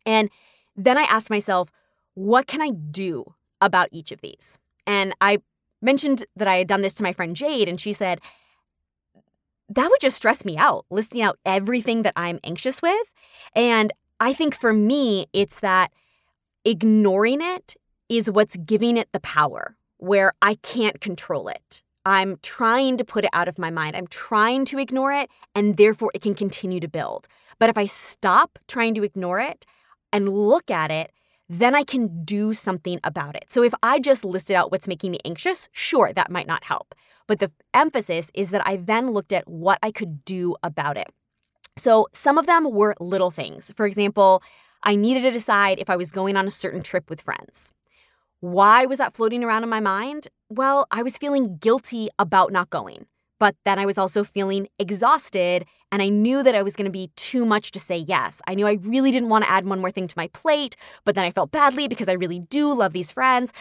And 0.05 0.31
then 0.75 0.97
I 0.97 1.03
asked 1.03 1.29
myself, 1.29 1.71
what 2.15 2.47
can 2.47 2.61
I 2.61 2.71
do 2.71 3.35
about 3.61 3.89
each 3.91 4.11
of 4.11 4.21
these? 4.21 4.57
And 4.87 5.13
I 5.21 5.39
mentioned 5.81 6.25
that 6.35 6.47
I 6.47 6.55
had 6.55 6.67
done 6.67 6.81
this 6.81 6.95
to 6.95 7.03
my 7.03 7.13
friend 7.13 7.35
Jade, 7.35 7.69
and 7.69 7.79
she 7.79 7.93
said, 7.93 8.19
that 9.69 9.89
would 9.89 10.01
just 10.01 10.17
stress 10.17 10.45
me 10.45 10.57
out, 10.57 10.85
listing 10.89 11.21
out 11.21 11.37
everything 11.45 12.03
that 12.03 12.13
I'm 12.15 12.39
anxious 12.43 12.81
with. 12.81 13.13
And 13.55 13.91
I 14.19 14.33
think 14.33 14.55
for 14.55 14.73
me, 14.73 15.27
it's 15.33 15.59
that 15.59 15.91
ignoring 16.65 17.41
it 17.41 17.75
is 18.09 18.29
what's 18.29 18.55
giving 18.57 18.97
it 18.97 19.09
the 19.11 19.19
power 19.19 19.75
where 19.97 20.33
I 20.41 20.55
can't 20.55 21.01
control 21.01 21.47
it. 21.47 21.81
I'm 22.05 22.37
trying 22.41 22.95
to 22.97 23.03
put 23.03 23.25
it 23.25 23.29
out 23.33 23.49
of 23.49 23.59
my 23.59 23.69
mind. 23.69 23.95
I'm 23.95 24.07
trying 24.07 24.63
to 24.65 24.79
ignore 24.79 25.11
it, 25.11 25.29
and 25.53 25.75
therefore 25.75 26.11
it 26.13 26.21
can 26.21 26.35
continue 26.35 26.79
to 26.79 26.87
build. 26.87 27.27
But 27.59 27.69
if 27.69 27.77
I 27.77 27.85
stop 27.85 28.59
trying 28.67 28.95
to 28.95 29.03
ignore 29.03 29.41
it 29.41 29.65
and 30.13 30.29
look 30.29 30.71
at 30.71 30.89
it, 30.89 31.11
then 31.49 31.75
I 31.75 31.83
can 31.83 32.23
do 32.23 32.53
something 32.53 32.99
about 33.03 33.35
it. 33.35 33.45
So 33.49 33.63
if 33.63 33.73
I 33.83 33.99
just 33.99 34.23
listed 34.23 34.55
out 34.55 34.71
what's 34.71 34.87
making 34.87 35.11
me 35.11 35.19
anxious, 35.25 35.67
sure, 35.71 36.13
that 36.13 36.31
might 36.31 36.47
not 36.47 36.63
help. 36.63 36.95
But 37.27 37.39
the 37.39 37.51
emphasis 37.73 38.31
is 38.33 38.49
that 38.51 38.65
I 38.65 38.77
then 38.77 39.11
looked 39.11 39.33
at 39.33 39.47
what 39.47 39.79
I 39.83 39.91
could 39.91 40.23
do 40.25 40.55
about 40.63 40.97
it. 40.97 41.07
So 41.77 42.07
some 42.13 42.37
of 42.37 42.47
them 42.47 42.71
were 42.71 42.95
little 42.99 43.31
things. 43.31 43.71
For 43.75 43.85
example, 43.85 44.41
I 44.83 44.95
needed 44.95 45.21
to 45.21 45.31
decide 45.31 45.79
if 45.79 45.89
I 45.89 45.95
was 45.95 46.11
going 46.11 46.37
on 46.37 46.47
a 46.47 46.51
certain 46.51 46.81
trip 46.81 47.09
with 47.09 47.21
friends. 47.21 47.71
Why 48.39 48.85
was 48.85 48.97
that 48.99 49.15
floating 49.15 49.43
around 49.43 49.63
in 49.63 49.69
my 49.69 49.79
mind? 49.79 50.27
Well, 50.49 50.87
I 50.91 51.03
was 51.03 51.17
feeling 51.17 51.57
guilty 51.57 52.09
about 52.17 52.51
not 52.51 52.69
going. 52.69 53.07
But 53.39 53.55
then 53.65 53.77
I 53.77 53.85
was 53.85 53.99
also 53.99 54.23
feeling 54.23 54.67
exhausted, 54.79 55.65
and 55.91 56.01
I 56.01 56.09
knew 56.09 56.41
that 56.41 56.55
I 56.55 56.63
was 56.63 56.75
going 56.75 56.85
to 56.85 56.91
be 56.91 57.11
too 57.15 57.45
much 57.45 57.71
to 57.71 57.79
say 57.79 57.97
yes. 57.97 58.41
I 58.47 58.55
knew 58.55 58.65
I 58.65 58.79
really 58.81 59.11
didn't 59.11 59.29
want 59.29 59.43
to 59.43 59.51
add 59.51 59.65
one 59.65 59.79
more 59.79 59.91
thing 59.91 60.07
to 60.07 60.17
my 60.17 60.27
plate, 60.29 60.75
but 61.03 61.13
then 61.13 61.23
I 61.23 61.29
felt 61.29 61.51
badly 61.51 61.87
because 61.87 62.09
I 62.09 62.13
really 62.13 62.39
do 62.39 62.73
love 62.73 62.93
these 62.93 63.11
friends. 63.11 63.53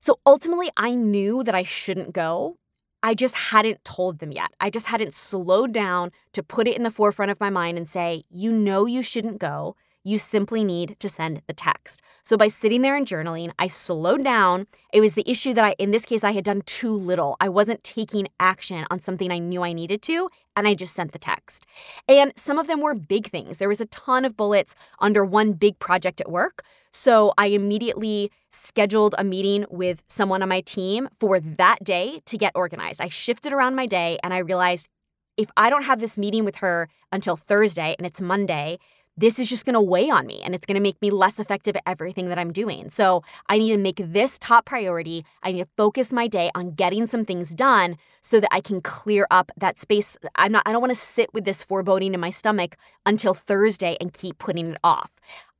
So 0.00 0.18
ultimately, 0.24 0.70
I 0.78 0.94
knew 0.94 1.44
that 1.44 1.54
I 1.54 1.62
shouldn't 1.62 2.14
go, 2.14 2.56
I 3.02 3.14
just 3.14 3.34
hadn't 3.36 3.84
told 3.84 4.18
them 4.18 4.32
yet. 4.32 4.50
I 4.60 4.70
just 4.70 4.86
hadn't 4.86 5.14
slowed 5.14 5.72
down 5.72 6.10
to 6.32 6.42
put 6.42 6.66
it 6.66 6.76
in 6.76 6.82
the 6.82 6.90
forefront 6.90 7.30
of 7.30 7.40
my 7.40 7.50
mind 7.50 7.78
and 7.78 7.88
say, 7.88 8.24
you 8.28 8.50
know, 8.50 8.86
you 8.86 9.02
shouldn't 9.02 9.38
go. 9.38 9.76
You 10.04 10.16
simply 10.16 10.64
need 10.64 10.96
to 11.00 11.08
send 11.08 11.42
the 11.46 11.52
text. 11.52 12.02
So 12.24 12.36
by 12.36 12.48
sitting 12.48 12.82
there 12.82 12.96
and 12.96 13.06
journaling, 13.06 13.52
I 13.58 13.66
slowed 13.66 14.24
down. 14.24 14.66
It 14.92 15.00
was 15.00 15.14
the 15.14 15.28
issue 15.28 15.52
that 15.54 15.64
I, 15.64 15.74
in 15.78 15.90
this 15.90 16.04
case, 16.04 16.24
I 16.24 16.32
had 16.32 16.44
done 16.44 16.62
too 16.62 16.96
little. 16.96 17.36
I 17.40 17.48
wasn't 17.48 17.84
taking 17.84 18.28
action 18.40 18.86
on 18.90 19.00
something 19.00 19.30
I 19.30 19.38
knew 19.38 19.62
I 19.62 19.72
needed 19.72 20.00
to, 20.02 20.30
and 20.56 20.66
I 20.66 20.74
just 20.74 20.94
sent 20.94 21.12
the 21.12 21.18
text. 21.18 21.66
And 22.08 22.32
some 22.36 22.58
of 22.58 22.68
them 22.68 22.80
were 22.80 22.94
big 22.94 23.28
things. 23.28 23.58
There 23.58 23.68
was 23.68 23.80
a 23.80 23.86
ton 23.86 24.24
of 24.24 24.36
bullets 24.36 24.74
under 24.98 25.24
one 25.24 25.52
big 25.52 25.78
project 25.78 26.20
at 26.20 26.30
work. 26.30 26.62
So 26.90 27.34
I 27.36 27.46
immediately 27.46 28.32
scheduled 28.50 29.14
a 29.18 29.24
meeting 29.24 29.66
with 29.70 30.02
someone 30.08 30.42
on 30.42 30.48
my 30.48 30.60
team 30.60 31.08
for 31.18 31.40
that 31.40 31.84
day 31.84 32.20
to 32.26 32.38
get 32.38 32.52
organized. 32.54 33.00
I 33.00 33.08
shifted 33.08 33.52
around 33.52 33.74
my 33.74 33.86
day 33.86 34.18
and 34.22 34.32
I 34.32 34.38
realized 34.38 34.88
if 35.36 35.50
I 35.56 35.70
don't 35.70 35.84
have 35.84 36.00
this 36.00 36.18
meeting 36.18 36.44
with 36.44 36.56
her 36.56 36.88
until 37.12 37.36
Thursday 37.36 37.94
and 37.98 38.06
it's 38.06 38.20
Monday, 38.20 38.78
this 39.18 39.40
is 39.40 39.48
just 39.48 39.64
going 39.64 39.74
to 39.74 39.80
weigh 39.80 40.08
on 40.08 40.26
me 40.26 40.40
and 40.44 40.54
it's 40.54 40.64
going 40.64 40.76
to 40.76 40.80
make 40.80 41.00
me 41.02 41.10
less 41.10 41.40
effective 41.40 41.74
at 41.74 41.82
everything 41.86 42.28
that 42.28 42.38
I'm 42.38 42.52
doing. 42.52 42.88
So 42.88 43.24
I 43.48 43.58
need 43.58 43.70
to 43.72 43.76
make 43.76 43.96
this 43.96 44.38
top 44.38 44.64
priority. 44.64 45.24
I 45.42 45.50
need 45.50 45.62
to 45.64 45.68
focus 45.76 46.12
my 46.12 46.28
day 46.28 46.52
on 46.54 46.72
getting 46.72 47.04
some 47.06 47.24
things 47.24 47.52
done 47.52 47.96
so 48.22 48.38
that 48.38 48.48
I 48.52 48.60
can 48.60 48.80
clear 48.80 49.26
up 49.30 49.50
that 49.56 49.76
space. 49.76 50.16
I'm 50.36 50.52
not 50.52 50.62
I 50.66 50.72
don't 50.72 50.80
want 50.80 50.94
to 50.94 51.00
sit 51.00 51.34
with 51.34 51.44
this 51.44 51.64
foreboding 51.64 52.14
in 52.14 52.20
my 52.20 52.30
stomach 52.30 52.76
until 53.04 53.34
Thursday 53.34 53.96
and 54.00 54.12
keep 54.12 54.38
putting 54.38 54.70
it 54.70 54.78
off. 54.84 55.10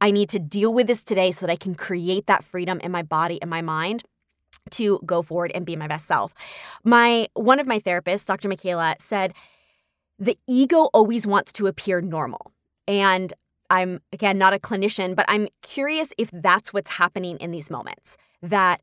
I 0.00 0.10
need 0.10 0.28
to 0.30 0.38
deal 0.38 0.72
with 0.72 0.86
this 0.86 1.02
today 1.02 1.32
so 1.32 1.46
that 1.46 1.52
I 1.52 1.56
can 1.56 1.74
create 1.74 2.26
that 2.26 2.44
freedom 2.44 2.80
in 2.80 2.92
my 2.92 3.02
body 3.02 3.40
and 3.40 3.50
my 3.50 3.62
mind 3.62 4.04
to 4.70 5.00
go 5.04 5.22
forward 5.22 5.50
and 5.54 5.64
be 5.64 5.76
my 5.76 5.86
best 5.86 6.06
self. 6.06 6.34
My 6.84 7.28
one 7.34 7.60
of 7.60 7.66
my 7.66 7.80
therapists, 7.80 8.26
Dr. 8.26 8.48
Michaela, 8.48 8.96
said 8.98 9.34
the 10.18 10.38
ego 10.46 10.88
always 10.92 11.26
wants 11.26 11.52
to 11.54 11.66
appear 11.66 12.00
normal. 12.00 12.52
And 12.86 13.32
I'm, 13.70 14.00
again, 14.12 14.38
not 14.38 14.54
a 14.54 14.58
clinician, 14.58 15.14
but 15.14 15.26
I'm 15.28 15.48
curious 15.62 16.12
if 16.16 16.30
that's 16.32 16.72
what's 16.72 16.92
happening 16.92 17.36
in 17.38 17.50
these 17.50 17.70
moments. 17.70 18.16
That 18.42 18.80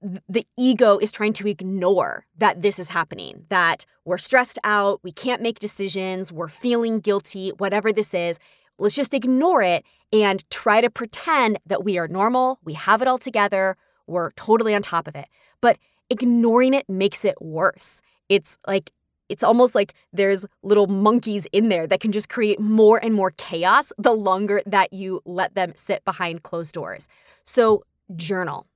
the 0.00 0.46
ego 0.56 0.98
is 0.98 1.10
trying 1.10 1.32
to 1.34 1.48
ignore 1.48 2.26
that 2.36 2.62
this 2.62 2.78
is 2.78 2.88
happening, 2.88 3.44
that 3.48 3.84
we're 4.04 4.18
stressed 4.18 4.58
out, 4.62 5.00
we 5.02 5.10
can't 5.10 5.42
make 5.42 5.58
decisions, 5.58 6.30
we're 6.30 6.48
feeling 6.48 7.00
guilty, 7.00 7.50
whatever 7.50 7.92
this 7.92 8.14
is. 8.14 8.38
Let's 8.78 8.94
just 8.94 9.14
ignore 9.14 9.62
it 9.62 9.84
and 10.12 10.48
try 10.50 10.80
to 10.80 10.90
pretend 10.90 11.58
that 11.66 11.84
we 11.84 11.98
are 11.98 12.08
normal, 12.08 12.58
we 12.64 12.74
have 12.74 13.02
it 13.02 13.08
all 13.08 13.18
together, 13.18 13.76
we're 14.06 14.30
totally 14.32 14.74
on 14.74 14.82
top 14.82 15.08
of 15.08 15.16
it. 15.16 15.26
But 15.60 15.78
ignoring 16.10 16.74
it 16.74 16.88
makes 16.88 17.24
it 17.24 17.40
worse. 17.40 18.02
It's 18.28 18.58
like 18.66 18.92
it's 19.28 19.42
almost 19.42 19.74
like 19.74 19.94
there's 20.12 20.46
little 20.62 20.86
monkeys 20.86 21.46
in 21.52 21.68
there 21.68 21.86
that 21.86 22.00
can 22.00 22.12
just 22.12 22.28
create 22.28 22.60
more 22.60 23.02
and 23.02 23.12
more 23.12 23.32
chaos 23.32 23.92
the 23.98 24.12
longer 24.12 24.62
that 24.66 24.92
you 24.92 25.20
let 25.24 25.54
them 25.54 25.72
sit 25.74 26.04
behind 26.04 26.42
closed 26.44 26.74
doors. 26.74 27.08
So, 27.44 27.82
journal. 28.14 28.66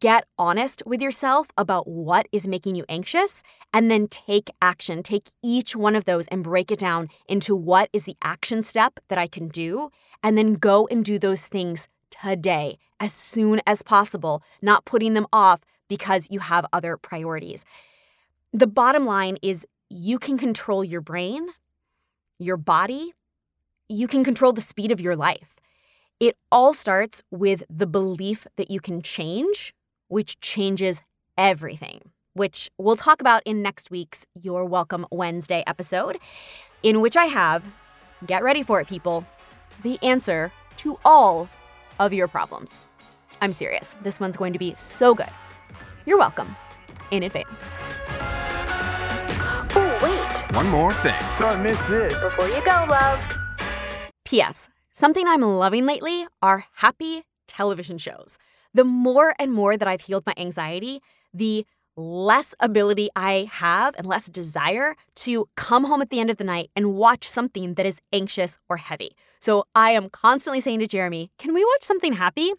Get 0.00 0.26
honest 0.38 0.82
with 0.84 1.00
yourself 1.00 1.48
about 1.56 1.88
what 1.88 2.26
is 2.30 2.46
making 2.46 2.74
you 2.74 2.84
anxious 2.88 3.42
and 3.72 3.90
then 3.90 4.06
take 4.08 4.50
action. 4.60 5.02
Take 5.02 5.30
each 5.42 5.74
one 5.74 5.96
of 5.96 6.04
those 6.04 6.26
and 6.28 6.44
break 6.44 6.70
it 6.70 6.78
down 6.78 7.08
into 7.26 7.56
what 7.56 7.88
is 7.92 8.04
the 8.04 8.16
action 8.20 8.60
step 8.60 9.00
that 9.08 9.18
I 9.18 9.26
can 9.26 9.48
do, 9.48 9.90
and 10.22 10.36
then 10.36 10.54
go 10.54 10.86
and 10.88 11.04
do 11.04 11.18
those 11.18 11.46
things 11.46 11.88
today 12.10 12.76
as 13.00 13.14
soon 13.14 13.62
as 13.66 13.82
possible, 13.82 14.42
not 14.60 14.84
putting 14.84 15.14
them 15.14 15.26
off 15.32 15.60
because 15.88 16.28
you 16.30 16.40
have 16.40 16.66
other 16.72 16.96
priorities. 16.96 17.64
The 18.52 18.66
bottom 18.66 19.06
line 19.06 19.38
is 19.42 19.66
you 19.88 20.18
can 20.18 20.36
control 20.36 20.84
your 20.84 21.00
brain, 21.00 21.48
your 22.38 22.56
body, 22.56 23.14
you 23.88 24.06
can 24.06 24.22
control 24.22 24.52
the 24.52 24.60
speed 24.60 24.90
of 24.90 25.00
your 25.00 25.16
life. 25.16 25.56
It 26.20 26.36
all 26.50 26.74
starts 26.74 27.22
with 27.30 27.62
the 27.70 27.86
belief 27.86 28.46
that 28.56 28.70
you 28.70 28.80
can 28.80 29.02
change, 29.02 29.72
which 30.08 30.40
changes 30.40 31.02
everything, 31.36 32.10
which 32.32 32.70
we'll 32.78 32.96
talk 32.96 33.20
about 33.20 33.42
in 33.44 33.62
next 33.62 33.90
week's 33.90 34.26
Your 34.34 34.64
Welcome 34.64 35.06
Wednesday 35.10 35.62
episode, 35.66 36.18
in 36.82 37.00
which 37.00 37.16
I 37.16 37.26
have, 37.26 37.64
get 38.26 38.42
ready 38.42 38.62
for 38.62 38.80
it, 38.80 38.88
people, 38.88 39.24
the 39.82 39.98
answer 40.02 40.52
to 40.78 40.98
all 41.04 41.48
of 41.98 42.12
your 42.12 42.28
problems. 42.28 42.80
I'm 43.40 43.52
serious. 43.52 43.94
This 44.02 44.18
one's 44.18 44.36
going 44.36 44.52
to 44.52 44.58
be 44.58 44.74
so 44.76 45.14
good. 45.14 45.30
You're 46.06 46.18
welcome 46.18 46.56
in 47.10 47.22
advance. 47.22 47.72
Oh, 49.76 49.98
wait. 50.02 50.56
One 50.56 50.68
more 50.68 50.92
thing. 50.92 51.14
Don't 51.38 51.62
miss 51.62 51.82
this. 51.84 52.14
Before 52.22 52.48
you 52.48 52.64
go, 52.64 52.86
love. 52.88 53.20
P.S. 54.24 54.68
Something 54.92 55.28
I'm 55.28 55.42
loving 55.42 55.86
lately 55.86 56.26
are 56.42 56.64
happy 56.76 57.24
television 57.46 57.98
shows. 57.98 58.38
The 58.74 58.84
more 58.84 59.34
and 59.38 59.52
more 59.52 59.76
that 59.76 59.88
I've 59.88 60.02
healed 60.02 60.26
my 60.26 60.34
anxiety, 60.36 61.00
the 61.32 61.66
less 61.96 62.54
ability 62.60 63.08
I 63.16 63.48
have 63.50 63.94
and 63.98 64.06
less 64.06 64.26
desire 64.26 64.94
to 65.16 65.48
come 65.56 65.84
home 65.84 66.00
at 66.00 66.10
the 66.10 66.20
end 66.20 66.30
of 66.30 66.36
the 66.36 66.44
night 66.44 66.70
and 66.76 66.94
watch 66.94 67.28
something 67.28 67.74
that 67.74 67.86
is 67.86 67.98
anxious 68.12 68.56
or 68.68 68.76
heavy. 68.76 69.10
So 69.40 69.64
I 69.74 69.90
am 69.90 70.08
constantly 70.08 70.60
saying 70.60 70.78
to 70.78 70.86
Jeremy, 70.86 71.32
can 71.38 71.52
we 71.52 71.64
watch 71.64 71.82
something 71.82 72.12
happy? 72.12 72.52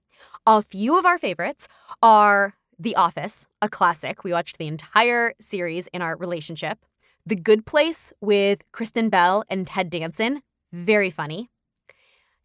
A 0.45 0.61
few 0.61 0.99
of 0.99 1.05
our 1.05 1.17
favorites 1.17 1.67
are 2.03 2.55
The 2.77 2.95
Office, 2.95 3.47
a 3.61 3.69
classic. 3.69 4.23
We 4.23 4.33
watched 4.33 4.57
the 4.57 4.67
entire 4.67 5.33
series 5.39 5.87
in 5.87 6.01
our 6.01 6.17
relationship. 6.17 6.79
The 7.25 7.35
Good 7.35 7.65
Place 7.65 8.11
with 8.19 8.59
Kristen 8.71 9.09
Bell 9.09 9.43
and 9.49 9.67
Ted 9.67 9.89
Danson, 9.89 10.41
very 10.73 11.09
funny. 11.09 11.49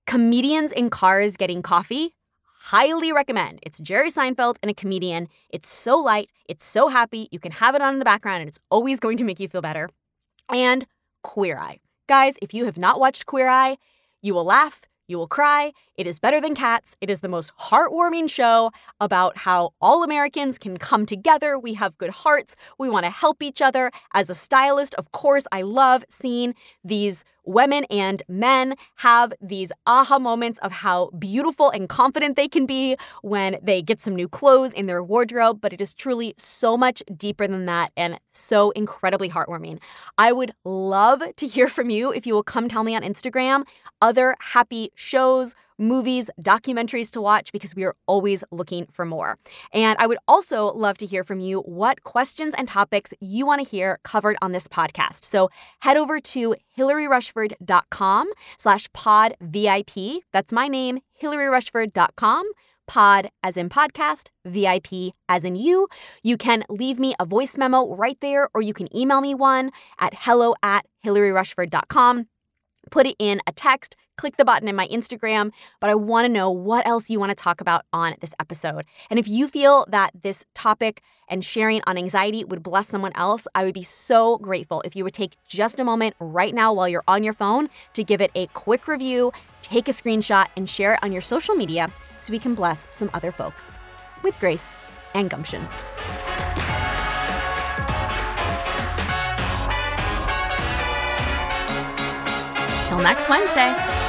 Comedians 0.07 0.71
in 0.71 0.91
Cars 0.91 1.37
Getting 1.37 1.63
Coffee, 1.63 2.15
highly 2.71 3.13
recommend. 3.13 3.59
It's 3.63 3.79
Jerry 3.79 4.11
Seinfeld 4.11 4.57
and 4.63 4.71
a 4.71 4.75
comedian. 4.75 5.29
It's 5.51 5.69
so 5.69 5.99
light, 5.99 6.31
it's 6.49 6.65
so 6.65 6.89
happy. 6.89 7.29
You 7.31 7.39
can 7.39 7.53
have 7.53 7.75
it 7.75 7.83
on 7.83 7.95
in 7.95 7.99
the 7.99 8.07
background 8.07 8.41
and 8.41 8.49
it's 8.49 8.59
always 8.71 9.01
going 9.01 9.19
to 9.19 9.25
make 9.25 9.39
you 9.39 9.49
feel 9.49 9.61
better. 9.61 9.91
And 10.51 10.87
Queer 11.23 11.59
Eye. 11.59 11.81
Guys, 12.09 12.37
if 12.41 12.55
you 12.55 12.65
have 12.65 12.79
not 12.79 12.99
watched 12.99 13.27
Queer 13.27 13.49
Eye, 13.49 13.77
you 14.23 14.33
will 14.33 14.45
laugh, 14.45 14.87
you 15.07 15.19
will 15.19 15.27
cry. 15.27 15.73
It 15.97 16.07
is 16.07 16.19
better 16.19 16.41
than 16.41 16.55
cats. 16.55 16.97
It 17.03 17.11
is 17.11 17.21
the 17.21 17.29
most 17.29 17.53
heartwarming 17.61 18.31
show 18.31 18.71
about 18.99 19.37
how 19.39 19.75
all 19.81 20.03
Americans 20.03 20.59
can 20.59 20.79
come 20.79 21.05
together. 21.05 21.59
We 21.59 21.75
have 21.75 21.99
good 21.99 22.11
hearts. 22.11 22.57
We 22.79 22.89
want 22.89 23.05
to 23.05 23.11
help 23.11 23.43
each 23.43 23.61
other. 23.61 23.91
As 24.15 24.31
a 24.31 24.35
stylist, 24.35 24.95
of 24.95 25.13
course, 25.13 25.47
I 25.53 25.61
love 25.61 26.05
seeing 26.09 26.55
these 26.83 27.25
women 27.45 27.85
and 27.91 28.23
men 28.29 28.75
have 28.97 29.33
these 29.41 29.73
aha 29.87 30.19
moments 30.19 30.59
of 30.61 30.73
how 30.73 31.11
beautiful 31.11 31.71
and 31.71 31.89
confident 31.89 32.37
they 32.37 32.49
can 32.49 32.67
be 32.67 32.97
when 33.23 33.59
they 33.63 33.83
get 33.83 34.01
some 34.01 34.15
new 34.15 34.29
clothes 34.29 34.73
in 34.73 34.87
their 34.87 35.03
wardrobe, 35.03 35.61
but 35.61 35.73
it 35.73 35.81
is 35.81 35.95
truly 35.95 36.35
so 36.39 36.77
much 36.77 37.03
deeper 37.17 37.47
than 37.47 37.67
that 37.67 37.91
and 37.97 38.19
so 38.31 38.71
incredibly 38.71 39.29
heartwarming. 39.29 39.79
I 40.19 40.33
would 40.33 40.53
love 40.65 41.23
to 41.37 41.47
hear 41.47 41.69
from 41.69 41.91
you 41.91 42.13
if 42.13 42.27
you 42.27 42.35
will 42.35 42.43
come 42.43 42.69
tell 42.69 42.85
me 42.85 42.97
on 42.97 43.03
Instagram 43.03 43.65
other 44.01 44.37
happy 44.41 44.91
shows, 44.95 45.55
movies, 45.79 46.31
documentaries 46.41 47.11
to 47.13 47.21
watch 47.21 47.53
because 47.53 47.75
we 47.75 47.85
are 47.85 47.95
always 48.07 48.45
looking 48.51 48.87
for 48.93 49.05
more. 49.05 49.39
And 49.73 49.97
I 49.99 50.07
would 50.07 50.19
also 50.29 50.67
love 50.73 50.99
to 50.99 51.07
hear 51.07 51.25
from 51.25 51.41
you 51.41 51.61
what 51.61 52.05
questions 52.05 52.55
and 52.57 52.69
topics 52.69 53.13
you 53.21 53.47
want 53.47 53.65
to 53.65 53.69
hear 53.69 53.99
covered 54.05 54.37
on 54.41 54.53
this 54.53 54.69
podcast. 54.69 55.25
So 55.25 55.51
head 55.81 55.97
over 55.97 56.21
to 56.21 56.55
hilaryrushford.com 56.79 58.31
slash 58.59 58.93
pod 58.93 59.35
VIP. 59.41 60.23
That's 60.33 60.53
my 60.53 60.69
name, 60.69 61.01
hilaryrushford.com 61.23 62.45
pod 62.87 63.31
as 63.43 63.57
in 63.57 63.71
podcast, 63.71 64.29
VIP 64.45 65.15
as 65.27 65.43
in 65.43 65.57
you. 65.57 65.89
You 66.23 66.37
can 66.37 66.65
leave 66.69 66.99
me 66.99 67.15
a 67.19 67.25
voice 67.25 67.57
memo 67.57 67.95
right 67.95 68.19
there, 68.21 68.51
or 68.53 68.61
you 68.61 68.75
can 68.75 68.95
email 68.95 69.23
me 69.23 69.35
one 69.35 69.71
at 69.99 70.13
hello 70.15 70.55
at 70.63 70.85
hilaryrushford.com 71.03 72.27
put 72.91 73.07
it 73.07 73.17
in 73.19 73.41
a 73.47 73.53
text, 73.53 73.97
click 74.17 74.37
the 74.37 74.45
button 74.45 74.69
in 74.69 74.77
my 74.77 74.87
Instagram, 74.89 75.53
but 75.81 75.91
I 75.91 75.95
want 75.95 76.25
to 76.25 76.29
know 76.29 76.51
what 76.51 76.87
else 76.87 77.11
you 77.11 77.19
want 77.19 77.31
to 77.31 77.35
talk 77.35 77.61
about 77.61 77.85
on 77.93 78.15
this 78.21 78.35
episode. 78.39 78.85
And 79.11 79.19
if 79.19 79.29
you 79.29 79.49
feel 79.49 79.87
that 79.89 80.13
this 80.23 80.45
topic 80.55 81.03
and 81.29 81.45
sharing 81.45 81.83
on 81.87 81.97
anxiety 81.97 82.45
would 82.45 82.63
bless 82.63 82.89
someone 82.89 83.13
else, 83.15 83.47
I 83.55 83.65
would 83.65 83.75
be 83.75 83.83
so 83.83 84.39
grateful 84.39 84.83
if 84.83 84.95
you 84.95 85.05
would 85.05 85.15
take 85.15 85.37
just 85.47 85.81
a 85.81 85.85
moment 85.85 86.15
right 86.21 86.55
now 86.55 86.73
while 86.73 86.89
you're 86.89 87.05
on 87.09 87.23
your 87.23 87.33
phone 87.33 87.69
to 87.95 88.05
give 88.05 88.21
it 88.21 88.31
a 88.35 88.47
quick 88.49 88.87
review, 88.89 89.33
take 89.63 89.89
a 89.89 89.93
screenshot, 89.93 90.47
and 90.57 90.69
share 90.69 90.95
it 90.95 91.01
on 91.03 91.13
your 91.13 91.23
social 91.23 91.55
media 91.55 91.91
so 92.21 92.33
we 92.33 92.39
can 92.39 92.55
bless 92.55 92.87
some 92.91 93.11
other 93.15 93.33
folks 93.33 93.79
with 94.23 94.39
grace 94.39 94.79
and 95.15 95.31
gumption. 95.31 95.67
Till 102.85 102.99
next 102.99 103.29
Wednesday. 103.29 104.04